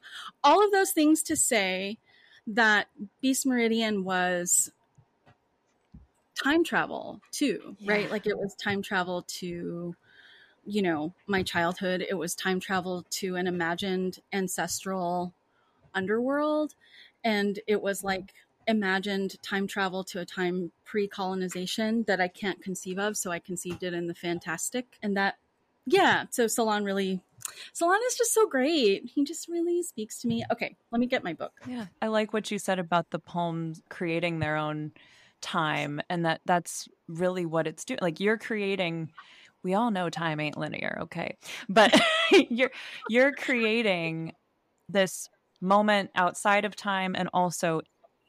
all 0.44 0.64
of 0.66 0.72
those 0.72 0.92
things 0.92 1.22
to 1.24 1.36
say 1.36 2.00
that 2.48 2.88
Beast 3.22 3.46
Meridian 3.46 4.04
was 4.04 4.72
time 6.36 6.64
travel 6.64 7.22
too, 7.32 7.76
yeah. 7.80 7.92
right? 7.92 8.12
Like 8.12 8.26
it 8.26 8.38
was 8.38 8.56
time 8.56 8.82
travel 8.82 9.24
to 9.40 9.96
you 10.66 10.82
know, 10.82 11.14
my 11.28 11.44
childhood, 11.44 12.06
it 12.08 12.16
was 12.16 12.36
time 12.36 12.60
travel 12.60 13.06
to 13.10 13.36
an 13.36 13.48
imagined 13.48 14.20
ancestral 14.34 15.34
underworld. 15.94 16.76
And 17.24 17.60
it 17.68 17.82
was 17.82 18.04
like 18.04 18.34
imagined 18.68 19.42
time 19.42 19.68
travel 19.68 20.04
to 20.04 20.20
a 20.20 20.26
time 20.26 20.72
pre 20.84 21.08
colonization 21.08 22.04
that 22.08 22.20
I 22.20 22.28
can't 22.28 22.62
conceive 22.62 23.00
of. 23.00 23.18
So 23.18 23.32
I 23.32 23.40
conceived 23.40 23.84
it 23.84 23.94
in 23.94 24.08
the 24.08 24.16
fantastic. 24.16 24.98
And 25.02 25.16
that, 25.18 25.36
yeah. 25.86 26.26
So 26.32 26.46
Celan 26.46 26.84
really, 26.84 27.22
Celan 27.74 28.00
is 28.08 28.16
just 28.16 28.34
so 28.34 28.48
great. 28.48 29.06
He 29.06 29.24
just 29.24 29.48
really 29.48 29.84
speaks 29.84 30.20
to 30.22 30.28
me. 30.28 30.44
Okay, 30.52 30.76
let 30.92 31.00
me 31.00 31.06
get 31.06 31.24
my 31.24 31.34
book. 31.34 31.54
Yeah. 31.68 31.86
I 32.02 32.08
like 32.08 32.34
what 32.34 32.50
you 32.50 32.58
said 32.58 32.80
about 32.80 33.12
the 33.12 33.20
poems 33.20 33.82
creating 33.90 34.40
their 34.40 34.58
own 34.58 34.92
time 35.42 36.02
and 36.10 36.26
that 36.26 36.42
that's 36.46 36.88
really 37.08 37.46
what 37.46 37.68
it's 37.68 37.86
doing. 37.86 38.00
Like 38.02 38.20
you're 38.20 38.38
creating 38.38 39.12
we 39.66 39.74
all 39.74 39.90
know 39.90 40.12
time 40.12 40.40
ain't 40.40 40.58
linear, 40.58 41.00
okay? 41.02 41.38
But 41.68 42.00
you're 42.50 42.70
you're 43.10 43.34
creating 43.34 44.34
this 44.88 45.28
moment 45.60 46.12
outside 46.14 46.66
of 46.66 46.76
time 46.76 47.16
and 47.18 47.28
also 47.34 47.82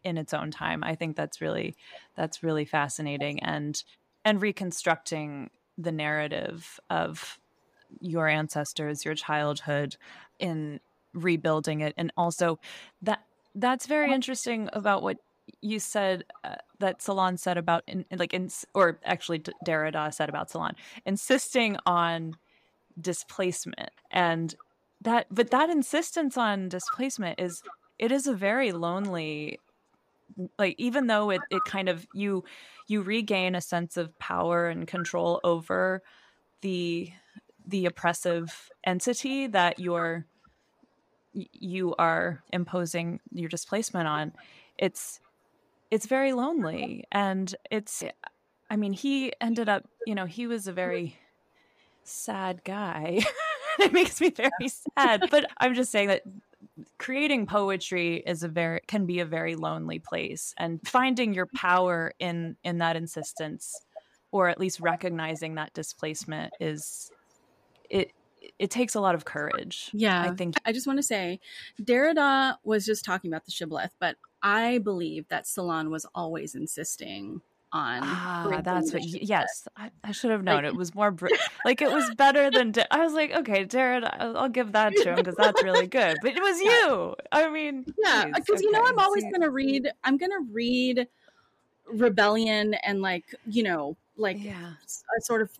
in 0.02 0.16
its 0.16 0.32
own 0.32 0.50
time. 0.50 0.82
I 0.82 0.94
think 0.94 1.14
that's 1.14 1.42
really 1.42 1.76
that's 2.16 2.42
really 2.42 2.64
fascinating 2.64 3.40
and 3.42 3.80
and 4.24 4.40
reconstructing 4.40 5.50
the 5.76 5.92
narrative 5.92 6.80
of 6.88 7.38
your 8.00 8.28
ancestors, 8.28 9.04
your 9.04 9.14
childhood 9.14 9.96
in 10.38 10.80
rebuilding 11.12 11.80
it 11.80 11.92
and 11.98 12.12
also 12.16 12.58
that 13.02 13.20
that's 13.54 13.86
very 13.86 14.12
interesting 14.12 14.68
about 14.72 15.02
what 15.02 15.18
you 15.60 15.78
said 15.78 16.24
uh, 16.44 16.56
that 16.78 17.00
Celan 17.00 17.38
said 17.38 17.58
about 17.58 17.82
in, 17.86 18.04
like 18.16 18.34
in, 18.34 18.50
or 18.74 18.98
actually 19.04 19.40
Derrida 19.64 20.12
said 20.12 20.28
about 20.28 20.50
Celan 20.50 20.74
insisting 21.04 21.76
on 21.86 22.36
displacement. 23.00 23.90
And 24.10 24.54
that 25.02 25.26
but 25.30 25.50
that 25.50 25.70
insistence 25.70 26.36
on 26.36 26.68
displacement 26.68 27.40
is 27.40 27.62
it 27.98 28.10
is 28.12 28.26
a 28.26 28.34
very 28.34 28.72
lonely 28.72 29.60
like 30.58 30.74
even 30.78 31.06
though 31.06 31.30
it, 31.30 31.40
it 31.50 31.62
kind 31.66 31.88
of 31.88 32.06
you 32.12 32.44
you 32.88 33.02
regain 33.02 33.54
a 33.54 33.60
sense 33.60 33.96
of 33.96 34.18
power 34.18 34.68
and 34.68 34.86
control 34.86 35.40
over 35.44 36.02
the 36.62 37.10
the 37.66 37.86
oppressive 37.86 38.70
entity 38.84 39.46
that 39.46 39.78
you're 39.78 40.26
you 41.32 41.94
are 41.98 42.42
imposing 42.52 43.20
your 43.30 43.48
displacement 43.48 44.08
on 44.08 44.32
it's 44.78 45.20
it's 45.90 46.06
very 46.06 46.32
lonely 46.32 47.04
and 47.12 47.54
it's 47.70 48.02
eh, 48.02 48.10
i 48.70 48.76
mean 48.76 48.92
he 48.92 49.32
ended 49.40 49.68
up 49.68 49.88
you 50.06 50.14
know 50.14 50.24
he 50.24 50.46
was 50.46 50.66
a 50.66 50.72
very 50.72 51.16
sad 52.04 52.62
guy 52.64 53.20
it 53.78 53.92
makes 53.92 54.20
me 54.20 54.30
very 54.30 54.68
sad 54.68 55.28
but 55.30 55.46
i'm 55.58 55.74
just 55.74 55.90
saying 55.90 56.08
that 56.08 56.22
creating 56.98 57.46
poetry 57.46 58.22
is 58.26 58.42
a 58.42 58.48
very 58.48 58.80
can 58.86 59.06
be 59.06 59.20
a 59.20 59.24
very 59.24 59.56
lonely 59.56 59.98
place 59.98 60.54
and 60.58 60.80
finding 60.86 61.32
your 61.32 61.48
power 61.54 62.12
in 62.18 62.56
in 62.64 62.78
that 62.78 62.96
insistence 62.96 63.80
or 64.30 64.48
at 64.48 64.60
least 64.60 64.80
recognizing 64.80 65.54
that 65.54 65.72
displacement 65.72 66.52
is 66.60 67.10
it 67.88 68.12
it 68.58 68.70
takes 68.70 68.94
a 68.94 69.00
lot 69.00 69.14
of 69.14 69.24
courage. 69.24 69.90
Yeah. 69.92 70.22
I 70.22 70.30
think 70.34 70.54
I 70.64 70.72
just 70.72 70.86
want 70.86 70.98
to 70.98 71.02
say 71.02 71.40
Derrida 71.82 72.56
was 72.64 72.86
just 72.86 73.04
talking 73.04 73.30
about 73.30 73.44
the 73.44 73.50
shibboleth, 73.50 73.92
but 73.98 74.16
I 74.46 74.78
believe 74.78 75.26
that 75.28 75.44
Celan 75.44 75.90
was 75.90 76.06
always 76.14 76.54
insisting 76.54 77.40
on 77.72 78.00
ah, 78.04 78.60
that's 78.62 78.92
what 78.92 79.02
You, 79.02 79.18
yes 79.22 79.66
I, 79.76 79.90
I, 80.04 80.12
should 80.12 80.30
have 80.30 80.44
known 80.44 80.62
like, 80.62 80.66
it 80.66 80.76
was 80.76 80.94
more 80.94 81.10
br- 81.10 81.26
like 81.64 81.82
it 81.82 81.90
was 81.90 82.14
better 82.14 82.48
than 82.48 82.72
i 82.92 83.00
was 83.00 83.12
like 83.12 83.32
okay 83.32 83.64
jared 83.64 84.04
i'll, 84.04 84.38
I'll 84.38 84.48
give 84.48 84.70
that 84.70 84.94
to 84.94 85.10
him 85.10 85.16
because 85.16 85.34
that's 85.34 85.60
really 85.64 85.88
good 85.88 86.16
but 86.22 86.36
it 86.36 86.40
was 86.40 86.60
you 86.60 87.16
i 87.32 87.50
mean 87.50 87.84
yeah 87.98 88.26
because 88.26 88.60
okay. 88.60 88.62
you 88.62 88.70
know 88.70 88.84
i'm 88.86 89.00
always 89.00 89.24
gonna 89.32 89.50
read 89.50 89.90
i'm 90.04 90.16
gonna 90.16 90.40
read 90.52 91.08
rebellion 91.88 92.74
and 92.84 93.02
like 93.02 93.34
you 93.46 93.64
know 93.64 93.96
like 94.16 94.40
yeah. 94.40 94.74
a 95.18 95.20
sort 95.22 95.42
of 95.42 95.50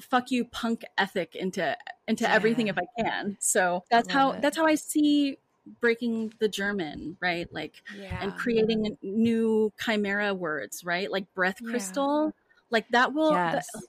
fuck 0.00 0.30
you 0.30 0.44
punk 0.44 0.84
ethic 0.98 1.36
into 1.36 1.76
into 2.08 2.24
yeah. 2.24 2.34
everything 2.34 2.68
if 2.68 2.76
I 2.78 3.02
can. 3.02 3.36
So 3.40 3.84
that's 3.90 4.10
how 4.10 4.32
it. 4.32 4.42
that's 4.42 4.56
how 4.56 4.66
I 4.66 4.74
see 4.74 5.38
breaking 5.80 6.32
the 6.40 6.48
German, 6.48 7.16
right? 7.20 7.52
Like 7.52 7.82
Yeah. 7.96 8.18
and 8.22 8.36
creating 8.36 8.96
new 9.02 9.72
chimera 9.80 10.34
words, 10.34 10.84
right? 10.84 11.10
Like 11.10 11.32
breath 11.34 11.60
Yeah. 11.60 11.70
crystal. 11.70 12.34
Like 12.70 12.88
that 12.90 13.12
will 13.14 13.32
Yes. 13.32 13.66
that- 13.72 13.84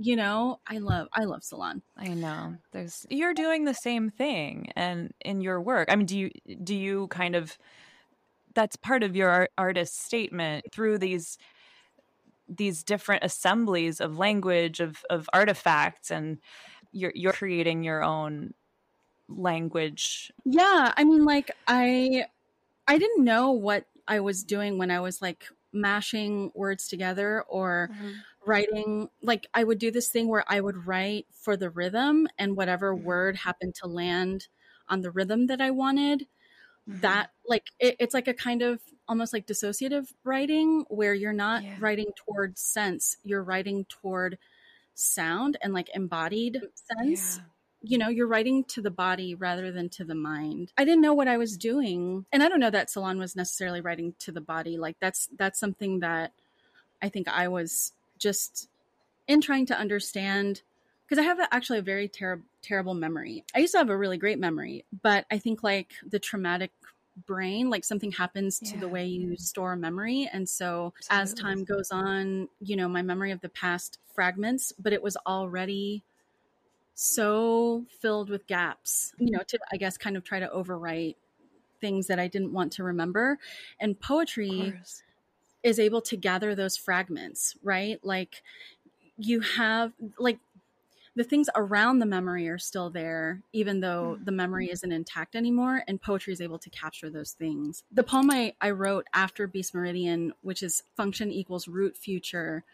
you 0.00 0.14
know, 0.14 0.60
I 0.66 0.78
love 0.78 1.08
I 1.12 1.24
love 1.24 1.40
Celan. 1.40 1.82
I 1.96 2.14
know. 2.14 2.56
There's 2.72 3.04
you're 3.10 3.34
doing 3.34 3.64
the 3.64 3.74
same 3.74 4.10
thing 4.10 4.70
and 4.76 5.12
in 5.24 5.40
your 5.40 5.60
work. 5.60 5.88
I 5.90 5.96
mean, 5.96 6.06
do 6.06 6.16
you 6.18 6.30
do 6.62 6.74
you 6.74 7.08
kind 7.08 7.34
of 7.34 7.58
that's 8.54 8.76
part 8.76 9.02
of 9.02 9.16
your 9.16 9.28
art, 9.30 9.50
artist 9.58 10.00
statement 10.04 10.66
through 10.72 10.98
these 10.98 11.38
these 12.48 12.82
different 12.82 13.24
assemblies 13.24 14.00
of 14.00 14.16
language 14.18 14.80
of 14.80 15.04
of 15.10 15.28
artifacts 15.32 16.10
and 16.10 16.38
you're 16.92 17.12
you're 17.14 17.32
creating 17.32 17.84
your 17.84 18.02
own 18.02 18.54
language. 19.28 20.32
Yeah, 20.44 20.92
I 20.96 21.04
mean 21.04 21.24
like 21.24 21.50
I 21.66 22.26
I 22.88 22.98
didn't 22.98 23.24
know 23.24 23.52
what 23.52 23.86
I 24.08 24.20
was 24.20 24.44
doing 24.44 24.78
when 24.78 24.90
I 24.90 25.00
was 25.00 25.22
like 25.22 25.48
mashing 25.72 26.52
words 26.54 26.88
together 26.88 27.42
or 27.44 27.92
writing 28.46 29.10
like 29.22 29.46
I 29.54 29.64
would 29.64 29.78
do 29.78 29.90
this 29.92 30.08
thing 30.10 30.28
where 30.28 30.44
I 30.48 30.60
would 30.60 30.86
write 30.86 31.26
for 31.32 31.56
the 31.56 31.70
rhythm 31.70 32.28
and 32.38 32.56
whatever 32.56 32.94
Mhm. 32.94 32.96
word 32.96 33.36
happened 33.36 33.74
to 33.76 33.88
land 33.88 34.48
on 34.88 35.02
the 35.02 35.10
rhythm 35.12 35.46
that 35.48 35.60
I 35.60 35.70
wanted 35.72 36.28
Mhm. 36.86 37.02
that 37.02 37.32
like 37.46 37.70
it, 37.80 37.96
it's 38.00 38.14
like 38.14 38.28
a 38.28 38.34
kind 38.34 38.62
of 38.62 38.82
almost 39.08 39.32
like 39.32 39.46
dissociative 39.46 40.12
writing 40.24 40.86
where 40.88 41.14
you're 41.14 41.32
not 41.34 41.64
Yeah. 41.64 41.78
writing 41.78 42.12
toward 42.16 42.58
sense 42.58 43.16
you're 43.24 43.42
writing 43.44 43.84
toward 43.86 44.38
sound 44.94 45.56
and 45.62 45.74
like 45.74 45.90
embodied 45.94 46.62
sense 46.74 47.40
Yeah. 47.40 47.48
You 47.82 47.98
know 47.98 48.08
you're 48.08 48.26
writing 48.26 48.64
to 48.64 48.82
the 48.82 48.90
body 48.90 49.34
rather 49.34 49.70
than 49.70 49.88
to 49.90 50.04
the 50.04 50.14
mind. 50.14 50.72
I 50.76 50.84
didn't 50.84 51.00
know 51.00 51.14
what 51.14 51.28
i 51.28 51.36
was 51.36 51.56
doing. 51.56 52.26
And 52.32 52.42
i 52.42 52.48
don't 52.48 52.60
know 52.60 52.70
that 52.70 52.88
Celan 52.88 53.18
was 53.18 53.36
necessarily 53.36 53.80
writing 53.80 54.14
to 54.20 54.32
the 54.32 54.40
body. 54.40 54.76
Like 54.76 54.96
that's 55.00 55.28
that's 55.36 55.60
something 55.60 56.00
that 56.00 56.32
i 57.02 57.08
think 57.08 57.28
i 57.28 57.46
was 57.48 57.92
just 58.18 58.68
in 59.28 59.40
trying 59.40 59.66
to 59.66 59.78
understand 59.78 60.62
because 61.06 61.22
i 61.22 61.26
have 61.26 61.38
actually 61.52 61.78
a 61.78 61.82
very 61.82 62.08
ter- 62.08 62.42
terrible 62.62 62.94
memory. 62.94 63.44
I 63.54 63.60
used 63.60 63.72
to 63.72 63.78
have 63.78 63.90
a 63.90 63.96
really 63.96 64.18
great 64.18 64.38
memory 64.38 64.84
but 65.02 65.24
i 65.30 65.38
think 65.38 65.62
like 65.62 65.92
the 66.06 66.18
traumatic 66.18 66.72
brain 67.26 67.68
like 67.70 67.84
something 67.84 68.12
happens 68.12 68.58
to 68.60 68.78
the 68.78 68.88
way 68.88 69.06
you 69.06 69.36
store 69.36 69.76
memory. 69.76 70.28
And 70.32 70.48
so 70.48 70.94
as 71.10 71.34
time 71.34 71.64
goes 71.64 71.90
on 71.90 72.48
you 72.60 72.76
know 72.76 72.88
my 72.88 73.02
memory 73.02 73.30
of 73.32 73.40
the 73.40 73.48
past 73.48 73.98
fragments 74.14 74.72
but 74.78 74.92
it 74.92 75.02
was 75.02 75.16
already 75.26 76.02
so 77.00 77.84
filled 78.00 78.28
with 78.28 78.48
gaps, 78.48 79.12
you 79.18 79.30
know, 79.30 79.38
to, 79.46 79.56
I 79.70 79.76
guess, 79.76 79.96
kind 79.96 80.16
of 80.16 80.24
try 80.24 80.40
to 80.40 80.48
overwrite 80.48 81.14
things 81.80 82.08
that 82.08 82.18
I 82.18 82.26
didn't 82.26 82.52
want 82.52 82.72
to 82.72 82.82
remember. 82.82 83.38
And 83.78 84.00
poetry 84.00 84.74
is 85.62 85.78
able 85.78 86.00
to 86.02 86.16
gather 86.16 86.56
those 86.56 86.76
fragments, 86.76 87.54
right? 87.62 88.00
Like 88.02 88.42
you 89.16 89.40
have, 89.40 89.92
like, 90.18 90.40
the 91.14 91.22
things 91.22 91.48
around 91.54 92.00
the 92.00 92.06
memory 92.06 92.48
are 92.48 92.58
still 92.58 92.90
there, 92.90 93.42
even 93.52 93.78
though 93.78 94.14
mm-hmm. 94.14 94.24
the 94.24 94.32
memory 94.32 94.66
mm-hmm. 94.66 94.72
isn't 94.72 94.92
intact 94.92 95.36
anymore. 95.36 95.84
And 95.86 96.02
poetry 96.02 96.32
is 96.32 96.40
able 96.40 96.58
to 96.58 96.70
capture 96.70 97.10
those 97.10 97.30
things. 97.30 97.84
The 97.92 98.02
poem 98.02 98.28
I, 98.30 98.54
I 98.60 98.70
wrote 98.70 99.06
after 99.14 99.46
Beast 99.46 99.72
Meridian, 99.72 100.32
which 100.42 100.64
is 100.64 100.82
function 100.96 101.30
equals 101.30 101.68
root 101.68 101.96
future, 101.96 102.64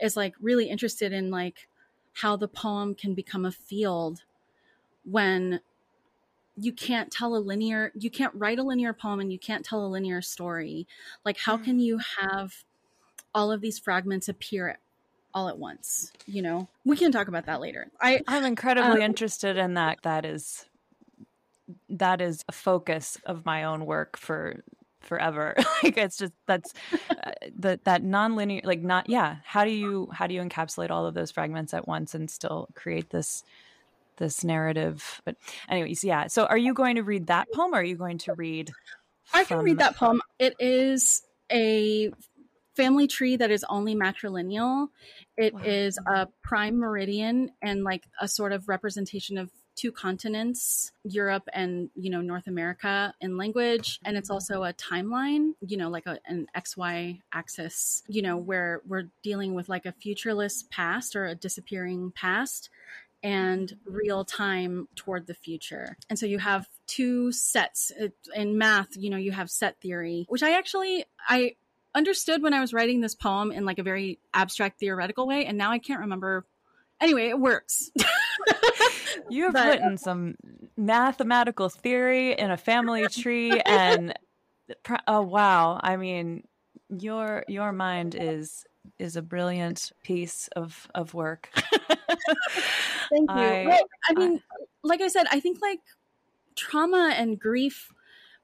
is 0.00 0.16
like 0.16 0.34
really 0.40 0.70
interested 0.70 1.12
in 1.12 1.30
like 1.30 1.68
how 2.20 2.34
the 2.36 2.48
poem 2.48 2.94
can 2.94 3.14
become 3.14 3.44
a 3.44 3.52
field 3.52 4.22
when 5.04 5.60
you 6.56 6.72
can't 6.72 7.10
tell 7.10 7.36
a 7.36 7.38
linear 7.38 7.92
you 7.94 8.10
can't 8.10 8.34
write 8.34 8.58
a 8.58 8.62
linear 8.62 8.92
poem 8.94 9.20
and 9.20 9.30
you 9.30 9.38
can't 9.38 9.64
tell 9.64 9.84
a 9.84 9.88
linear 9.88 10.22
story. 10.22 10.86
Like 11.24 11.38
how 11.38 11.56
can 11.58 11.78
you 11.78 11.98
have 12.18 12.64
all 13.34 13.52
of 13.52 13.60
these 13.60 13.78
fragments 13.78 14.28
appear 14.28 14.78
all 15.34 15.48
at 15.48 15.58
once 15.58 16.12
you 16.26 16.40
know? 16.40 16.68
We 16.84 16.96
can 16.96 17.12
talk 17.12 17.28
about 17.28 17.46
that 17.46 17.60
later. 17.60 17.90
I 18.00 18.22
I'm 18.26 18.44
incredibly 18.44 19.02
Um, 19.02 19.02
interested 19.02 19.58
in 19.58 19.74
that. 19.74 19.98
That 20.02 20.24
is 20.24 20.64
that 21.88 22.20
is 22.20 22.44
a 22.48 22.52
focus 22.52 23.18
of 23.26 23.44
my 23.44 23.64
own 23.64 23.84
work 23.86 24.16
for 24.16 24.62
forever. 25.06 25.54
like 25.82 25.96
it's 25.96 26.16
just 26.18 26.32
that's 26.46 26.72
uh, 27.10 27.30
that 27.58 27.84
that 27.84 28.02
nonlinear 28.02 28.64
like 28.64 28.82
not 28.82 29.08
yeah, 29.08 29.36
how 29.44 29.64
do 29.64 29.70
you 29.70 30.08
how 30.12 30.26
do 30.26 30.34
you 30.34 30.42
encapsulate 30.42 30.90
all 30.90 31.06
of 31.06 31.14
those 31.14 31.30
fragments 31.30 31.72
at 31.74 31.86
once 31.88 32.14
and 32.14 32.30
still 32.30 32.68
create 32.74 33.10
this 33.10 33.42
this 34.18 34.44
narrative? 34.44 35.20
But 35.24 35.36
anyways, 35.68 36.04
yeah. 36.04 36.26
So 36.28 36.46
are 36.46 36.58
you 36.58 36.74
going 36.74 36.96
to 36.96 37.02
read 37.02 37.28
that 37.28 37.48
poem 37.54 37.74
or 37.74 37.78
are 37.78 37.84
you 37.84 37.96
going 37.96 38.18
to 38.18 38.34
read 38.34 38.72
i 39.34 39.44
can 39.44 39.58
read 39.58 39.78
that 39.78 39.96
poem 39.96 40.20
it 40.38 40.54
is 40.60 41.22
a 41.50 42.12
family 42.76 43.06
tree 43.06 43.36
that 43.36 43.50
is 43.50 43.64
only 43.68 43.94
matrilineal 43.94 44.88
It 45.36 45.54
is 45.64 45.98
Wow. 46.06 46.12
a 46.14 46.28
prime 46.42 46.78
meridian 46.78 47.50
and 47.62 47.82
like 47.82 48.04
a 48.20 48.28
sort 48.28 48.52
of 48.52 48.68
representation 48.68 49.38
of 49.38 49.50
two 49.76 49.92
continents 49.92 50.92
europe 51.04 51.48
and 51.52 51.90
you 51.94 52.10
know 52.10 52.20
north 52.20 52.46
america 52.46 53.14
in 53.20 53.36
language 53.36 54.00
and 54.04 54.16
it's 54.16 54.30
also 54.30 54.64
a 54.64 54.72
timeline 54.72 55.52
you 55.60 55.76
know 55.76 55.88
like 55.88 56.06
a, 56.06 56.18
an 56.26 56.46
xy 56.56 57.20
axis 57.32 58.02
you 58.08 58.22
know 58.22 58.36
where 58.36 58.80
we're 58.86 59.08
dealing 59.22 59.54
with 59.54 59.68
like 59.68 59.86
a 59.86 59.92
futureless 59.92 60.64
past 60.70 61.14
or 61.14 61.26
a 61.26 61.34
disappearing 61.34 62.12
past 62.14 62.70
and 63.22 63.76
real 63.84 64.24
time 64.24 64.86
toward 64.94 65.26
the 65.26 65.34
future. 65.34 65.96
And 66.08 66.16
so 66.16 66.26
you 66.26 66.38
have 66.38 66.68
two 66.86 67.32
sets 67.32 67.90
in 68.34 68.56
math, 68.56 68.96
you 68.96 69.10
know, 69.10 69.16
you 69.16 69.32
have 69.32 69.50
set 69.50 69.80
theory, 69.80 70.26
which 70.28 70.44
I 70.44 70.56
actually 70.56 71.04
I 71.28 71.56
understood 71.94 72.42
when 72.42 72.54
I 72.54 72.60
was 72.60 72.72
writing 72.72 73.00
this 73.00 73.14
poem 73.14 73.50
in 73.50 73.64
like 73.64 73.78
a 73.78 73.82
very 73.82 74.20
abstract 74.32 74.78
theoretical 74.78 75.26
way 75.26 75.46
and 75.46 75.56
now 75.58 75.72
I 75.72 75.78
can't 75.78 76.00
remember 76.00 76.44
anyway, 77.00 77.28
it 77.28 77.40
works. 77.40 77.90
You 79.28 79.44
have 79.44 79.54
But- 79.54 79.66
written 79.68 79.94
uh, 79.94 79.96
some 79.96 80.34
mathematical 80.76 81.68
theory 81.68 82.32
in 82.32 82.50
a 82.50 82.56
family 82.56 83.06
tree, 83.10 83.60
and 83.60 84.14
pr- 84.82 84.96
oh 85.06 85.22
wow! 85.22 85.80
I 85.82 85.96
mean, 85.96 86.46
your 86.88 87.44
your 87.48 87.72
mind 87.72 88.14
is 88.18 88.64
is 88.98 89.16
a 89.16 89.22
brilliant 89.22 89.92
piece 90.02 90.48
of 90.54 90.86
of 90.94 91.14
work. 91.14 91.50
Thank 91.54 93.30
you. 93.30 93.36
I- 93.36 93.64
well, 93.66 93.88
I 94.08 94.12
mean, 94.14 94.42
like 94.82 95.00
I 95.00 95.08
said, 95.08 95.26
I 95.30 95.40
think 95.40 95.58
like 95.60 95.80
trauma 96.54 97.12
and 97.16 97.38
grief 97.38 97.92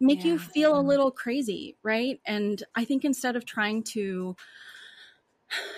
make 0.01 0.25
you 0.25 0.33
Yeah. 0.33 0.39
feel 0.39 0.75
a 0.75 0.79
mm-hmm. 0.79 0.89
little 0.89 1.11
crazy, 1.11 1.77
right? 1.83 2.21
And 2.27 2.63
I 2.75 2.85
think 2.85 3.05
instead 3.05 3.37
of 3.37 3.45
trying 3.45 3.85
to 3.85 4.37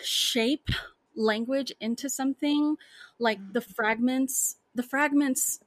shape 0.03 0.69
language 1.17 1.73
into 1.81 2.09
something, 2.09 2.77
like 3.19 3.41
mm. 3.41 3.53
the 3.53 3.61
fragments, 3.61 4.57
the 4.75 4.83
fragments 4.83 5.61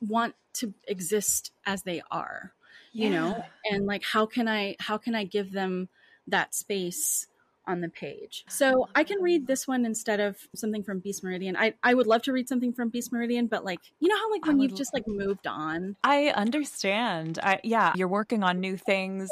want 0.00 0.34
to 0.54 0.74
exist 0.86 1.52
as 1.66 1.82
they 1.82 2.02
are, 2.10 2.52
you 2.92 3.10
know? 3.10 3.42
And 3.70 3.86
like 3.86 4.02
how 4.02 4.26
can 4.26 4.48
I 4.48 4.76
how 4.80 4.98
can 4.98 5.14
I 5.14 5.24
give 5.24 5.52
them 5.52 5.88
that 6.26 6.54
space 6.54 7.26
on 7.68 7.82
the 7.82 7.88
page. 7.88 8.44
So 8.48 8.88
I 8.94 9.04
can 9.04 9.20
read 9.20 9.46
this 9.46 9.68
one 9.68 9.84
instead 9.84 10.20
of 10.20 10.38
something 10.54 10.82
from 10.82 11.00
Beast 11.00 11.22
Meridian. 11.22 11.54
I, 11.54 11.74
I 11.82 11.92
would 11.92 12.06
love 12.06 12.22
to 12.22 12.32
read 12.32 12.48
something 12.48 12.72
from 12.72 12.88
Beast 12.88 13.12
Meridian, 13.12 13.46
but 13.46 13.64
like 13.64 13.80
you 14.00 14.08
know 14.08 14.16
how 14.16 14.30
like 14.32 14.46
when 14.46 14.58
you've 14.58 14.74
just 14.74 14.94
like 14.94 15.06
moved 15.06 15.46
on. 15.46 15.94
I 16.02 16.28
understand. 16.28 17.38
I 17.42 17.60
yeah, 17.62 17.92
you're 17.94 18.08
working 18.08 18.42
on 18.42 18.58
new 18.58 18.76
things. 18.76 19.28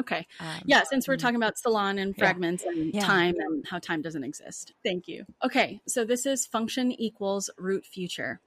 Okay. 0.00 0.26
Um, 0.40 0.62
Yeah, 0.64 0.82
since 0.84 1.06
we're 1.06 1.16
mm. 1.16 1.20
talking 1.20 1.36
about 1.36 1.56
Celan 1.56 2.00
and 2.00 2.14
Yeah. 2.16 2.18
fragments 2.24 2.64
and 2.64 2.94
Yeah. 2.94 3.00
time 3.06 3.34
and 3.38 3.66
how 3.66 3.78
time 3.78 4.00
doesn't 4.02 4.24
exist. 4.24 4.72
Thank 4.82 5.06
you. 5.06 5.26
Okay, 5.44 5.80
so 5.86 6.04
this 6.04 6.24
is 6.26 6.46
function 6.46 6.92
equals 6.92 7.50
root 7.58 7.84
future. 7.84 8.40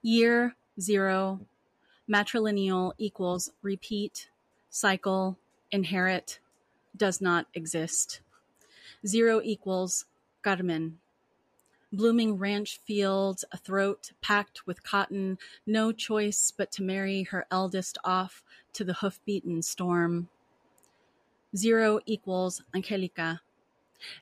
Year 0.00 0.56
zero, 0.80 1.46
matrilineal 2.08 2.94
equals 2.98 3.50
repeat, 3.62 4.30
cycle, 4.70 5.38
inherit, 5.70 6.40
does 6.96 7.20
not 7.20 7.46
exist. 7.54 8.20
Zero 9.06 9.40
equals 9.44 10.06
Carmen. 10.42 10.98
Blooming 11.92 12.38
ranch 12.38 12.80
fields, 12.86 13.44
a 13.52 13.58
throat 13.58 14.12
packed 14.22 14.66
with 14.66 14.82
cotton, 14.82 15.38
no 15.66 15.92
choice 15.92 16.50
but 16.56 16.72
to 16.72 16.82
marry 16.82 17.24
her 17.24 17.46
eldest 17.50 17.98
off 18.02 18.42
to 18.72 18.82
the 18.82 18.94
hoof-beaten 18.94 19.60
storm. 19.60 20.28
Zero 21.54 22.00
equals 22.06 22.62
Angelica. 22.74 23.42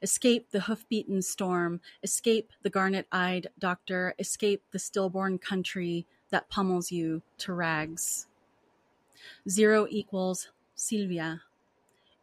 Escape 0.02 0.50
the 0.50 0.62
hoof-beaten 0.62 1.22
storm. 1.22 1.80
Escape 2.02 2.50
the 2.62 2.70
garnet-eyed 2.70 3.46
doctor. 3.58 4.14
Escape 4.18 4.62
the 4.72 4.78
stillborn 4.78 5.38
country 5.38 6.06
that 6.30 6.50
pummels 6.50 6.90
you 6.90 7.22
to 7.38 7.52
rags. 7.52 8.26
Zero 9.48 9.86
equals 9.88 10.48
Sylvia. 10.74 11.42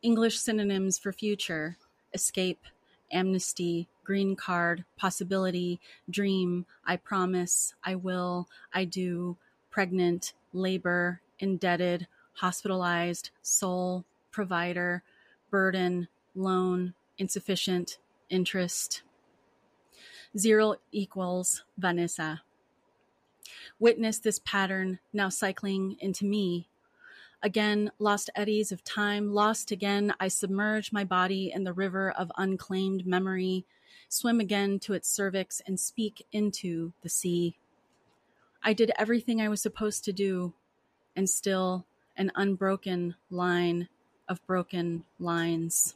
English 0.01 0.39
synonyms 0.39 0.97
for 0.97 1.13
future. 1.13 1.77
Escape, 2.13 2.65
amnesty, 3.11 3.87
green 4.07 4.37
card, 4.37 4.85
possibility, 4.95 5.81
dream, 6.09 6.65
I 6.85 6.95
promise, 6.95 7.73
I 7.83 7.95
will, 7.95 8.47
I 8.73 8.85
do, 8.85 9.35
pregnant, 9.69 10.31
labor, 10.53 11.19
indebted, 11.39 12.07
hospitalized, 12.31 13.31
soul, 13.41 14.05
provider, 14.31 15.03
burden, 15.51 16.07
loan, 16.35 16.93
insufficient, 17.17 17.97
interest. 18.29 19.01
Zero 20.37 20.75
equals 20.93 21.65
Vanessa. 21.77 22.43
Witness 23.77 24.19
this 24.19 24.39
pattern 24.39 24.99
now 25.11 25.27
cycling 25.27 25.97
into 25.99 26.23
me. 26.23 26.69
Again, 27.43 27.91
lost 27.99 28.29
eddies 28.37 28.71
of 28.71 28.85
time, 28.85 29.33
lost 29.33 29.69
again, 29.69 30.13
I 30.17 30.29
submerge 30.29 30.93
my 30.93 31.03
body 31.03 31.51
in 31.53 31.65
the 31.65 31.73
river 31.73 32.09
of 32.11 32.31
unclaimed 32.37 33.05
memory, 33.05 33.65
swim 34.07 34.39
again 34.39 34.79
to 34.79 34.93
its 34.93 35.09
cervix, 35.09 35.61
and 35.65 35.79
speak 35.79 36.25
into 36.31 36.93
the 37.01 37.09
sea. 37.09 37.57
I 38.63 38.73
did 38.73 38.91
everything 38.97 39.41
I 39.41 39.49
was 39.49 39.61
supposed 39.61 40.03
to 40.05 40.13
do, 40.13 40.53
and 41.15 41.29
still 41.29 41.85
an 42.15 42.31
unbroken 42.35 43.15
line 43.29 43.89
of 44.27 44.45
broken 44.45 45.05
lines. 45.19 45.95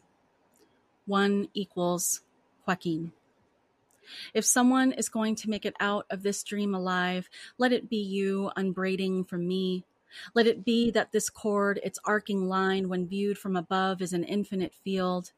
One 1.06 1.50
equals 1.54 2.22
Joaquin. 2.66 3.12
If 4.34 4.46
someone 4.46 4.92
is 4.92 5.10
going 5.10 5.36
to 5.36 5.50
make 5.50 5.66
it 5.66 5.76
out 5.80 6.06
of 6.10 6.24
this 6.24 6.44
dream 6.44 6.76
alive, 6.76 7.30
let 7.58 7.72
it 7.72 7.90
be 7.90 7.98
you 7.98 8.52
unbraiding 8.56 9.26
from 9.26 9.48
me. 9.48 9.86
Let 10.34 10.48
it 10.48 10.66
be 10.66 10.92
that 10.92 11.12
this 11.12 11.30
cord, 11.30 11.80
its 11.84 12.00
arcing 12.04 12.48
line, 12.48 12.90
when 12.90 13.08
viewed 13.08 13.38
from 13.38 13.56
above, 13.56 14.02
is 14.02 14.14
an 14.14 14.24
infinite 14.24 14.74
field. 14.74 15.32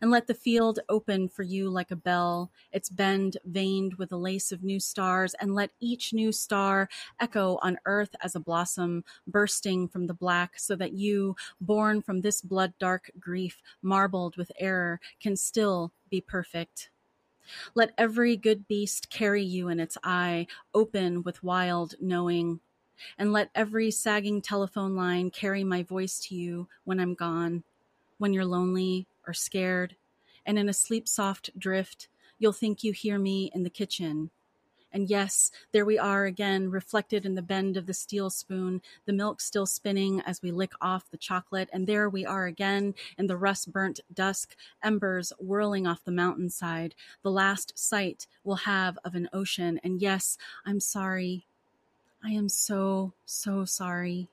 And 0.00 0.10
let 0.10 0.26
the 0.26 0.34
field 0.34 0.80
open 0.88 1.28
for 1.28 1.42
you 1.42 1.68
like 1.70 1.90
a 1.90 1.96
bell, 1.96 2.50
its 2.72 2.88
bend 2.88 3.36
veined 3.44 3.94
with 3.94 4.12
a 4.12 4.16
lace 4.16 4.52
of 4.52 4.62
new 4.62 4.80
stars, 4.80 5.34
and 5.34 5.54
let 5.54 5.70
each 5.80 6.12
new 6.12 6.32
star 6.32 6.88
echo 7.20 7.58
on 7.62 7.78
earth 7.86 8.14
as 8.22 8.34
a 8.34 8.40
blossom 8.40 9.04
bursting 9.26 9.88
from 9.88 10.06
the 10.06 10.14
black, 10.14 10.58
so 10.58 10.76
that 10.76 10.92
you, 10.92 11.36
born 11.60 12.02
from 12.02 12.20
this 12.20 12.40
blood 12.40 12.72
dark 12.78 13.10
grief, 13.18 13.62
marbled 13.82 14.36
with 14.36 14.50
error, 14.58 15.00
can 15.20 15.36
still 15.36 15.92
be 16.10 16.20
perfect. 16.20 16.90
Let 17.74 17.92
every 17.96 18.36
good 18.36 18.66
beast 18.66 19.10
carry 19.10 19.42
you 19.42 19.68
in 19.68 19.78
its 19.78 19.96
eye, 20.02 20.46
open 20.74 21.22
with 21.22 21.42
wild 21.42 21.94
knowing. 22.00 22.60
And 23.18 23.32
let 23.32 23.50
every 23.54 23.90
sagging 23.90 24.40
telephone 24.40 24.96
line 24.96 25.30
carry 25.30 25.62
my 25.62 25.82
voice 25.82 26.18
to 26.20 26.34
you 26.34 26.66
when 26.84 26.98
I'm 26.98 27.14
gone, 27.14 27.62
when 28.18 28.32
you're 28.32 28.46
lonely 28.46 29.06
or 29.26 29.32
scared. 29.32 29.96
And 30.44 30.58
in 30.58 30.68
a 30.68 30.72
sleep 30.72 31.08
soft 31.08 31.50
drift, 31.58 32.08
you'll 32.38 32.52
think 32.52 32.84
you 32.84 32.92
hear 32.92 33.18
me 33.18 33.50
in 33.54 33.62
the 33.62 33.70
kitchen, 33.70 34.30
and 34.96 35.10
yes, 35.10 35.50
there 35.72 35.84
we 35.84 35.98
are 35.98 36.24
again, 36.24 36.70
reflected 36.70 37.26
in 37.26 37.34
the 37.34 37.42
bend 37.42 37.76
of 37.76 37.84
the 37.84 37.92
steel 37.92 38.30
spoon, 38.30 38.80
the 39.04 39.12
milk 39.12 39.42
still 39.42 39.66
spinning 39.66 40.22
as 40.22 40.40
we 40.40 40.50
lick 40.50 40.72
off 40.80 41.10
the 41.10 41.18
chocolate. 41.18 41.68
And 41.70 41.86
there 41.86 42.08
we 42.08 42.24
are 42.24 42.46
again 42.46 42.94
in 43.18 43.26
the 43.26 43.36
rust 43.36 43.70
burnt 43.70 44.00
dusk, 44.14 44.56
embers 44.82 45.34
whirling 45.38 45.86
off 45.86 46.02
the 46.02 46.12
mountainside, 46.12 46.94
the 47.22 47.30
last 47.30 47.78
sight 47.78 48.26
we'll 48.42 48.56
have 48.56 48.98
of 49.04 49.14
an 49.14 49.28
ocean. 49.34 49.78
And 49.84 50.00
yes, 50.00 50.38
I'm 50.64 50.80
sorry. 50.80 51.44
I 52.24 52.30
am 52.30 52.48
so, 52.48 53.12
so 53.26 53.66
sorry. 53.66 54.28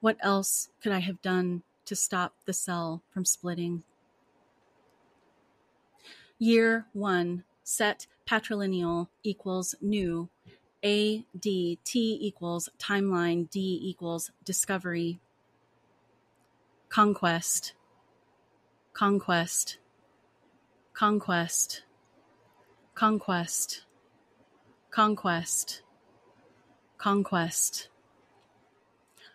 What 0.00 0.16
else 0.20 0.70
could 0.82 0.90
I 0.90 0.98
have 0.98 1.22
done 1.22 1.62
to 1.86 1.96
stop 1.96 2.34
the 2.44 2.52
cell 2.52 3.02
from 3.10 3.24
splitting? 3.24 3.82
Year 6.38 6.86
one, 6.92 7.44
set 7.62 8.06
patrilineal 8.26 9.08
equals 9.22 9.74
new, 9.80 10.28
A 10.84 11.24
D 11.38 11.78
T 11.84 12.18
equals 12.20 12.68
timeline, 12.78 13.48
D 13.50 13.78
equals 13.82 14.30
discovery. 14.44 15.20
Conquest, 16.88 17.74
conquest, 18.92 19.78
conquest, 20.92 21.82
conquest, 22.94 23.82
conquest, 24.90 25.82
conquest. 26.98 27.88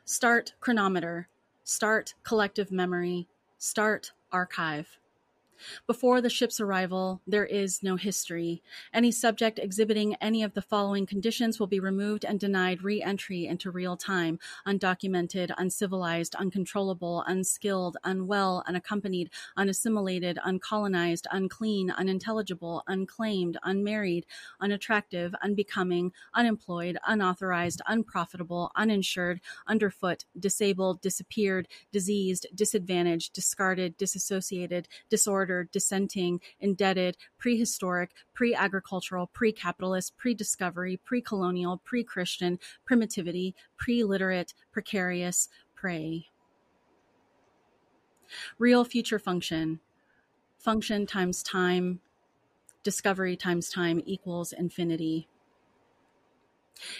Start 0.05 0.53
chronometer, 0.59 1.27
start 1.67 2.13
collective 2.23 2.71
memory, 2.71 3.27
start 3.57 4.13
archive. 4.31 4.87
Before 5.85 6.21
the 6.21 6.29
ship's 6.29 6.59
arrival, 6.59 7.21
there 7.25 7.45
is 7.45 7.81
no 7.81 7.95
history. 7.95 8.61
Any 8.93 9.11
subject 9.11 9.59
exhibiting 9.59 10.15
any 10.15 10.43
of 10.43 10.53
the 10.53 10.61
following 10.61 11.05
conditions 11.05 11.59
will 11.59 11.67
be 11.67 11.79
removed 11.79 12.25
and 12.25 12.39
denied 12.39 12.83
re 12.83 13.01
entry 13.01 13.45
into 13.45 13.71
real 13.71 13.97
time 13.97 14.39
undocumented, 14.67 15.51
uncivilized, 15.57 16.35
uncontrollable, 16.35 17.23
unskilled, 17.27 17.97
unwell, 18.03 18.63
unaccompanied, 18.67 19.29
unassimilated, 19.55 20.37
uncolonized, 20.45 21.25
unclean, 21.31 21.91
unintelligible, 21.91 22.83
unclaimed, 22.87 23.57
unmarried, 23.63 24.25
unattractive, 24.61 25.33
unbecoming, 25.41 26.11
unemployed, 26.33 26.97
unauthorized, 27.07 27.81
unprofitable, 27.87 28.71
uninsured, 28.75 29.41
underfoot, 29.67 30.25
disabled, 30.39 31.01
disappeared, 31.01 31.67
diseased, 31.91 32.47
disadvantaged, 32.53 33.33
discarded, 33.33 33.97
disassociated, 33.97 34.87
disordered 35.09 35.46
dissenting, 35.71 36.39
indebted, 36.59 37.17
prehistoric, 37.37 38.11
pre 38.33 38.53
agricultural, 38.53 39.27
pre 39.27 39.51
capitalist, 39.51 40.17
pre 40.17 40.33
discovery, 40.33 40.97
pre 41.03 41.21
colonial, 41.21 41.81
pre 41.83 42.03
Christian, 42.03 42.59
primitivity, 42.85 43.55
pre 43.77 44.03
literate, 44.03 44.53
precarious, 44.71 45.49
prey. 45.75 46.27
Real 48.59 48.83
future 48.83 49.19
function. 49.19 49.79
Function 50.57 51.05
times 51.05 51.43
time, 51.43 51.99
discovery 52.83 53.35
times 53.35 53.69
time 53.69 54.01
equals 54.05 54.53
infinity. 54.53 55.27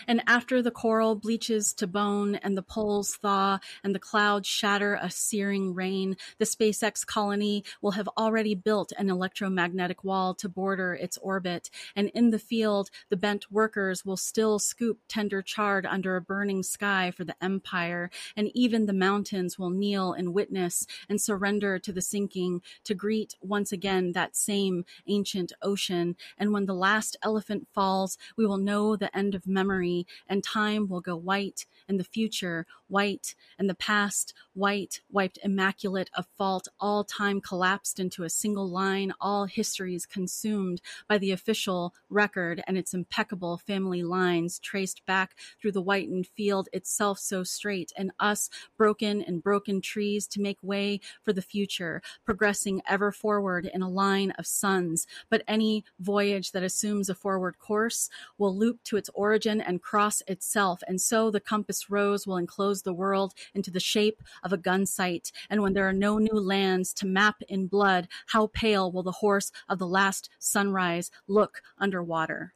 And 0.08 0.22
after 0.28 0.62
the 0.62 0.72
coral 0.72 1.16
bleaches 1.16 1.74
to 1.76 1.88
bone 1.88 2.36
and 2.36 2.58
the 2.58 2.62
poles 2.62 3.16
thaw 3.16 3.60
and 3.84 3.94
the 3.94 4.00
clouds 4.00 4.48
shatter 4.48 4.98
a 5.02 5.10
searing 5.10 5.74
rain, 5.74 6.18
the 6.38 6.46
SpaceX 6.46 7.06
colony 7.06 7.64
will 7.82 7.92
have 7.92 8.10
already 8.18 8.56
built 8.56 8.92
an 8.98 9.10
electromagnetic 9.10 10.04
wall 10.04 10.34
to 10.36 10.50
border 10.50 10.94
its 10.94 11.18
orbit. 11.20 11.70
And 11.96 12.10
in 12.10 12.32
the 12.32 12.40
field, 12.40 12.90
the 13.10 13.18
bent 13.18 13.52
workers 13.52 14.06
will 14.06 14.18
still 14.18 14.60
scoop 14.60 15.00
tender 15.08 15.42
chard 15.42 15.86
under 15.86 16.16
a 16.16 16.22
burning 16.22 16.64
sky 16.64 17.12
for 17.12 17.24
the 17.24 17.36
empire. 17.44 18.10
And 18.36 18.50
even 18.54 18.86
the 18.86 18.94
mountains 18.94 19.60
will 19.60 19.70
kneel 19.70 20.14
in 20.14 20.34
witness 20.34 20.88
and 21.10 21.22
surrender 21.22 21.80
to 21.80 21.92
the 21.92 22.02
sinking 22.02 22.62
to 22.84 22.94
greet 22.94 23.36
once 23.42 23.72
again 23.72 24.14
that 24.14 24.36
same 24.36 24.86
ancient 25.08 25.54
ocean. 25.62 26.16
And 26.38 26.54
when 26.54 26.66
the 26.66 26.74
last 26.74 27.18
elephant 27.22 27.68
falls, 27.74 28.18
we 28.36 28.46
will 28.46 28.58
know 28.58 28.96
the 28.96 29.16
end 29.16 29.36
of 29.36 29.48
memory 29.48 29.67
memory, 29.68 30.08
and 30.28 30.44
time 30.44 30.88
will 30.88 31.02
go 31.02 31.16
white, 31.16 31.66
and 31.90 32.00
the 32.00 32.04
future 32.04 32.66
white, 32.88 33.36
and 33.60 33.70
the 33.70 33.76
past 33.76 34.34
white, 34.54 35.02
wiped 35.12 35.40
immaculate 35.44 36.10
of 36.14 36.26
fault, 36.38 36.68
all 36.80 37.04
time 37.04 37.42
collapsed 37.42 38.00
into 38.00 38.24
a 38.24 38.30
single 38.30 38.68
line, 38.68 39.14
all 39.20 39.46
histories 39.46 40.06
consumed 40.06 40.82
by 41.08 41.18
the 41.18 41.32
official 41.32 41.94
record 42.10 42.64
and 42.68 42.78
its 42.78 42.94
impeccable 42.94 43.58
family 43.58 44.04
lines 44.04 44.60
traced 44.60 45.06
back 45.06 45.36
through 45.60 45.72
the 45.72 45.82
whitened 45.82 46.28
field 46.28 46.70
itself 46.72 47.20
so 47.20 47.44
straight, 47.44 47.92
and 47.98 48.12
us 48.20 48.50
broken 48.78 49.22
and 49.22 49.44
broken 49.44 49.82
trees 49.82 50.28
to 50.28 50.42
make 50.42 50.58
way 50.62 51.00
for 51.24 51.34
the 51.34 51.42
future, 51.42 52.02
progressing 52.24 52.82
ever 52.88 53.12
forward 53.12 53.70
in 53.74 53.82
a 53.82 53.90
line 53.90 54.32
of 54.32 54.48
suns. 54.48 55.06
But 55.30 55.44
any 55.48 55.84
voyage 56.00 56.52
that 56.52 56.64
assumes 56.64 57.10
a 57.10 57.16
forward 57.16 57.60
course 57.60 58.10
will 58.38 58.56
loop 58.56 58.84
to 58.84 58.98
its 58.98 59.10
origin 59.14 59.57
and 59.62 59.82
cross 59.82 60.22
itself. 60.28 60.82
And 60.88 61.00
so 61.02 61.32
the 61.32 61.40
compass 61.40 61.90
rose 61.90 62.26
will 62.26 62.38
enclose 62.38 62.82
the 62.82 62.94
world 62.94 63.34
into 63.54 63.72
the 63.72 63.80
shape 63.80 64.22
of 64.44 64.54
a 64.54 64.58
gun 64.58 64.86
sight. 64.86 65.32
And 65.50 65.62
when 65.62 65.74
there 65.74 65.88
are 65.88 65.94
no 65.94 66.18
new 66.18 66.40
lands 66.40 66.94
to 66.96 67.06
map 67.06 67.42
in 67.48 67.68
blood, 67.68 68.08
how 68.28 68.48
pale 68.48 68.92
will 68.92 69.04
the 69.04 69.12
horse 69.12 69.52
of 69.70 69.80
the 69.80 69.88
last 69.88 70.30
sunrise 70.40 71.12
look 71.28 71.62
underwater? 71.78 72.54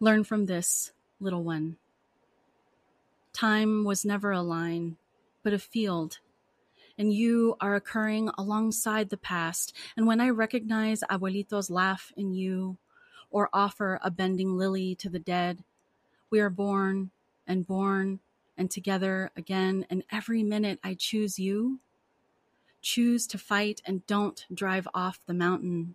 Learn 0.00 0.24
from 0.24 0.46
this, 0.46 0.92
little 1.20 1.44
one. 1.44 1.76
Time 3.32 3.84
was 3.84 4.04
never 4.04 4.32
a 4.32 4.42
line, 4.42 4.96
but 5.42 5.52
a 5.52 5.58
field 5.58 6.18
and 6.98 7.12
you 7.12 7.56
are 7.60 7.76
occurring 7.76 8.28
alongside 8.36 9.08
the 9.08 9.16
past. 9.16 9.72
And 9.96 10.06
when 10.06 10.20
I 10.20 10.30
recognize 10.30 11.04
Abuelito's 11.08 11.70
laugh 11.70 12.12
in 12.16 12.34
you, 12.34 12.76
or 13.30 13.48
offer 13.52 13.98
a 14.02 14.10
bending 14.10 14.56
lily 14.56 14.94
to 14.96 15.08
the 15.08 15.18
dead. 15.18 15.64
We 16.30 16.40
are 16.40 16.50
born 16.50 17.10
and 17.46 17.66
born 17.66 18.20
and 18.56 18.70
together 18.70 19.30
again, 19.36 19.86
and 19.88 20.02
every 20.10 20.42
minute 20.42 20.80
I 20.82 20.94
choose 20.94 21.38
you. 21.38 21.78
Choose 22.80 23.26
to 23.28 23.38
fight 23.38 23.80
and 23.84 24.06
don't 24.06 24.44
drive 24.52 24.88
off 24.94 25.20
the 25.26 25.34
mountain. 25.34 25.94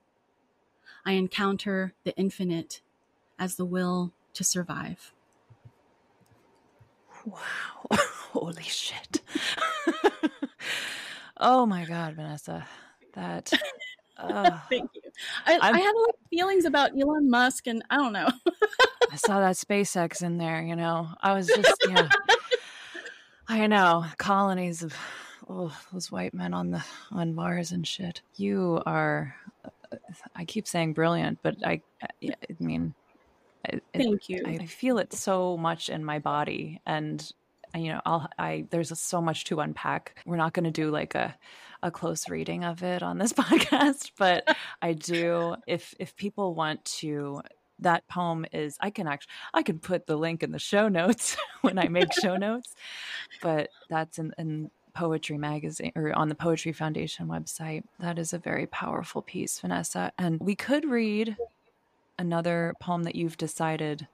I 1.05 1.13
encounter 1.13 1.93
the 2.03 2.15
infinite 2.17 2.81
as 3.37 3.55
the 3.55 3.65
will 3.65 4.13
to 4.33 4.43
survive. 4.43 5.13
Wow. 7.25 7.39
Holy 8.31 8.63
shit. 8.63 9.21
oh 11.37 11.65
my 11.65 11.85
God, 11.85 12.15
Vanessa. 12.15 12.67
That. 13.13 13.51
Uh, 14.17 14.59
Thank 14.69 14.91
you. 14.93 15.01
I, 15.45 15.59
I 15.61 15.79
had 15.79 15.93
a 15.93 15.99
lot 15.99 16.09
of 16.09 16.29
feelings 16.29 16.65
about 16.65 16.91
Elon 16.99 17.29
Musk, 17.29 17.67
and 17.67 17.83
I 17.89 17.97
don't 17.97 18.13
know. 18.13 18.29
I 19.11 19.15
saw 19.15 19.39
that 19.39 19.55
SpaceX 19.55 20.23
in 20.23 20.37
there, 20.37 20.61
you 20.61 20.75
know. 20.75 21.09
I 21.21 21.33
was 21.33 21.47
just, 21.55 21.75
yeah. 21.87 22.09
I 23.47 23.67
know. 23.67 24.05
Colonies 24.17 24.83
of 24.83 24.95
oh, 25.49 25.75
those 25.91 26.11
white 26.11 26.33
men 26.33 26.53
on 26.53 26.71
the 26.71 26.83
on 27.11 27.35
Mars 27.35 27.71
and 27.71 27.85
shit. 27.87 28.21
You 28.35 28.81
are 28.85 29.35
I 30.35 30.45
keep 30.45 30.67
saying 30.67 30.93
brilliant, 30.93 31.39
but 31.43 31.55
I 31.65 31.81
I 32.01 32.35
mean 32.59 32.93
Thank 33.93 34.27
you. 34.29 34.43
I 34.45 34.65
feel 34.65 34.97
it 34.97 35.13
so 35.13 35.55
much 35.57 35.89
in 35.89 36.03
my 36.03 36.19
body, 36.19 36.81
and 36.85 37.31
you 37.75 37.91
know, 37.91 38.01
I'll 38.05 38.29
I 38.37 38.65
there's 38.69 38.97
so 38.99 39.21
much 39.21 39.45
to 39.45 39.59
unpack. 39.59 40.15
We're 40.25 40.37
not 40.37 40.53
going 40.53 40.65
to 40.65 40.71
do 40.71 40.89
like 40.89 41.15
a 41.15 41.35
a 41.81 41.91
close 41.91 42.29
reading 42.29 42.63
of 42.63 42.81
it 42.83 43.03
on 43.03 43.17
this 43.17 43.33
podcast, 43.33 44.11
but 44.17 44.55
I 44.81 44.93
do. 44.93 45.55
If 45.67 45.93
if 45.99 46.15
people 46.15 46.55
want 46.55 46.83
to 46.85 47.41
that 47.79 48.07
poem 48.07 48.45
is 48.53 48.77
i 48.81 48.89
can 48.89 49.07
actually 49.07 49.31
i 49.53 49.63
can 49.63 49.79
put 49.79 50.05
the 50.05 50.15
link 50.15 50.43
in 50.43 50.51
the 50.51 50.59
show 50.59 50.87
notes 50.87 51.35
when 51.61 51.77
i 51.77 51.87
make 51.87 52.07
show 52.13 52.37
notes 52.37 52.75
but 53.41 53.69
that's 53.89 54.19
in, 54.19 54.31
in 54.37 54.69
poetry 54.93 55.37
magazine 55.37 55.91
or 55.95 56.13
on 56.13 56.29
the 56.29 56.35
poetry 56.35 56.71
foundation 56.71 57.27
website 57.27 57.83
that 57.99 58.19
is 58.19 58.31
a 58.31 58.37
very 58.37 58.67
powerful 58.67 59.21
piece 59.21 59.59
vanessa 59.59 60.11
and 60.19 60.39
we 60.39 60.55
could 60.55 60.85
read 60.85 61.35
another 62.19 62.73
poem 62.79 63.03
that 63.03 63.15
you've 63.15 63.37
decided 63.37 64.07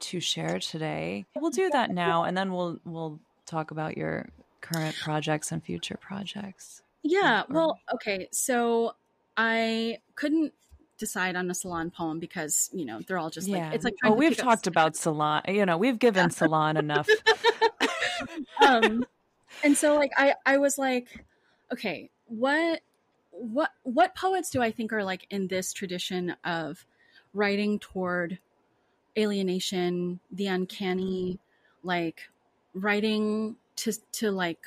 to 0.00 0.20
share 0.20 0.58
today. 0.58 1.26
We'll 1.36 1.50
do 1.50 1.70
that 1.70 1.90
now 1.90 2.24
and 2.24 2.36
then 2.36 2.52
we'll 2.52 2.78
we'll 2.84 3.20
talk 3.46 3.70
about 3.70 3.96
your 3.96 4.28
current 4.60 4.96
projects 5.02 5.52
and 5.52 5.62
future 5.62 5.96
projects. 5.96 6.82
Yeah, 7.02 7.44
well, 7.48 7.78
okay. 7.94 8.28
So 8.32 8.94
I 9.36 9.98
couldn't 10.14 10.52
decide 10.98 11.36
on 11.36 11.48
a 11.48 11.54
Celan 11.54 11.92
poem 11.92 12.18
because, 12.18 12.70
you 12.72 12.84
know, 12.84 13.00
they're 13.06 13.18
all 13.18 13.30
just 13.30 13.48
yeah. 13.48 13.66
like 13.66 13.74
it's 13.74 13.84
like 13.84 13.94
Oh, 14.04 14.12
we've 14.12 14.36
talked 14.36 14.66
about 14.66 14.94
Celan. 14.94 15.42
You 15.52 15.64
know, 15.64 15.78
we've 15.78 15.98
given 15.98 16.28
Celan 16.28 16.78
enough. 16.78 17.08
um 18.66 19.04
and 19.62 19.76
so 19.76 19.96
like 19.96 20.12
I 20.16 20.34
I 20.44 20.58
was 20.58 20.76
like, 20.76 21.24
okay, 21.72 22.10
what 22.26 22.80
what 23.30 23.70
what 23.84 24.14
poets 24.16 24.50
do 24.50 24.60
I 24.60 24.70
think 24.70 24.92
are 24.92 25.04
like 25.04 25.26
in 25.30 25.46
this 25.46 25.72
tradition 25.72 26.34
of 26.44 26.84
writing 27.32 27.78
toward 27.78 28.38
alienation, 29.18 30.20
the 30.30 30.46
uncanny, 30.46 31.38
like 31.82 32.28
writing 32.74 33.56
to 33.76 33.92
to 34.12 34.30
like 34.30 34.60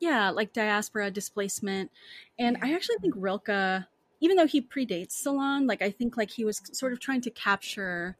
yeah, 0.00 0.30
like 0.30 0.52
diaspora 0.52 1.10
displacement. 1.10 1.90
And 2.38 2.56
I 2.62 2.72
actually 2.72 2.98
think 2.98 3.14
Rilke, 3.16 3.84
even 4.20 4.36
though 4.36 4.46
he 4.46 4.62
predates 4.62 5.20
Celan, 5.22 5.68
like 5.68 5.82
I 5.82 5.90
think 5.90 6.16
like 6.16 6.30
he 6.30 6.44
was 6.44 6.62
sort 6.72 6.92
of 6.92 7.00
trying 7.00 7.20
to 7.22 7.30
capture 7.30 8.16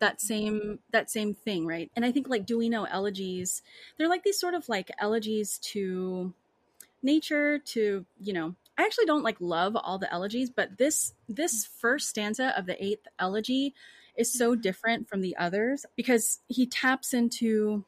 that 0.00 0.20
same 0.20 0.78
that 0.92 1.10
same 1.10 1.34
thing, 1.34 1.66
right? 1.66 1.90
And 1.96 2.04
I 2.04 2.12
think 2.12 2.28
like 2.28 2.46
Duino 2.46 2.84
elegies, 2.84 3.62
they're 3.96 4.08
like 4.08 4.22
these 4.22 4.38
sort 4.38 4.54
of 4.54 4.68
like 4.68 4.90
elegies 4.98 5.58
to 5.58 6.32
nature, 7.02 7.58
to, 7.58 8.04
you 8.20 8.32
know, 8.32 8.54
I 8.76 8.82
actually 8.82 9.06
don't 9.06 9.24
like 9.24 9.40
love 9.40 9.76
all 9.76 9.98
the 9.98 10.12
elegies, 10.12 10.50
but 10.50 10.78
this 10.78 11.14
this 11.28 11.64
first 11.64 12.08
stanza 12.08 12.56
of 12.56 12.66
the 12.66 12.82
eighth 12.82 13.06
elegy 13.18 13.74
is 14.18 14.30
so 14.30 14.52
mm-hmm. 14.52 14.60
different 14.60 15.08
from 15.08 15.22
the 15.22 15.36
others 15.36 15.86
because 15.96 16.40
he 16.48 16.66
taps 16.66 17.14
into 17.14 17.84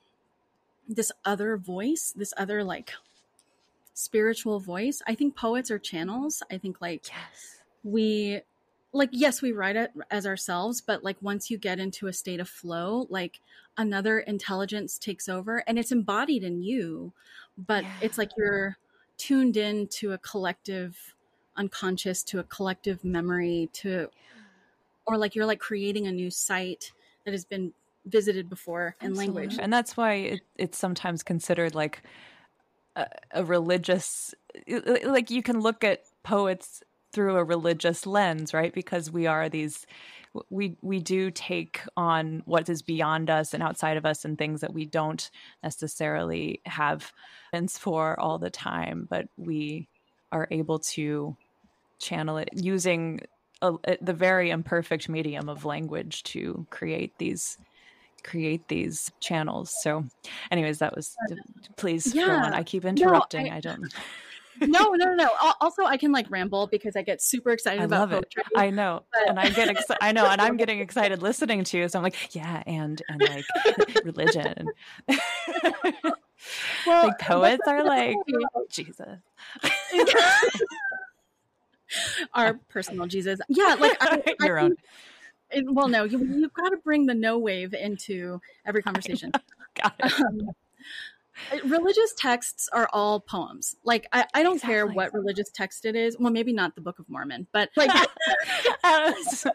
this 0.88 1.12
other 1.24 1.56
voice, 1.56 2.14
this 2.16 2.32
other 2.36 2.64
like 2.64 2.92
spiritual 3.92 4.60
voice. 4.60 5.02
I 5.06 5.14
think 5.14 5.36
poets 5.36 5.70
are 5.70 5.78
channels. 5.78 6.42
I 6.50 6.56
think 6.56 6.80
like 6.80 7.08
yes. 7.08 7.58
we 7.84 8.40
like 8.92 9.10
yes, 9.12 9.42
we 9.42 9.52
write 9.52 9.76
it 9.76 9.90
as 10.10 10.26
ourselves, 10.26 10.80
but 10.80 11.04
like 11.04 11.16
once 11.20 11.50
you 11.50 11.58
get 11.58 11.78
into 11.78 12.06
a 12.06 12.12
state 12.12 12.40
of 12.40 12.48
flow, 12.48 13.06
like 13.10 13.40
another 13.76 14.20
intelligence 14.20 14.98
takes 14.98 15.28
over 15.28 15.62
and 15.66 15.78
it's 15.78 15.92
embodied 15.92 16.44
in 16.44 16.62
you, 16.62 17.12
but 17.58 17.84
yeah. 17.84 17.92
it's 18.00 18.18
like 18.18 18.30
you're 18.36 18.78
tuned 19.16 19.56
in 19.56 19.86
to 19.88 20.12
a 20.12 20.18
collective 20.18 21.14
unconscious 21.56 22.22
to 22.22 22.38
a 22.38 22.44
collective 22.44 23.04
memory 23.04 23.68
to 23.72 24.08
or 25.10 25.18
like 25.18 25.34
you're 25.34 25.46
like 25.46 25.58
creating 25.58 26.06
a 26.06 26.12
new 26.12 26.30
site 26.30 26.92
that 27.24 27.32
has 27.32 27.44
been 27.44 27.72
visited 28.06 28.48
before 28.48 28.96
in 29.02 29.10
Absolutely. 29.10 29.42
language 29.42 29.58
and 29.60 29.72
that's 29.72 29.96
why 29.96 30.14
it, 30.14 30.40
it's 30.56 30.78
sometimes 30.78 31.22
considered 31.22 31.74
like 31.74 32.02
a, 32.96 33.06
a 33.32 33.44
religious 33.44 34.34
like 35.04 35.30
you 35.30 35.42
can 35.42 35.60
look 35.60 35.84
at 35.84 36.04
poets 36.22 36.82
through 37.12 37.36
a 37.36 37.44
religious 37.44 38.06
lens 38.06 38.54
right 38.54 38.72
because 38.72 39.10
we 39.10 39.26
are 39.26 39.48
these 39.48 39.84
we 40.48 40.76
we 40.80 41.00
do 41.00 41.30
take 41.30 41.82
on 41.96 42.42
what 42.46 42.68
is 42.68 42.82
beyond 42.82 43.28
us 43.28 43.52
and 43.52 43.62
outside 43.62 43.96
of 43.96 44.06
us 44.06 44.24
and 44.24 44.38
things 44.38 44.60
that 44.60 44.72
we 44.72 44.86
don't 44.86 45.30
necessarily 45.62 46.60
have 46.64 47.12
sense 47.52 47.76
for 47.76 48.18
all 48.18 48.38
the 48.38 48.50
time 48.50 49.06
but 49.10 49.26
we 49.36 49.88
are 50.32 50.48
able 50.50 50.78
to 50.78 51.36
channel 51.98 52.38
it 52.38 52.48
using 52.54 53.20
a, 53.62 53.72
the 54.00 54.12
very 54.12 54.50
imperfect 54.50 55.08
medium 55.08 55.48
of 55.48 55.64
language 55.64 56.22
to 56.24 56.66
create 56.70 57.16
these 57.18 57.58
create 58.22 58.66
these 58.68 59.10
channels 59.20 59.74
so 59.80 60.04
anyways 60.50 60.78
that 60.78 60.94
was 60.94 61.16
please 61.76 62.14
yeah. 62.14 62.26
go 62.26 62.32
on 62.32 62.52
i 62.52 62.62
keep 62.62 62.84
interrupting 62.84 63.46
no, 63.46 63.52
I, 63.52 63.56
I 63.56 63.60
don't 63.60 63.94
no, 64.60 64.92
no, 64.92 65.06
no, 65.06 65.14
no. 65.14 65.30
Also, 65.60 65.84
I 65.84 65.96
can 65.96 66.12
like 66.12 66.30
ramble 66.30 66.66
because 66.66 66.96
I 66.96 67.02
get 67.02 67.22
super 67.22 67.50
excited 67.50 67.80
I 67.80 67.84
about 67.84 68.10
poetry. 68.10 68.42
It. 68.54 68.58
I 68.58 68.70
know, 68.70 69.04
but... 69.12 69.28
and 69.28 69.38
I 69.40 69.48
get 69.50 69.68
excited. 69.68 70.02
I 70.02 70.12
know, 70.12 70.26
and 70.26 70.40
I'm 70.40 70.56
getting 70.56 70.80
excited 70.86 71.22
listening 71.22 71.64
to 71.64 71.78
you. 71.78 71.88
So 71.88 71.98
I'm 71.98 72.02
like, 72.02 72.34
yeah, 72.34 72.62
and 72.66 73.00
and 73.08 73.20
like 73.22 73.44
religion. 74.04 74.66
well, 76.86 77.06
like 77.06 77.18
poets 77.18 77.66
are 77.66 77.84
like 77.84 78.16
Jesus. 78.70 79.18
Our 82.34 82.54
personal 82.68 83.06
Jesus. 83.06 83.40
Yeah, 83.48 83.76
like 83.78 83.96
I, 84.00 84.22
your 84.40 84.58
I, 84.58 84.64
own. 84.64 84.76
well, 85.64 85.88
no, 85.88 86.04
you, 86.04 86.18
you've 86.18 86.54
got 86.54 86.70
to 86.70 86.76
bring 86.78 87.06
the 87.06 87.14
no 87.14 87.38
wave 87.38 87.74
into 87.74 88.40
every 88.66 88.82
conversation. 88.82 89.32
Got 89.80 89.94
it. 89.98 90.20
Um, 90.20 90.50
religious 91.64 92.12
texts 92.16 92.68
are 92.72 92.88
all 92.92 93.20
poems. 93.20 93.74
Like 93.84 94.06
I, 94.12 94.26
I 94.34 94.42
don't 94.42 94.56
exactly. 94.56 94.74
care 94.74 94.86
what 94.86 95.14
religious 95.14 95.50
text 95.50 95.84
it 95.84 95.96
is. 95.96 96.16
Well, 96.18 96.32
maybe 96.32 96.52
not 96.52 96.74
the 96.74 96.80
Book 96.80 96.98
of 96.98 97.08
Mormon, 97.08 97.46
but 97.52 97.70
like 97.76 97.90
Joseph 98.82 99.52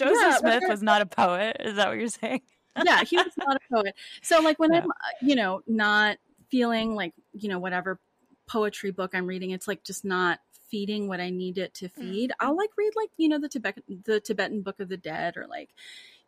yeah, 0.00 0.36
Smith 0.38 0.64
was 0.68 0.82
not 0.82 1.02
a 1.02 1.06
poet. 1.06 1.56
Is 1.60 1.76
that 1.76 1.88
what 1.88 1.98
you're 1.98 2.08
saying? 2.08 2.40
yeah, 2.84 3.04
he 3.04 3.16
was 3.16 3.32
not 3.36 3.56
a 3.56 3.60
poet. 3.72 3.94
So 4.22 4.40
like 4.40 4.58
when 4.58 4.72
no. 4.72 4.78
I'm, 4.78 4.88
you 5.22 5.36
know, 5.36 5.62
not 5.66 6.16
feeling 6.50 6.94
like 6.94 7.14
you 7.32 7.48
know 7.48 7.58
whatever 7.58 8.00
poetry 8.46 8.90
book 8.90 9.12
I'm 9.14 9.26
reading, 9.26 9.50
it's 9.50 9.68
like 9.68 9.84
just 9.84 10.04
not 10.04 10.40
feeding 10.70 11.08
what 11.08 11.20
I 11.20 11.30
need 11.30 11.58
it 11.58 11.74
to 11.74 11.88
feed. 11.88 12.30
Mm-hmm. 12.30 12.46
I'll 12.46 12.56
like 12.56 12.70
read 12.76 12.92
like 12.96 13.10
you 13.16 13.28
know 13.28 13.38
the 13.38 13.48
Tibet 13.48 13.82
the 14.04 14.20
Tibetan 14.20 14.62
Book 14.62 14.80
of 14.80 14.88
the 14.88 14.96
Dead 14.96 15.36
or 15.36 15.46
like 15.46 15.70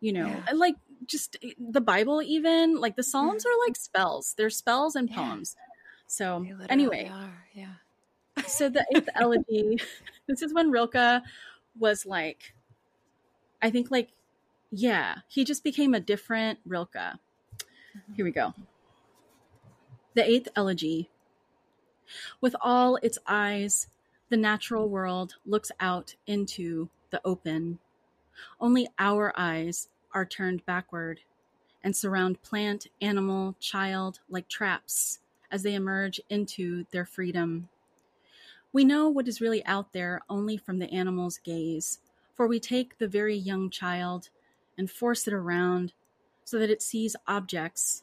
you 0.00 0.12
know 0.12 0.26
yeah. 0.26 0.52
like 0.54 0.76
just 1.06 1.36
eh, 1.42 1.52
the 1.58 1.80
bible 1.80 2.22
even 2.22 2.76
like 2.76 2.96
the 2.96 3.02
psalms 3.02 3.44
yeah. 3.44 3.52
are 3.52 3.66
like 3.66 3.76
spells 3.76 4.34
they're 4.36 4.50
spells 4.50 4.94
and 4.94 5.10
poems 5.10 5.56
so 6.06 6.44
anyway 6.68 7.10
are. 7.12 7.46
yeah 7.54 7.74
so 8.46 8.68
the 8.68 8.84
eighth 8.94 9.08
elegy 9.14 9.78
this 10.26 10.42
is 10.42 10.52
when 10.52 10.70
rilke 10.70 11.22
was 11.78 12.04
like 12.06 12.54
i 13.62 13.70
think 13.70 13.90
like 13.90 14.10
yeah 14.70 15.16
he 15.28 15.44
just 15.44 15.64
became 15.64 15.94
a 15.94 16.00
different 16.00 16.58
rilke 16.66 16.92
mm-hmm. 16.92 18.14
here 18.14 18.24
we 18.24 18.30
go 18.30 18.52
the 20.14 20.28
eighth 20.28 20.48
elegy 20.56 21.08
with 22.40 22.54
all 22.60 22.96
its 22.96 23.18
eyes 23.26 23.88
the 24.28 24.36
natural 24.36 24.88
world 24.88 25.36
looks 25.44 25.70
out 25.80 26.14
into 26.26 26.88
the 27.10 27.20
open 27.24 27.78
only 28.60 28.88
our 28.98 29.32
eyes 29.36 29.88
are 30.12 30.26
turned 30.26 30.64
backward 30.66 31.20
and 31.82 31.94
surround 31.94 32.42
plant, 32.42 32.86
animal, 33.00 33.54
child 33.60 34.20
like 34.28 34.48
traps 34.48 35.20
as 35.50 35.62
they 35.62 35.74
emerge 35.74 36.20
into 36.28 36.84
their 36.90 37.04
freedom. 37.04 37.68
We 38.72 38.84
know 38.84 39.08
what 39.08 39.28
is 39.28 39.40
really 39.40 39.64
out 39.64 39.92
there 39.92 40.20
only 40.28 40.56
from 40.56 40.78
the 40.78 40.90
animal's 40.92 41.38
gaze, 41.38 42.00
for 42.34 42.46
we 42.46 42.60
take 42.60 42.98
the 42.98 43.08
very 43.08 43.36
young 43.36 43.70
child 43.70 44.28
and 44.76 44.90
force 44.90 45.26
it 45.26 45.32
around 45.32 45.92
so 46.44 46.58
that 46.58 46.70
it 46.70 46.82
sees 46.82 47.16
objects, 47.26 48.02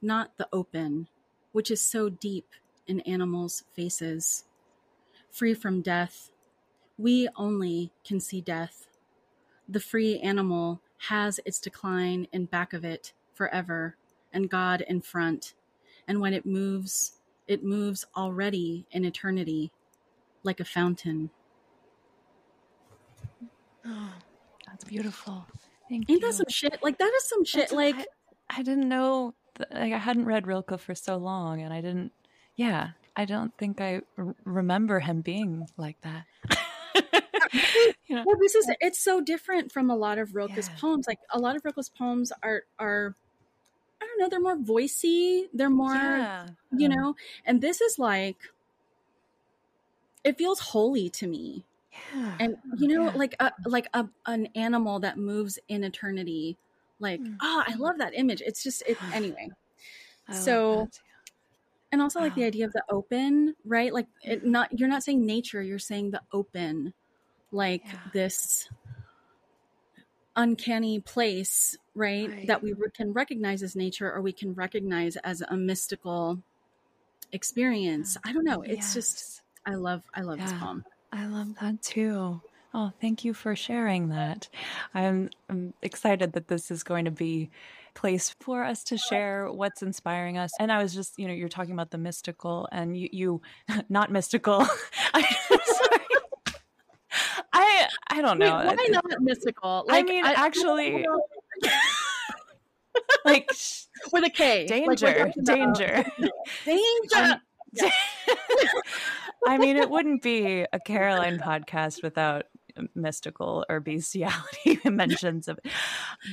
not 0.00 0.36
the 0.36 0.48
open, 0.52 1.08
which 1.52 1.70
is 1.70 1.80
so 1.80 2.08
deep 2.08 2.48
in 2.86 3.00
animals' 3.00 3.64
faces. 3.74 4.44
Free 5.36 5.54
from 5.54 5.82
death, 5.82 6.30
we 6.98 7.28
only 7.36 7.92
can 8.04 8.20
see 8.20 8.40
death 8.40 8.86
the 9.68 9.80
free 9.80 10.18
animal 10.20 10.80
has 10.98 11.40
its 11.44 11.58
decline 11.58 12.26
in 12.32 12.46
back 12.46 12.72
of 12.72 12.84
it 12.84 13.12
forever 13.34 13.96
and 14.32 14.48
God 14.48 14.82
in 14.82 15.00
front. 15.00 15.54
And 16.08 16.20
when 16.20 16.32
it 16.32 16.46
moves, 16.46 17.18
it 17.48 17.64
moves 17.64 18.04
already 18.16 18.86
in 18.92 19.04
eternity 19.04 19.72
like 20.42 20.60
a 20.60 20.64
fountain. 20.64 21.30
Oh, 23.84 24.12
that's 24.66 24.84
beautiful. 24.84 25.46
Thank 25.88 26.08
you. 26.08 26.14
Ain't 26.14 26.22
you. 26.22 26.28
that 26.28 26.34
some 26.34 26.48
shit? 26.48 26.78
Like 26.82 26.98
that 26.98 27.12
is 27.18 27.28
some 27.28 27.44
shit. 27.44 27.70
That's- 27.70 27.72
like 27.72 27.96
I, 27.96 28.60
I 28.60 28.62
didn't 28.62 28.88
know. 28.88 29.34
Like 29.72 29.92
I 29.92 29.98
hadn't 29.98 30.26
read 30.26 30.46
Rilke 30.46 30.78
for 30.78 30.94
so 30.94 31.16
long, 31.16 31.62
and 31.62 31.72
I 31.72 31.80
didn't. 31.80 32.12
Yeah, 32.56 32.90
I 33.16 33.24
don't 33.24 33.56
think 33.56 33.80
I 33.80 34.02
r- 34.18 34.34
remember 34.44 35.00
him 35.00 35.20
being 35.22 35.66
like 35.76 35.96
that. 36.02 36.26
you 38.06 38.16
know? 38.16 38.24
well, 38.26 38.36
this 38.38 38.54
is 38.54 38.70
it's 38.80 38.98
so 38.98 39.20
different 39.20 39.72
from 39.72 39.90
a 39.90 39.96
lot 39.96 40.18
of 40.18 40.30
Rilke's 40.34 40.68
Yeah. 40.68 40.76
poems. 40.80 41.06
Like 41.08 41.18
a 41.30 41.38
lot 41.38 41.56
of 41.56 41.64
Rilke's 41.64 41.88
poems 41.88 42.32
are 42.42 42.62
are 42.78 43.14
I 44.02 44.04
don't 44.06 44.18
know, 44.20 44.28
they're 44.28 44.40
more 44.40 44.56
voicey, 44.58 45.44
they're 45.54 45.70
more 45.70 45.94
yeah, 45.94 46.46
you 46.76 46.88
know, 46.88 47.16
and 47.46 47.60
this 47.60 47.80
is 47.80 47.98
like 47.98 48.36
it 50.24 50.36
feels 50.36 50.60
holy 50.60 51.08
to 51.10 51.26
me. 51.26 51.64
yeah, 52.14 52.36
And 52.40 52.56
you 52.78 52.88
know, 52.88 53.04
yeah. 53.06 53.12
like 53.16 53.34
a 53.40 53.52
like 53.64 53.88
a 53.94 54.06
an 54.26 54.48
animal 54.54 55.00
that 55.00 55.16
moves 55.18 55.58
in 55.68 55.84
eternity. 55.84 56.56
Like, 56.98 57.20
Mm. 57.20 57.36
oh, 57.42 57.62
I 57.66 57.74
love 57.76 57.98
that 57.98 58.12
image. 58.14 58.42
It's 58.44 58.62
just 58.62 58.82
it 58.86 58.96
anyway. 59.14 59.50
I 60.28 60.32
love 60.32 60.42
so- 60.42 60.74
that 60.80 60.92
too. 60.92 61.00
And 61.92 62.02
also 62.02 62.20
like 62.20 62.34
the 62.34 62.44
idea 62.44 62.64
of 62.66 62.72
the 62.72 62.82
open 62.90 63.54
right? 63.64 63.92
Like 63.92 64.06
it 64.22 64.44
not 64.44 64.78
you're 64.78 64.88
not 64.88 65.02
saying 65.02 65.24
nature 65.24 65.62
you're 65.62 65.78
saying 65.78 66.10
the 66.10 66.22
open 66.32 66.92
like 67.52 67.82
Yeah. 67.84 67.98
this 68.12 68.68
uncanny 70.34 71.00
place 71.00 71.76
right, 71.94 72.28
Right. 72.30 72.46
that 72.46 72.62
we 72.62 72.72
re- 72.74 72.90
can 72.94 73.12
recognize 73.12 73.62
as 73.62 73.74
nature 73.74 74.12
or 74.12 74.20
we 74.20 74.32
can 74.32 74.52
recognize 74.54 75.16
as 75.16 75.40
a 75.40 75.56
mystical 75.56 76.42
experience. 77.32 78.16
I 78.24 78.32
don't 78.32 78.44
know. 78.44 78.62
It's 78.62 78.92
just 78.94 79.42
i 79.64 79.74
love 79.74 80.02
i 80.14 80.20
love 80.20 80.38
this 80.38 80.52
poem. 80.52 80.84
I 81.12 81.26
love 81.26 81.54
that 81.60 81.82
too. 81.82 82.40
Oh, 82.78 82.92
thank 83.00 83.24
you 83.24 83.32
for 83.32 83.56
sharing 83.56 84.10
that. 84.10 84.50
I'm, 84.94 85.30
I'm 85.48 85.72
excited 85.80 86.34
that 86.34 86.48
this 86.48 86.70
is 86.70 86.82
going 86.82 87.06
to 87.06 87.10
be 87.10 87.48
a 87.94 87.98
place 87.98 88.36
for 88.38 88.62
us 88.64 88.84
to 88.84 88.98
share 88.98 89.50
what's 89.50 89.80
inspiring 89.80 90.36
us. 90.36 90.50
And 90.60 90.70
I 90.70 90.82
was 90.82 90.92
just, 90.92 91.18
you 91.18 91.26
know, 91.26 91.32
you're 91.32 91.48
talking 91.48 91.72
about 91.72 91.90
the 91.90 91.96
mystical 91.96 92.68
and 92.70 92.94
you, 92.94 93.08
you 93.10 93.42
not 93.88 94.12
mystical. 94.12 94.66
I. 95.14 95.36
I, 97.54 97.88
I 98.08 98.20
don't 98.20 98.38
Wait, 98.38 98.46
know. 98.46 98.56
why 98.56 98.88
not 98.90 99.04
mystical 99.20 99.86
I 99.88 100.02
mean, 100.02 100.26
I, 100.26 100.32
actually-. 100.32 101.06
Like 103.24 103.50
with 104.12 104.24
a 104.24 104.30
k 104.30 104.66
danger, 104.66 105.06
about- 105.08 105.34
danger. 105.44 106.04
danger 106.64 107.40
Um, 107.82 107.90
I 109.46 109.58
mean, 109.58 109.76
it 109.76 109.88
wouldn't 109.88 110.22
be 110.22 110.66
a 110.72 110.80
Caroline 110.80 111.38
podcast 111.38 112.02
without 112.02 112.46
mystical 112.94 113.64
or 113.68 113.80
bestiality 113.80 114.80
mentions 114.84 115.48
of 115.48 115.58
it. 115.64 115.70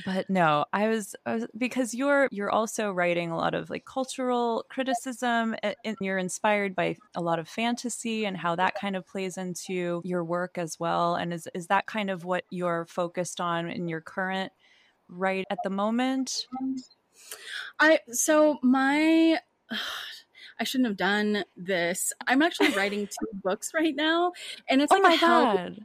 But 0.04 0.28
no, 0.30 0.64
I 0.72 0.88
was, 0.88 1.14
I 1.26 1.34
was 1.36 1.46
because 1.56 1.94
you're 1.94 2.28
you're 2.30 2.50
also 2.50 2.90
writing 2.92 3.30
a 3.30 3.36
lot 3.36 3.54
of 3.54 3.70
like 3.70 3.84
cultural 3.84 4.64
criticism 4.68 5.56
and 5.62 5.96
you're 6.00 6.18
inspired 6.18 6.74
by 6.74 6.96
a 7.14 7.20
lot 7.20 7.38
of 7.38 7.48
fantasy 7.48 8.24
and 8.26 8.36
how 8.36 8.56
that 8.56 8.74
kind 8.74 8.96
of 8.96 9.06
plays 9.06 9.36
into 9.36 10.00
your 10.04 10.24
work 10.24 10.58
as 10.58 10.78
well. 10.78 11.14
And 11.14 11.32
is 11.32 11.48
is 11.54 11.68
that 11.68 11.86
kind 11.86 12.10
of 12.10 12.24
what 12.24 12.44
you're 12.50 12.86
focused 12.86 13.40
on 13.40 13.70
in 13.70 13.88
your 13.88 14.00
current 14.00 14.52
right 15.08 15.44
at 15.50 15.58
the 15.64 15.70
moment? 15.70 16.46
I 17.78 18.00
so 18.10 18.58
my 18.62 19.38
I 20.60 20.62
shouldn't 20.64 20.86
have 20.86 20.96
done 20.96 21.44
this. 21.56 22.12
I'm 22.28 22.40
actually 22.42 22.70
writing 22.76 23.06
two 23.06 23.26
books 23.42 23.72
right 23.74 23.94
now, 23.94 24.32
and 24.68 24.80
it's 24.80 24.92
Oh 24.92 24.96
like 24.96 25.02
my 25.02 25.16
god. 25.16 25.84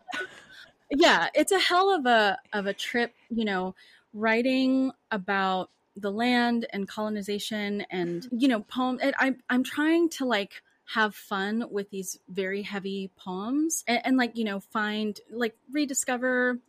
Yeah, 0.91 1.29
it's 1.33 1.51
a 1.51 1.59
hell 1.59 1.93
of 1.93 2.05
a 2.05 2.37
of 2.53 2.65
a 2.65 2.73
trip. 2.73 3.13
You 3.29 3.45
know, 3.45 3.75
writing 4.13 4.91
about 5.11 5.69
the 5.95 6.11
land 6.11 6.67
and 6.71 6.87
colonization, 6.87 7.85
and 7.89 8.27
you 8.31 8.47
know, 8.47 8.61
poem. 8.61 8.99
And 9.01 9.13
I'm 9.19 9.37
I'm 9.49 9.63
trying 9.63 10.09
to 10.09 10.25
like 10.25 10.61
have 10.93 11.13
fun 11.13 11.65
with 11.69 11.91
these 11.91 12.19
very 12.27 12.63
heavy 12.63 13.11
poems, 13.15 13.83
and, 13.87 14.01
and 14.05 14.17
like 14.17 14.37
you 14.37 14.43
know, 14.43 14.59
find 14.59 15.19
like 15.31 15.55
rediscover 15.71 16.59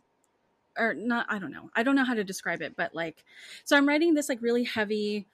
or 0.77 0.93
not 0.93 1.25
i 1.27 1.37
don't 1.37 1.51
know 1.51 1.69
i 1.75 1.83
don't 1.83 1.97
know 1.97 2.05
how 2.05 2.13
to 2.13 2.23
describe 2.23 2.61
it 2.61 2.77
but 2.77 2.95
like 2.95 3.25
so 3.65 3.75
i'm 3.75 3.85
writing 3.85 4.13
this 4.13 4.29
like 4.29 4.41
really 4.41 4.63
heavy 4.63 5.27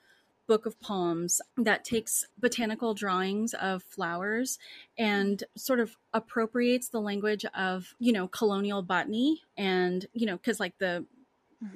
book 0.47 0.65
of 0.65 0.79
poems 0.79 1.41
that 1.57 1.83
takes 1.83 2.25
botanical 2.39 2.93
drawings 2.93 3.53
of 3.55 3.83
flowers 3.83 4.57
and 4.97 5.43
sort 5.55 5.79
of 5.79 5.95
appropriates 6.13 6.89
the 6.89 7.01
language 7.01 7.45
of 7.55 7.93
you 7.99 8.13
know 8.13 8.27
colonial 8.27 8.81
botany 8.81 9.41
and 9.57 10.05
you 10.13 10.25
know 10.25 10.37
because 10.37 10.59
like 10.59 10.77
the 10.79 11.05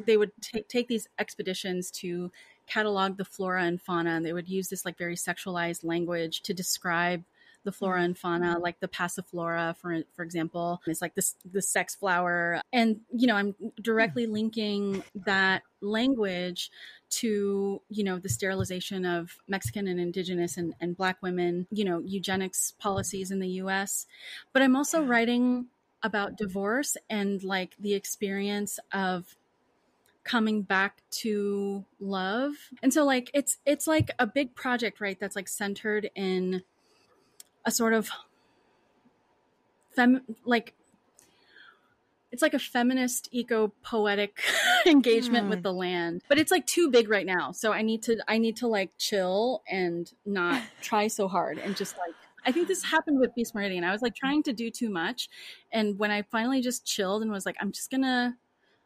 they 0.05 0.17
would 0.17 0.31
take 0.41 0.67
take 0.67 0.87
these 0.87 1.07
expeditions 1.19 1.91
to 1.91 2.31
catalog 2.67 3.17
the 3.17 3.25
flora 3.25 3.63
and 3.63 3.81
fauna 3.81 4.11
and 4.11 4.25
they 4.25 4.33
would 4.33 4.47
use 4.47 4.69
this 4.69 4.85
like 4.85 4.97
very 4.97 5.15
sexualized 5.15 5.83
language 5.83 6.41
to 6.41 6.53
describe 6.53 7.23
the 7.63 7.71
flora 7.71 7.97
mm-hmm. 7.97 8.05
and 8.05 8.17
fauna 8.17 8.53
mm-hmm. 8.53 8.61
like 8.61 8.79
the 8.79 8.87
passiflora 8.87 9.75
for 9.77 10.01
for 10.15 10.23
example 10.23 10.81
It's 10.87 11.01
like 11.01 11.15
this 11.15 11.35
the 11.49 11.61
sex 11.61 11.95
flower. 11.95 12.61
And 12.73 13.01
you 13.11 13.27
know 13.27 13.35
i'm 13.35 13.55
directly 13.81 14.23
mm-hmm. 14.23 14.33
linking 14.33 15.03
that 15.25 15.63
language 15.81 16.71
to 17.09 17.81
you 17.89 18.03
know 18.03 18.19
the 18.19 18.29
sterilization 18.29 19.05
of 19.05 19.37
mexican 19.47 19.87
and 19.87 19.99
indigenous 19.99 20.57
and, 20.57 20.73
and 20.79 20.95
black 20.95 21.21
women 21.21 21.67
you 21.71 21.83
know 21.83 21.99
eugenics 22.05 22.73
policies 22.79 23.31
in 23.31 23.39
the 23.39 23.47
us 23.47 24.05
but 24.53 24.61
i'm 24.61 24.75
also 24.75 25.03
writing 25.03 25.67
about 26.03 26.37
divorce 26.37 26.97
and 27.09 27.43
like 27.43 27.75
the 27.79 27.93
experience 27.93 28.79
of 28.91 29.35
coming 30.23 30.61
back 30.61 31.01
to 31.09 31.83
love. 31.99 32.53
And 32.83 32.93
so 32.93 33.03
like 33.05 33.31
it's 33.33 33.57
it's 33.65 33.87
like 33.87 34.11
a 34.19 34.27
big 34.27 34.55
project 34.55 35.01
right 35.01 35.19
that's 35.19 35.35
like 35.35 35.47
centered 35.47 36.09
in 36.15 36.63
a 37.65 37.71
sort 37.71 37.93
of 37.93 38.09
fem 39.95 40.21
like 40.45 40.73
it's 42.31 42.41
like 42.41 42.53
a 42.53 42.59
feminist 42.59 43.27
eco 43.31 43.73
poetic 43.83 44.41
engagement 44.85 45.43
Hmm. 45.45 45.49
with 45.49 45.63
the 45.63 45.73
land. 45.73 46.23
But 46.29 46.37
it's 46.39 46.49
like 46.51 46.65
too 46.65 46.89
big 46.89 47.09
right 47.09 47.25
now. 47.25 47.51
So 47.51 47.71
i 47.73 47.81
need 47.81 48.03
to 48.03 48.17
i 48.27 48.37
need 48.37 48.55
to 48.57 48.67
like 48.67 48.91
chill 48.97 49.61
and 49.69 50.11
not 50.25 50.61
try 50.81 51.07
so 51.07 51.27
hard 51.27 51.57
and 51.57 51.75
just 51.75 51.97
like 51.97 52.15
i 52.45 52.51
think 52.51 52.67
this 52.67 52.83
happened 52.83 53.19
with 53.19 53.35
beast 53.35 53.53
meridian. 53.53 53.83
I 53.83 53.91
was 53.91 54.01
like 54.01 54.15
trying 54.15 54.43
to 54.43 54.53
do 54.53 54.71
too 54.71 54.89
much. 54.89 55.29
And 55.71 55.99
when 55.99 56.11
i 56.11 56.21
finally 56.21 56.61
just 56.61 56.85
chilled 56.85 57.21
and 57.21 57.31
was 57.31 57.45
like 57.45 57.57
i'm 57.59 57.71
just 57.71 57.91
gonna 57.91 58.37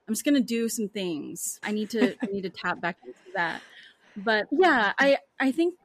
i'm 0.07 0.13
just 0.13 0.25
gonna 0.25 0.41
do 0.41 0.67
some 0.67 0.89
things. 0.89 1.59
I 1.63 1.71
need 1.71 1.91
to 1.91 2.15
i 2.21 2.25
need 2.31 2.41
to 2.41 2.49
tap 2.63 2.81
back 2.81 2.97
into 3.05 3.19
that. 3.35 3.61
But 4.17 4.47
yeah 4.51 4.93
i 4.97 5.19
i 5.39 5.51
think 5.51 5.75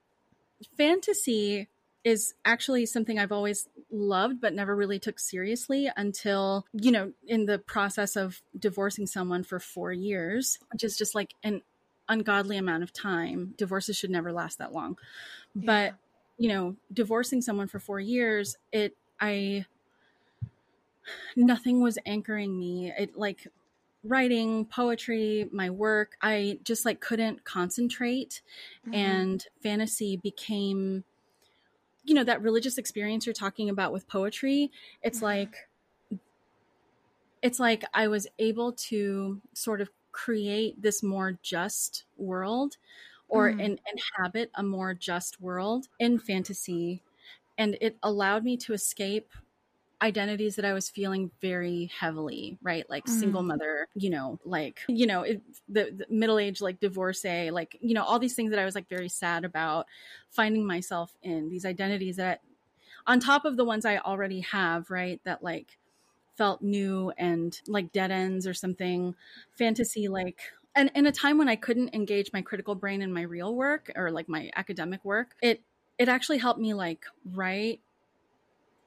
fantasy 0.78 1.68
is 2.04 2.34
actually 2.44 2.86
something 2.86 3.18
I've 3.18 3.32
always 3.32 3.68
loved 3.90 4.40
but 4.40 4.54
never 4.54 4.74
really 4.74 4.98
took 4.98 5.18
seriously 5.18 5.90
until, 5.96 6.64
you 6.72 6.90
know, 6.90 7.12
in 7.26 7.46
the 7.46 7.58
process 7.58 8.16
of 8.16 8.42
divorcing 8.58 9.06
someone 9.06 9.42
for 9.42 9.58
4 9.58 9.92
years, 9.92 10.58
which 10.72 10.84
is 10.84 10.96
just 10.96 11.14
like 11.14 11.34
an 11.42 11.62
ungodly 12.08 12.56
amount 12.56 12.82
of 12.82 12.92
time. 12.92 13.54
Divorces 13.58 13.96
should 13.96 14.10
never 14.10 14.32
last 14.32 14.58
that 14.58 14.72
long. 14.72 14.96
But, 15.54 15.94
you 16.38 16.48
know, 16.48 16.76
divorcing 16.92 17.42
someone 17.42 17.68
for 17.68 17.78
4 17.78 18.00
years, 18.00 18.56
it 18.72 18.96
I 19.20 19.66
nothing 21.36 21.80
was 21.82 21.98
anchoring 22.06 22.58
me. 22.58 22.92
It 22.96 23.16
like 23.16 23.46
writing, 24.02 24.64
poetry, 24.64 25.48
my 25.52 25.68
work, 25.70 26.16
I 26.22 26.58
just 26.64 26.84
like 26.84 27.00
couldn't 27.00 27.44
concentrate 27.44 28.40
Mhm. 28.86 28.94
and 28.94 29.46
fantasy 29.62 30.16
became 30.16 31.04
you 32.10 32.16
know 32.16 32.24
that 32.24 32.42
religious 32.42 32.78
experience 32.78 33.26
you're 33.26 33.34
talking 33.34 33.70
about 33.70 33.92
with 33.94 34.08
poetry 34.08 34.72
it's 35.02 35.22
Mhm. 35.22 35.22
like 35.22 35.68
it's 37.42 37.58
like 37.58 37.84
i 37.94 38.08
was 38.08 38.26
able 38.38 38.72
to 38.72 39.40
sort 39.54 39.80
of 39.80 39.90
create 40.12 40.80
this 40.80 41.02
more 41.02 41.38
just 41.42 42.04
world 42.16 42.76
or 43.28 43.50
Mm. 43.50 43.58
in, 43.58 43.78
inhabit 43.92 44.50
a 44.54 44.62
more 44.62 44.92
just 44.94 45.40
world 45.40 45.88
in 45.98 46.18
fantasy 46.18 47.02
and 47.58 47.78
it 47.80 47.98
allowed 48.02 48.44
me 48.44 48.56
to 48.56 48.72
escape 48.74 49.32
identities 50.02 50.56
that 50.56 50.64
I 50.64 50.72
was 50.72 50.88
feeling 50.88 51.30
very 51.40 51.86
heavily, 51.86 52.58
right? 52.62 52.88
Like 52.88 53.08
single 53.08 53.42
Mm. 53.42 53.44
mother, 53.44 53.88
you 53.94 54.10
know, 54.10 54.40
like, 54.44 54.82
you 54.88 55.06
know, 55.06 55.22
it, 55.22 55.42
the, 55.68 55.90
the 55.90 56.06
middle 56.14 56.38
age, 56.38 56.60
like 56.60 56.80
divorcee, 56.80 57.50
like, 57.50 57.76
you 57.80 57.94
know, 57.94 58.04
all 58.04 58.18
these 58.18 58.34
things 58.34 58.50
that 58.50 58.58
I 58.58 58.64
was 58.64 58.74
like 58.74 58.88
very 58.88 59.08
sad 59.08 59.44
about 59.44 59.86
finding 60.30 60.66
myself 60.66 61.16
in 61.22 61.48
these 61.50 61.64
identities 61.66 62.16
that 62.16 62.42
on 63.06 63.20
top 63.20 63.44
of 63.44 63.56
the 63.56 63.64
ones 63.64 63.84
I 63.84 63.98
already 63.98 64.40
have, 64.40 64.90
right? 64.90 65.20
That 65.24 65.42
like 65.42 65.78
felt 66.36 66.62
new 66.62 67.10
and 67.18 67.60
like 67.66 67.92
dead 67.92 68.10
ends 68.10 68.46
or 68.46 68.54
something. 68.54 69.14
Fantasy 69.52 70.08
like 70.08 70.42
and 70.76 70.90
in 70.94 71.06
a 71.06 71.12
time 71.12 71.38
when 71.38 71.48
I 71.48 71.56
couldn't 71.56 71.94
engage 71.94 72.32
my 72.32 72.42
critical 72.42 72.74
brain 72.76 73.02
in 73.02 73.12
my 73.12 73.22
real 73.22 73.54
work 73.54 73.90
or 73.96 74.10
like 74.10 74.28
my 74.28 74.50
academic 74.56 75.04
work, 75.04 75.36
it 75.42 75.62
it 75.98 76.08
actually 76.08 76.38
helped 76.38 76.60
me 76.60 76.74
like 76.74 77.06
write 77.24 77.82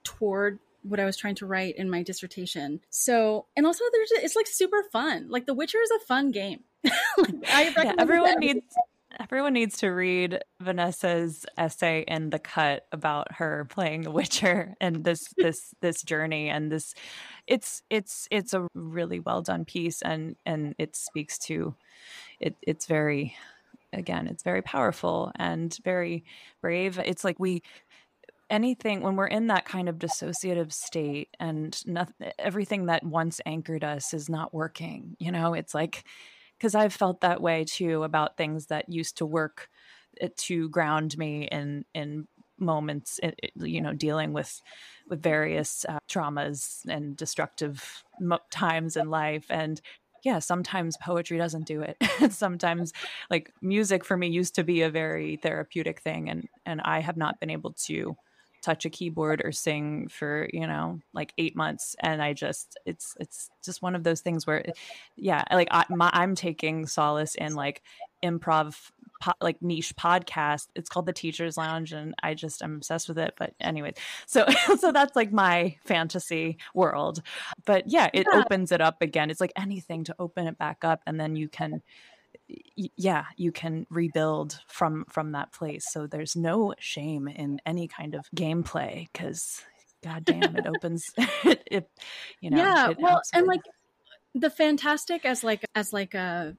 toward 0.02 0.58
what 0.84 1.00
I 1.00 1.04
was 1.04 1.16
trying 1.16 1.34
to 1.36 1.46
write 1.46 1.76
in 1.76 1.90
my 1.90 2.02
dissertation. 2.02 2.80
So, 2.90 3.46
and 3.56 3.66
also 3.66 3.84
there's 3.92 4.10
it's 4.12 4.36
like 4.36 4.46
super 4.46 4.84
fun. 4.92 5.28
Like 5.30 5.46
The 5.46 5.54
Witcher 5.54 5.78
is 5.82 5.90
a 5.90 6.06
fun 6.06 6.30
game. 6.30 6.60
like, 7.18 7.34
yeah, 7.48 7.94
everyone 7.98 8.38
needs 8.38 8.76
everyone 9.20 9.52
needs 9.52 9.78
to 9.78 9.88
read 9.88 10.40
Vanessa's 10.60 11.46
essay 11.56 12.04
in 12.06 12.30
the 12.30 12.38
cut 12.38 12.86
about 12.92 13.32
her 13.32 13.66
playing 13.70 14.02
The 14.02 14.10
Witcher 14.10 14.74
and 14.80 15.04
this 15.04 15.32
this 15.36 15.74
this 15.80 16.02
journey 16.02 16.48
and 16.48 16.70
this 16.70 16.94
it's 17.46 17.82
it's 17.90 18.28
it's 18.30 18.54
a 18.54 18.66
really 18.74 19.20
well 19.20 19.42
done 19.42 19.64
piece 19.64 20.02
and 20.02 20.36
and 20.44 20.74
it 20.78 20.96
speaks 20.96 21.38
to 21.40 21.74
it 22.40 22.56
it's 22.62 22.86
very 22.86 23.36
again 23.92 24.26
it's 24.26 24.42
very 24.42 24.62
powerful 24.62 25.30
and 25.36 25.78
very 25.84 26.24
brave 26.60 26.98
it's 26.98 27.24
like 27.24 27.38
we 27.38 27.62
anything 28.50 29.00
when 29.00 29.16
we're 29.16 29.26
in 29.26 29.46
that 29.48 29.64
kind 29.64 29.88
of 29.88 29.98
dissociative 29.98 30.72
state 30.72 31.34
and 31.40 31.84
nothing 31.86 32.30
everything 32.38 32.86
that 32.86 33.04
once 33.04 33.40
anchored 33.46 33.84
us 33.84 34.12
is 34.14 34.28
not 34.28 34.52
working 34.52 35.16
you 35.18 35.32
know 35.32 35.54
it's 35.54 35.74
like 35.74 36.04
because 36.58 36.74
i've 36.74 36.92
felt 36.92 37.20
that 37.20 37.40
way 37.40 37.64
too 37.64 38.02
about 38.02 38.36
things 38.36 38.66
that 38.66 38.88
used 38.88 39.16
to 39.16 39.26
work 39.26 39.68
eh, 40.20 40.28
to 40.36 40.68
ground 40.68 41.16
me 41.16 41.48
in 41.50 41.84
in 41.94 42.26
moments 42.58 43.18
eh, 43.22 43.32
eh, 43.42 43.48
you 43.56 43.80
know 43.80 43.92
dealing 43.92 44.32
with 44.32 44.60
with 45.08 45.22
various 45.22 45.84
uh, 45.88 45.98
traumas 46.08 46.84
and 46.88 47.16
destructive 47.16 48.02
mo- 48.20 48.38
times 48.50 48.96
in 48.96 49.10
life. 49.10 49.46
And 49.50 49.80
yeah 50.24 50.38
sometimes 50.38 50.96
poetry 50.96 51.36
doesn't 51.36 51.66
do 51.66 51.82
it. 51.82 51.96
Sometimes 52.32 52.92
like 53.30 53.52
music 53.60 54.04
for 54.04 54.16
me 54.16 54.28
used 54.28 54.54
to 54.54 54.64
be 54.64 54.80
a 54.82 54.90
very 54.90 55.36
therapeutic 55.36 56.00
thing 56.00 56.30
and 56.30 56.48
and 56.64 56.80
i 56.80 57.00
have 57.00 57.16
not 57.18 57.38
been 57.40 57.50
able 57.50 57.72
to 57.74 58.16
touch 58.64 58.86
a 58.86 58.90
keyboard 58.90 59.42
or 59.44 59.52
sing 59.52 60.08
for 60.08 60.48
you 60.50 60.66
know 60.66 60.98
like 61.12 61.34
eight 61.36 61.54
months 61.54 61.94
and 62.00 62.22
i 62.22 62.32
just 62.32 62.78
it's 62.86 63.14
it's 63.20 63.50
just 63.62 63.82
one 63.82 63.94
of 63.94 64.04
those 64.04 64.22
things 64.22 64.46
where 64.46 64.64
yeah 65.16 65.44
like 65.52 65.68
I, 65.70 65.84
am 65.90 66.34
taking 66.34 66.86
solace 66.86 67.34
in 67.34 67.54
like 67.54 67.82
improv 68.24 68.90
po- 69.20 69.32
like 69.42 69.60
niche 69.60 69.94
podcast. 69.96 70.68
It's 70.74 70.88
called 70.88 71.04
the 71.04 71.12
teachers 71.12 71.58
lounge 71.58 71.92
and 71.92 72.14
i 72.22 72.32
just 72.32 72.62
i'm 72.62 72.76
obsessed 72.76 73.08
with 73.08 73.18
it 73.18 73.34
but 73.36 73.52
anyways 73.60 73.94
so 74.26 74.46
so 74.78 74.92
that's 74.92 75.14
like 75.14 75.30
my 75.32 75.76
fantasy 75.84 76.56
world. 76.74 77.20
But 77.66 77.84
yeah 77.86 78.08
it 78.14 78.26
yeah. 78.32 78.40
opens 78.40 78.72
it 78.72 78.80
up 78.80 79.02
again. 79.02 79.30
It's 79.30 79.40
like 79.42 79.52
anything 79.56 80.04
to 80.04 80.16
open 80.18 80.46
it 80.46 80.56
back 80.56 80.84
up 80.84 81.02
and 81.06 81.20
then 81.20 81.36
you 81.36 81.48
can 81.48 81.82
yeah 82.76 83.24
you 83.36 83.52
can 83.52 83.86
rebuild 83.90 84.60
from 84.68 85.04
from 85.08 85.32
that 85.32 85.52
place 85.52 85.86
so 85.90 86.06
there's 86.06 86.36
no 86.36 86.74
shame 86.78 87.26
in 87.28 87.60
any 87.64 87.88
kind 87.88 88.14
of 88.14 88.26
gameplay 88.36 89.08
because 89.12 89.62
god 90.02 90.24
damn 90.24 90.56
it 90.56 90.66
opens 90.76 91.04
it, 91.44 91.62
it, 91.70 91.90
you 92.40 92.50
know 92.50 92.58
yeah 92.58 92.92
well 92.98 93.20
and 93.32 93.46
like 93.46 93.62
the 94.34 94.50
fantastic 94.50 95.24
as 95.24 95.42
like 95.42 95.64
as 95.74 95.92
like 95.92 96.14
a 96.14 96.56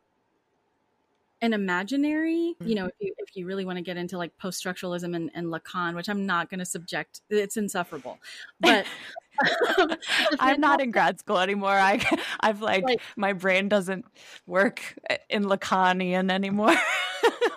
an 1.41 1.53
imaginary 1.53 2.55
mm-hmm. 2.59 2.67
you 2.67 2.75
know 2.75 2.86
if 2.86 2.93
you, 2.99 3.13
if 3.19 3.36
you 3.36 3.45
really 3.45 3.65
want 3.65 3.77
to 3.77 3.83
get 3.83 3.97
into 3.97 4.17
like 4.17 4.36
post-structuralism 4.38 5.15
and, 5.15 5.29
and 5.36 5.47
lacan 5.47 5.93
which 5.93 6.09
i'm 6.09 6.25
not 6.25 6.49
going 6.49 6.59
to 6.59 6.65
subject 6.65 7.21
it's 7.29 7.57
insufferable 7.57 8.17
but 8.59 8.86
I'm 10.39 10.59
not 10.59 10.81
in 10.81 10.91
grad 10.91 11.19
school 11.19 11.38
anymore. 11.38 11.71
I 11.77 11.99
I've 12.39 12.61
like, 12.61 12.83
like 12.83 13.01
my 13.15 13.33
brain 13.33 13.69
doesn't 13.69 14.05
work 14.45 14.95
in 15.29 15.45
Lacanian 15.45 16.31
anymore. 16.31 16.75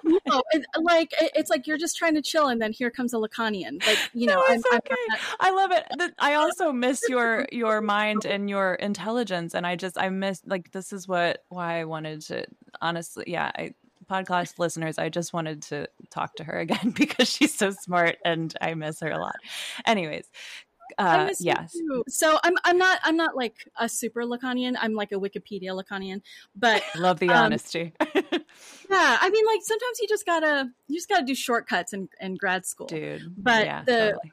no, 0.04 0.42
it, 0.52 0.64
uh, 0.76 0.80
like 0.82 1.12
it's 1.18 1.50
like 1.50 1.66
you're 1.66 1.78
just 1.78 1.96
trying 1.96 2.14
to 2.14 2.22
chill, 2.22 2.48
and 2.48 2.60
then 2.60 2.72
here 2.72 2.90
comes 2.90 3.12
a 3.12 3.16
Lacanian. 3.16 3.84
Like 3.86 3.98
you 4.14 4.26
know, 4.26 4.34
no, 4.34 4.44
I'm, 4.48 4.62
okay. 4.74 4.94
I'm 5.12 5.18
I 5.40 5.50
love 5.50 5.70
it. 5.72 6.14
I 6.18 6.34
also 6.34 6.72
miss 6.72 7.02
your 7.08 7.46
your 7.52 7.80
mind 7.80 8.24
and 8.24 8.48
your 8.48 8.74
intelligence, 8.74 9.54
and 9.54 9.66
I 9.66 9.76
just 9.76 9.98
I 9.98 10.08
miss 10.08 10.42
like 10.46 10.70
this 10.72 10.92
is 10.92 11.06
what 11.06 11.44
why 11.48 11.80
I 11.80 11.84
wanted 11.84 12.22
to 12.22 12.46
honestly, 12.80 13.24
yeah. 13.26 13.50
I, 13.54 13.74
podcast 14.10 14.58
listeners, 14.58 14.98
I 14.98 15.10
just 15.10 15.34
wanted 15.34 15.62
to 15.64 15.86
talk 16.10 16.36
to 16.36 16.44
her 16.44 16.58
again 16.58 16.90
because 16.96 17.28
she's 17.28 17.54
so 17.54 17.70
smart 17.70 18.16
and 18.24 18.54
I 18.60 18.74
miss 18.74 19.00
her 19.00 19.10
a 19.10 19.18
lot. 19.18 19.36
Anyways, 19.86 20.30
uh, 20.96 21.30
yes. 21.40 21.76
So 22.08 22.38
I'm 22.42 22.54
I'm 22.64 22.78
not 22.78 23.00
I'm 23.02 23.16
not 23.16 23.36
like 23.36 23.68
a 23.78 23.88
super 23.88 24.22
Lacanian. 24.22 24.76
I'm 24.80 24.94
like 24.94 25.12
a 25.12 25.16
Wikipedia 25.16 25.70
Lacanian, 25.70 26.22
but 26.56 26.82
love 26.96 27.18
the 27.18 27.28
um, 27.30 27.46
honesty. 27.46 27.92
yeah, 28.00 29.18
I 29.20 29.30
mean, 29.30 29.46
like 29.46 29.60
sometimes 29.62 30.00
you 30.00 30.08
just 30.08 30.24
gotta 30.26 30.70
you 30.86 30.96
just 30.96 31.08
gotta 31.08 31.24
do 31.24 31.34
shortcuts 31.34 31.92
in, 31.92 32.08
in 32.20 32.36
grad 32.36 32.64
school, 32.66 32.86
dude. 32.86 33.34
But 33.36 33.66
yeah, 33.66 33.84
the 33.84 33.92
totally. 33.92 34.32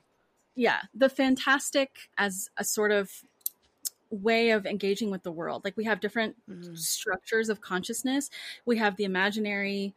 yeah 0.55 0.81
the 0.93 1.09
fantastic 1.09 2.09
as 2.17 2.49
a 2.57 2.63
sort 2.63 2.91
of 2.91 3.11
way 4.09 4.51
of 4.51 4.65
engaging 4.65 5.11
with 5.11 5.23
the 5.23 5.31
world. 5.31 5.63
Like 5.65 5.77
we 5.77 5.85
have 5.85 5.99
different 5.99 6.35
mm-hmm. 6.49 6.75
structures 6.75 7.49
of 7.49 7.61
consciousness. 7.61 8.29
We 8.65 8.77
have 8.77 8.95
the 8.95 9.03
imaginary, 9.03 9.93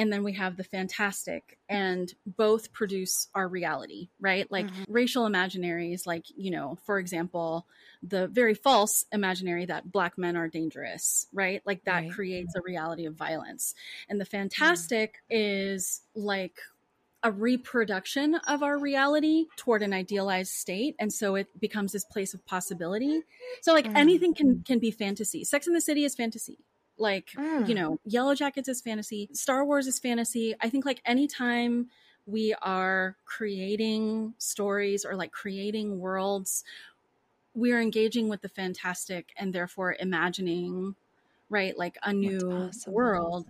and 0.00 0.10
then 0.10 0.24
we 0.24 0.32
have 0.32 0.56
the 0.56 0.64
fantastic 0.64 1.58
and 1.68 2.14
both 2.24 2.72
produce 2.72 3.28
our 3.34 3.46
reality 3.46 4.08
right 4.18 4.50
like 4.50 4.66
mm-hmm. 4.66 4.84
racial 4.88 5.28
imaginaries 5.28 6.06
like 6.06 6.24
you 6.36 6.50
know 6.50 6.78
for 6.86 6.98
example 6.98 7.66
the 8.02 8.26
very 8.28 8.54
false 8.54 9.04
imaginary 9.12 9.66
that 9.66 9.92
black 9.92 10.16
men 10.16 10.36
are 10.36 10.48
dangerous 10.48 11.26
right 11.34 11.60
like 11.66 11.84
that 11.84 12.00
right. 12.00 12.12
creates 12.12 12.54
a 12.56 12.62
reality 12.62 13.04
of 13.04 13.14
violence 13.14 13.74
and 14.08 14.18
the 14.18 14.24
fantastic 14.24 15.16
mm-hmm. 15.30 15.36
is 15.38 16.00
like 16.14 16.56
a 17.22 17.30
reproduction 17.30 18.36
of 18.48 18.62
our 18.62 18.78
reality 18.78 19.44
toward 19.56 19.82
an 19.82 19.92
idealized 19.92 20.52
state 20.52 20.96
and 20.98 21.12
so 21.12 21.34
it 21.34 21.46
becomes 21.60 21.92
this 21.92 22.04
place 22.04 22.32
of 22.32 22.44
possibility 22.46 23.20
so 23.60 23.74
like 23.74 23.84
mm-hmm. 23.84 23.96
anything 23.96 24.32
can 24.32 24.62
can 24.62 24.78
be 24.78 24.90
fantasy 24.90 25.44
sex 25.44 25.66
in 25.66 25.74
the 25.74 25.80
city 25.82 26.04
is 26.04 26.14
fantasy 26.14 26.56
like, 27.00 27.30
mm. 27.32 27.68
you 27.68 27.74
know, 27.74 27.98
Yellow 28.04 28.34
Jackets 28.34 28.68
is 28.68 28.80
fantasy, 28.80 29.28
Star 29.32 29.64
Wars 29.64 29.86
is 29.86 29.98
fantasy. 29.98 30.54
I 30.60 30.68
think 30.68 30.84
like 30.84 31.00
anytime 31.04 31.88
we 32.26 32.54
are 32.62 33.16
creating 33.24 34.34
stories 34.38 35.04
or 35.04 35.16
like 35.16 35.32
creating 35.32 35.98
worlds, 35.98 36.64
we 37.54 37.72
are 37.72 37.80
engaging 37.80 38.28
with 38.28 38.42
the 38.42 38.48
fantastic 38.48 39.32
and 39.36 39.52
therefore 39.52 39.96
imagining, 39.98 40.94
right, 41.48 41.76
like 41.76 41.96
a 42.04 42.12
new 42.12 42.70
world 42.86 43.46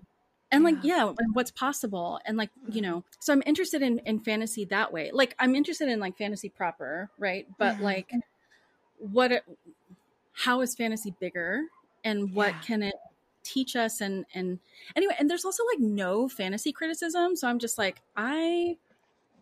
and 0.53 0.65
like 0.65 0.77
yeah 0.83 1.13
what's 1.33 1.51
possible 1.51 2.21
and 2.25 2.37
like 2.37 2.51
you 2.71 2.81
know 2.81 3.05
so 3.21 3.33
i'm 3.33 3.43
interested 3.47 3.83
in 3.83 3.99
in 4.01 4.19
fantasy 4.19 4.65
that 4.65 4.93
way 4.93 5.11
like 5.13 5.35
i'm 5.39 5.55
interested 5.55 5.89
in 5.89 6.01
like 6.01 6.17
fantasy 6.17 6.49
proper 6.49 7.09
right 7.19 7.47
but 7.59 7.75
mm-hmm. 7.75 7.85
like 7.85 8.13
what 8.99 9.45
how 10.33 10.61
is 10.61 10.75
fantasy 10.75 11.15
bigger 11.21 11.63
and 12.05 12.35
what 12.35 12.53
yeah. 12.53 12.61
can 12.61 12.83
it 12.83 12.95
teach 13.43 13.77
us 13.77 14.01
and 14.01 14.25
and 14.35 14.59
anyway 14.97 15.15
and 15.19 15.29
there's 15.29 15.45
also 15.45 15.63
like 15.73 15.81
no 15.81 16.29
fantasy 16.29 16.73
criticism 16.73 17.35
so 17.35 17.49
i'm 17.49 17.59
just 17.59 17.79
like 17.79 18.01
i 18.17 18.77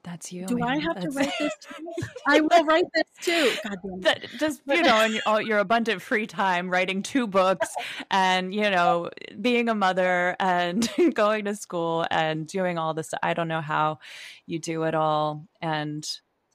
that's 0.02 0.32
you. 0.32 0.46
Do 0.46 0.62
I 0.62 0.78
have 0.78 0.94
That's... 0.94 1.14
to 1.14 1.18
write 1.18 1.32
this? 1.38 1.52
Too? 1.60 2.06
I 2.26 2.40
will 2.40 2.64
write 2.64 2.84
this 2.94 3.04
too. 3.20 3.52
God 3.64 3.78
damn 3.82 4.00
that, 4.00 4.26
just 4.38 4.62
you 4.66 4.82
know, 4.82 5.00
in 5.02 5.12
your, 5.12 5.42
your 5.42 5.58
abundant 5.58 6.00
free 6.02 6.26
time, 6.26 6.70
writing 6.70 7.02
two 7.02 7.26
books, 7.26 7.74
and 8.10 8.54
you 8.54 8.70
know, 8.70 9.10
being 9.40 9.68
a 9.68 9.74
mother 9.74 10.36
and 10.40 10.88
going 11.14 11.44
to 11.46 11.54
school 11.54 12.06
and 12.10 12.46
doing 12.46 12.78
all 12.78 12.94
this. 12.94 13.12
I 13.22 13.34
don't 13.34 13.48
know 13.48 13.60
how 13.60 13.98
you 14.46 14.58
do 14.58 14.84
it 14.84 14.94
all, 14.94 15.46
and 15.60 16.08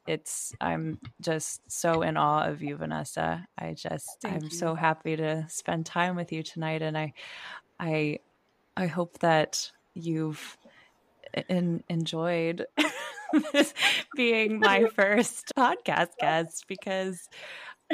it's 0.07 0.53
i'm 0.61 0.99
just 1.21 1.61
so 1.71 2.01
in 2.01 2.17
awe 2.17 2.45
of 2.45 2.61
you 2.61 2.75
vanessa 2.75 3.45
i 3.57 3.73
just 3.73 4.07
Thank 4.21 4.35
i'm 4.35 4.43
you. 4.43 4.49
so 4.49 4.75
happy 4.75 5.15
to 5.15 5.45
spend 5.49 5.85
time 5.85 6.15
with 6.15 6.31
you 6.31 6.43
tonight 6.43 6.81
and 6.81 6.97
i 6.97 7.13
i 7.79 8.19
i 8.75 8.87
hope 8.87 9.19
that 9.19 9.71
you've 9.93 10.57
in, 11.49 11.83
enjoyed 11.89 12.65
being 14.15 14.59
my 14.59 14.85
first 14.95 15.51
podcast 15.57 16.17
guest 16.19 16.65
because 16.67 17.29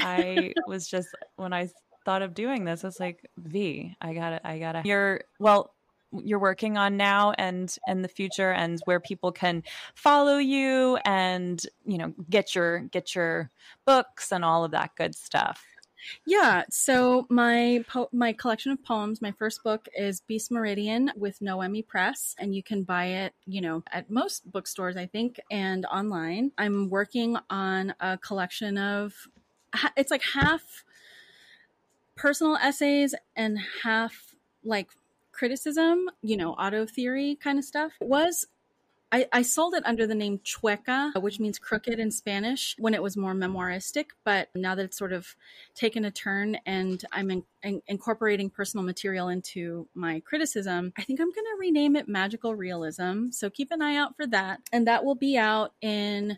i 0.02 0.54
was 0.68 0.88
just 0.88 1.10
when 1.36 1.54
i 1.54 1.70
thought 2.06 2.22
of 2.22 2.34
doing 2.34 2.66
this 2.66 2.84
it's 2.84 3.00
like 3.00 3.26
v 3.38 3.96
i 4.02 4.14
gotta 4.14 4.46
i 4.48 4.58
gotta 4.58 4.82
you're 4.86 5.22
well 5.40 5.74
you're 6.12 6.40
working 6.40 6.78
on 6.78 6.98
now 6.98 7.32
and 7.38 7.78
and 7.88 8.04
the 8.04 8.10
future 8.10 8.52
and 8.52 8.80
where 8.86 9.00
people 9.00 9.32
can 9.32 9.64
follow 9.96 10.38
you 10.38 10.98
and 11.06 11.64
you 11.86 11.98
know 11.98 12.14
get 12.30 12.56
your 12.56 12.80
get 12.80 13.14
your 13.16 13.52
books 13.86 14.32
and 14.32 14.44
all 14.44 14.64
of 14.64 14.72
that 14.72 14.92
good 14.96 15.14
stuff 15.16 15.64
yeah, 16.26 16.64
so 16.70 17.28
my 17.30 17.84
po- 17.88 18.10
my 18.12 18.34
collection 18.34 18.72
of 18.72 18.84
poems, 18.84 19.22
my 19.22 19.32
first 19.32 19.64
book 19.64 19.88
is 19.98 20.22
Beast 20.22 20.52
Meridian 20.52 21.12
with 21.16 21.42
Noemi 21.42 21.82
Press, 21.82 22.36
and 22.40 22.56
you 22.56 22.64
can 22.64 22.84
buy 22.84 23.06
it, 23.06 23.34
you 23.46 23.62
know, 23.62 23.84
at 23.92 24.10
most 24.10 24.50
bookstores, 24.52 24.96
I 24.96 25.06
think, 25.08 25.40
and 25.52 25.86
online. 25.86 26.52
I'm 26.58 26.90
working 26.90 27.38
on 27.50 27.94
a 28.00 28.18
collection 28.18 28.78
of, 28.78 29.14
it's 29.98 30.12
like 30.12 30.24
half 30.24 30.84
personal 32.16 32.56
essays 32.58 33.14
and 33.36 33.60
half 33.84 34.36
like 34.64 34.90
criticism, 35.40 36.10
you 36.22 36.36
know, 36.36 36.52
auto 36.52 36.86
theory 36.86 37.38
kind 37.42 37.58
of 37.58 37.64
stuff, 37.64 37.94
was 38.02 38.46
I, 39.12 39.26
I, 39.32 39.42
sold 39.42 39.74
it 39.74 39.84
under 39.86 40.06
the 40.06 40.14
name 40.14 40.40
Chueca, 40.40 41.20
which 41.20 41.40
means 41.40 41.58
crooked 41.58 41.98
in 41.98 42.12
Spanish, 42.12 42.76
when 42.78 42.94
it 42.94 43.02
was 43.02 43.18
more 43.18 43.34
memoiristic. 43.34 44.08
But 44.24 44.50
now 44.54 44.76
that 44.76 44.84
it's 44.84 44.98
sort 44.98 45.14
of 45.14 45.36
taken 45.74 46.06
a 46.06 46.12
turn 46.12 46.58
and 46.66 47.04
I'm 47.12 47.32
in, 47.32 47.44
in, 47.64 47.82
incorporating 47.88 48.52
personal 48.52 48.86
material 48.86 49.30
into 49.30 49.88
my 49.96 50.20
criticism, 50.20 50.94
I 50.98 51.04
think 51.04 51.20
I'm 51.22 51.32
going 51.32 51.46
to 51.46 51.58
rename 51.58 51.96
it 51.96 52.08
Magical 52.08 52.54
Realism. 52.54 53.32
So 53.32 53.50
keep 53.50 53.72
an 53.72 53.82
eye 53.82 53.96
out 53.96 54.16
for 54.16 54.28
that. 54.28 54.60
And 54.72 54.86
that 54.88 55.04
will 55.04 55.16
be 55.16 55.38
out 55.38 55.74
in 55.82 56.38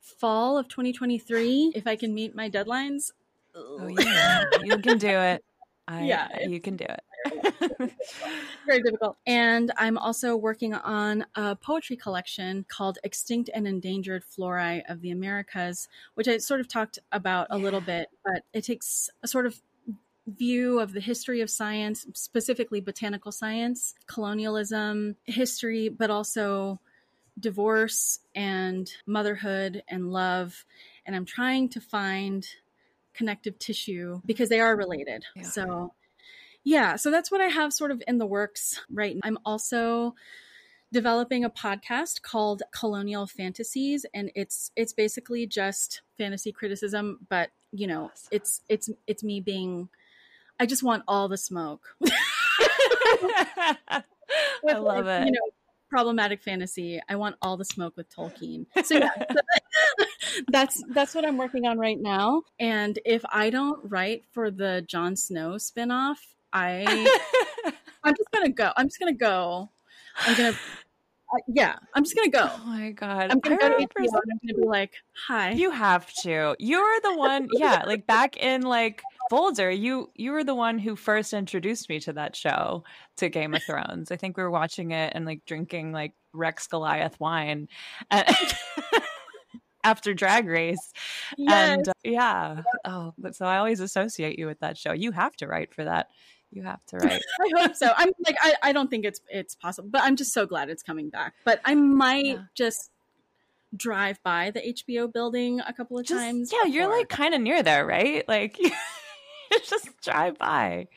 fall 0.00 0.58
of 0.58 0.68
2023 0.68 1.72
if 1.74 1.86
I 1.86 1.96
can 1.96 2.14
meet 2.14 2.36
my 2.36 2.48
deadlines. 2.48 3.10
Oh, 3.56 3.88
yeah. 3.88 4.44
you 4.62 4.78
can 4.78 4.98
do 4.98 5.08
it. 5.08 5.42
I, 5.88 6.02
yeah, 6.04 6.46
you 6.46 6.60
can 6.60 6.76
do 6.76 6.84
it. 6.84 7.00
very 8.66 8.82
difficult. 8.82 9.16
And 9.26 9.72
I'm 9.76 9.98
also 9.98 10.36
working 10.36 10.74
on 10.74 11.26
a 11.34 11.56
poetry 11.56 11.96
collection 11.96 12.64
called 12.68 12.98
Extinct 13.04 13.50
and 13.54 13.66
Endangered 13.66 14.24
Flora 14.24 14.82
of 14.88 15.00
the 15.00 15.10
Americas, 15.10 15.88
which 16.14 16.28
I 16.28 16.38
sort 16.38 16.60
of 16.60 16.68
talked 16.68 16.98
about 17.12 17.48
a 17.50 17.58
little 17.58 17.80
bit, 17.80 18.08
but 18.24 18.44
it 18.52 18.64
takes 18.64 19.10
a 19.22 19.28
sort 19.28 19.46
of 19.46 19.60
view 20.26 20.80
of 20.80 20.92
the 20.92 21.00
history 21.00 21.40
of 21.40 21.50
science, 21.50 22.06
specifically 22.14 22.80
botanical 22.80 23.30
science, 23.30 23.94
colonialism, 24.06 25.16
history, 25.24 25.88
but 25.88 26.10
also 26.10 26.80
divorce 27.38 28.20
and 28.34 28.90
motherhood 29.06 29.82
and 29.88 30.10
love. 30.10 30.64
And 31.04 31.14
I'm 31.14 31.24
trying 31.26 31.68
to 31.70 31.80
find 31.80 32.46
connective 33.14 33.58
tissue 33.58 34.20
because 34.24 34.48
they 34.48 34.60
are 34.60 34.76
related. 34.76 35.24
Yeah. 35.34 35.42
So 35.42 35.94
yeah, 36.66 36.96
so 36.96 37.12
that's 37.12 37.30
what 37.30 37.40
I 37.40 37.46
have 37.46 37.72
sort 37.72 37.92
of 37.92 38.02
in 38.08 38.18
the 38.18 38.26
works 38.26 38.80
right 38.90 39.14
now. 39.14 39.20
I'm 39.22 39.38
also 39.44 40.16
developing 40.92 41.44
a 41.44 41.50
podcast 41.50 42.22
called 42.22 42.64
Colonial 42.72 43.28
Fantasies 43.28 44.04
and 44.12 44.32
it's 44.34 44.72
it's 44.74 44.92
basically 44.92 45.46
just 45.46 46.02
fantasy 46.18 46.50
criticism, 46.50 47.20
but 47.28 47.50
you 47.70 47.86
know, 47.86 48.10
it's 48.32 48.62
it's 48.68 48.90
it's 49.06 49.22
me 49.22 49.38
being 49.40 49.90
I 50.58 50.66
just 50.66 50.82
want 50.82 51.04
all 51.06 51.28
the 51.28 51.36
smoke. 51.36 51.94
I 53.88 54.02
love 54.72 55.06
it. 55.06 55.26
You 55.26 55.32
know, 55.32 55.50
problematic 55.88 56.42
fantasy. 56.42 57.00
I 57.08 57.14
want 57.14 57.36
all 57.42 57.56
the 57.56 57.64
smoke 57.64 57.96
with 57.96 58.12
Tolkien. 58.12 58.66
So 58.84 58.96
yeah, 58.96 59.10
that's 60.48 60.82
that's 60.92 61.14
what 61.14 61.24
I'm 61.24 61.36
working 61.36 61.64
on 61.64 61.78
right 61.78 62.00
now. 62.00 62.42
And 62.58 62.98
if 63.04 63.22
I 63.30 63.50
don't 63.50 63.78
write 63.88 64.24
for 64.32 64.50
the 64.50 64.84
Jon 64.84 65.14
Snow 65.14 65.50
spinoff, 65.58 66.16
I 66.56 67.72
I'm 68.04 68.14
just 68.14 68.30
gonna 68.32 68.50
go. 68.50 68.72
I'm 68.76 68.86
just 68.86 68.98
gonna 68.98 69.12
go. 69.12 69.70
I'm 70.18 70.36
gonna 70.36 70.56
uh, 71.34 71.38
yeah, 71.48 71.76
I'm 71.94 72.04
just 72.04 72.14
gonna 72.14 72.30
go. 72.30 72.48
Oh 72.48 72.66
my 72.66 72.92
god! 72.92 73.30
I'm 73.30 73.40
gonna 73.40 73.56
go 73.56 73.68
to 73.68 73.74
HBO 73.74 73.96
and 73.96 74.32
I'm 74.32 74.38
gonna 74.46 74.62
be 74.62 74.66
like, 74.66 74.94
"Hi." 75.26 75.50
You 75.50 75.70
have 75.70 76.10
to. 76.22 76.54
You're 76.58 77.00
the 77.02 77.16
one. 77.16 77.48
Yeah, 77.52 77.82
like 77.84 78.06
back 78.06 78.36
in 78.36 78.62
like 78.62 79.02
Boulder, 79.28 79.70
you 79.70 80.10
you 80.14 80.32
were 80.32 80.44
the 80.44 80.54
one 80.54 80.78
who 80.78 80.94
first 80.94 81.32
introduced 81.32 81.88
me 81.88 81.98
to 82.00 82.12
that 82.12 82.36
show, 82.36 82.84
to 83.16 83.28
Game 83.28 83.54
of 83.54 83.62
Thrones. 83.64 84.12
I 84.12 84.16
think 84.16 84.36
we 84.36 84.44
were 84.44 84.50
watching 84.50 84.92
it 84.92 85.12
and 85.14 85.26
like 85.26 85.44
drinking 85.46 85.92
like 85.92 86.14
Rex 86.32 86.68
Goliath 86.68 87.18
wine. 87.18 87.68
And 88.10 88.26
after 89.86 90.12
Drag 90.12 90.46
Race. 90.46 90.92
Yes. 91.38 91.78
And 91.78 91.88
uh, 91.88 91.92
yeah, 92.04 92.62
oh, 92.84 93.14
so 93.32 93.46
I 93.46 93.58
always 93.58 93.80
associate 93.80 94.38
you 94.38 94.46
with 94.46 94.58
that 94.60 94.76
show. 94.76 94.92
You 94.92 95.12
have 95.12 95.36
to 95.36 95.46
write 95.46 95.72
for 95.72 95.84
that 95.84 96.08
you 96.50 96.62
have 96.62 96.84
to 96.86 96.96
write. 96.98 97.22
I 97.40 97.60
hope 97.60 97.76
so. 97.76 97.92
I'm 97.96 98.10
like 98.24 98.36
I, 98.40 98.54
I 98.62 98.72
don't 98.72 98.88
think 98.88 99.04
it's 99.04 99.20
it's 99.28 99.54
possible, 99.54 99.88
but 99.90 100.02
I'm 100.02 100.16
just 100.16 100.32
so 100.32 100.46
glad 100.46 100.68
it's 100.70 100.82
coming 100.82 101.10
back. 101.10 101.34
But 101.44 101.60
I 101.64 101.74
might 101.74 102.24
yeah. 102.24 102.42
just 102.54 102.90
drive 103.76 104.22
by 104.22 104.50
the 104.50 104.60
HBO 104.60 105.12
building 105.12 105.60
a 105.60 105.72
couple 105.72 105.98
of 105.98 106.06
just, 106.06 106.20
times. 106.20 106.50
Yeah, 106.52 106.64
before. 106.64 106.74
you're 106.74 106.90
like 106.90 107.08
kind 107.08 107.34
of 107.34 107.40
near 107.40 107.62
there, 107.62 107.86
right? 107.86 108.24
Like 108.36 108.58
just 109.68 109.88
drive 110.02 110.38
by 110.38 110.88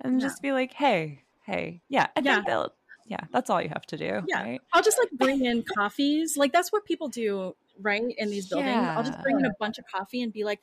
and 0.00 0.20
yeah. 0.20 0.26
just 0.26 0.40
be 0.42 0.52
like, 0.52 0.72
"Hey, 0.72 1.22
hey." 1.44 1.82
Yeah, 1.88 2.06
I 2.16 2.20
yeah. 2.20 2.42
think 2.42 2.72
yeah, 3.08 3.20
that's 3.32 3.50
all 3.50 3.62
you 3.62 3.68
have 3.68 3.86
to 3.86 3.96
do. 3.96 4.22
Yeah. 4.26 4.42
Right? 4.42 4.60
I'll 4.72 4.82
just 4.82 4.98
like 4.98 5.10
bring 5.12 5.44
in 5.44 5.64
coffees. 5.76 6.36
Like 6.36 6.52
that's 6.52 6.72
what 6.72 6.84
people 6.84 7.08
do, 7.08 7.54
right? 7.80 8.02
In 8.18 8.30
these 8.30 8.48
buildings. 8.48 8.70
Yeah. 8.70 8.96
I'll 8.96 9.04
just 9.04 9.22
bring 9.22 9.38
in 9.38 9.46
a 9.46 9.52
bunch 9.60 9.78
of 9.78 9.84
coffee 9.92 10.22
and 10.22 10.32
be 10.32 10.44
like, 10.44 10.60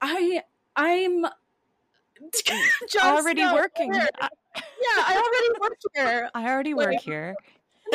I 0.00 0.42
I'm 0.76 1.26
already 3.02 3.42
Snow, 3.42 3.54
working. 3.54 3.94
I, 3.94 4.08
yeah, 4.56 4.60
I 4.96 5.16
already 5.16 5.60
work 5.60 5.78
here. 5.94 6.30
I 6.34 6.48
already 6.48 6.74
work 6.74 7.00
here. 7.00 7.34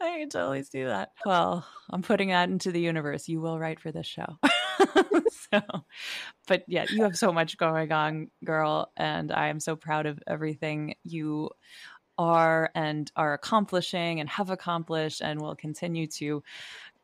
I 0.00 0.18
can 0.18 0.28
totally 0.30 0.62
see 0.62 0.84
that. 0.84 1.10
Well, 1.26 1.66
I'm 1.90 2.02
putting 2.02 2.28
that 2.28 2.48
into 2.48 2.70
the 2.70 2.80
universe. 2.80 3.28
You 3.28 3.40
will 3.40 3.58
write 3.58 3.80
for 3.80 3.90
this 3.90 4.06
show. 4.06 4.38
so, 5.52 5.60
but 6.46 6.62
yeah, 6.68 6.86
you 6.88 7.02
have 7.02 7.18
so 7.18 7.32
much 7.32 7.56
going 7.56 7.90
on, 7.90 8.30
girl, 8.44 8.92
and 8.96 9.32
I 9.32 9.48
am 9.48 9.58
so 9.58 9.74
proud 9.74 10.06
of 10.06 10.20
everything 10.26 10.94
you 11.02 11.50
are 12.18 12.70
and 12.74 13.10
are 13.16 13.32
accomplishing 13.32 14.20
and 14.20 14.28
have 14.28 14.50
accomplished 14.50 15.20
and 15.20 15.40
will 15.40 15.54
continue 15.54 16.06
to 16.06 16.42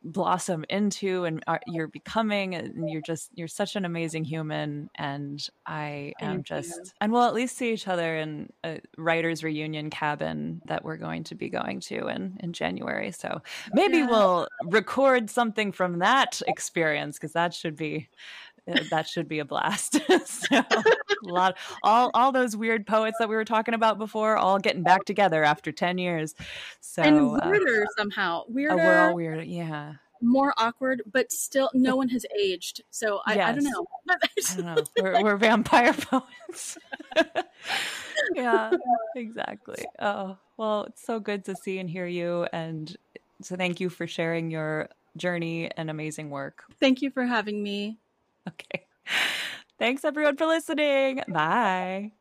blossom 0.05 0.63
into 0.69 1.25
and 1.25 1.43
are, 1.47 1.59
you're 1.65 1.87
becoming 1.87 2.53
and 2.53 2.89
you're 2.89 3.01
just 3.01 3.31
you're 3.33 3.47
such 3.47 3.75
an 3.75 3.85
amazing 3.85 4.23
human 4.23 4.87
and 4.95 5.49
i 5.65 6.13
am 6.21 6.35
Thank 6.35 6.45
just 6.45 6.69
you. 6.69 6.83
and 7.01 7.11
we'll 7.11 7.23
at 7.23 7.33
least 7.33 7.57
see 7.57 7.73
each 7.73 7.87
other 7.87 8.15
in 8.15 8.53
a 8.63 8.79
writers 8.99 9.43
reunion 9.43 9.89
cabin 9.89 10.61
that 10.65 10.85
we're 10.85 10.97
going 10.97 11.23
to 11.25 11.35
be 11.35 11.49
going 11.49 11.79
to 11.81 12.07
in 12.07 12.37
in 12.39 12.53
january 12.53 13.11
so 13.11 13.41
maybe 13.73 13.97
yeah. 13.97 14.07
we'll 14.07 14.47
record 14.65 15.31
something 15.31 15.71
from 15.71 15.97
that 15.99 16.39
experience 16.47 17.17
because 17.17 17.33
that 17.33 17.51
should 17.53 17.75
be 17.75 18.07
that 18.65 19.07
should 19.07 19.27
be 19.27 19.39
a 19.39 19.45
blast. 19.45 19.99
So 20.25 20.57
a 20.57 20.83
lot 21.23 21.57
all 21.83 22.11
all 22.13 22.31
those 22.31 22.55
weird 22.55 22.85
poets 22.87 23.17
that 23.19 23.29
we 23.29 23.35
were 23.35 23.45
talking 23.45 23.73
about 23.73 23.97
before 23.97 24.37
all 24.37 24.59
getting 24.59 24.83
back 24.83 25.05
together 25.05 25.43
after 25.43 25.71
10 25.71 25.97
years. 25.97 26.35
So 26.81 27.01
and 27.01 27.19
uh, 27.19 27.39
weirder 27.45 27.83
uh, 27.83 27.87
somehow 27.97 28.43
weirder 28.47 28.73
oh, 28.73 28.77
we're 28.77 28.99
all 28.99 29.15
weird 29.15 29.45
yeah. 29.45 29.93
more 30.21 30.53
awkward 30.57 31.03
but 31.11 31.31
still 31.31 31.69
no 31.73 31.95
one 31.95 32.09
has 32.09 32.25
aged. 32.37 32.81
So 32.91 33.21
i, 33.25 33.35
yes. 33.35 33.49
I 33.49 33.51
don't 33.53 33.63
know. 33.63 33.85
I 34.09 34.55
don't 34.55 34.65
know. 34.65 34.83
We're, 35.01 35.23
we're 35.23 35.37
vampire 35.37 35.93
poets. 35.99 36.77
Yeah 38.33 38.71
exactly. 39.15 39.85
Oh 39.99 40.37
well 40.57 40.83
it's 40.83 41.05
so 41.05 41.19
good 41.19 41.45
to 41.45 41.55
see 41.55 41.79
and 41.79 41.89
hear 41.89 42.07
you 42.07 42.47
and 42.51 42.95
so 43.41 43.55
thank 43.55 43.79
you 43.79 43.89
for 43.89 44.07
sharing 44.07 44.49
your 44.49 44.89
journey 45.17 45.69
and 45.77 45.89
amazing 45.89 46.29
work. 46.29 46.63
Thank 46.79 47.01
you 47.01 47.09
for 47.09 47.25
having 47.25 47.61
me 47.61 47.97
okay 48.49 48.85
Thanks 49.77 50.05
everyone 50.05 50.37
for 50.37 50.45
listening. 50.45 51.21
Bye. 51.27 52.13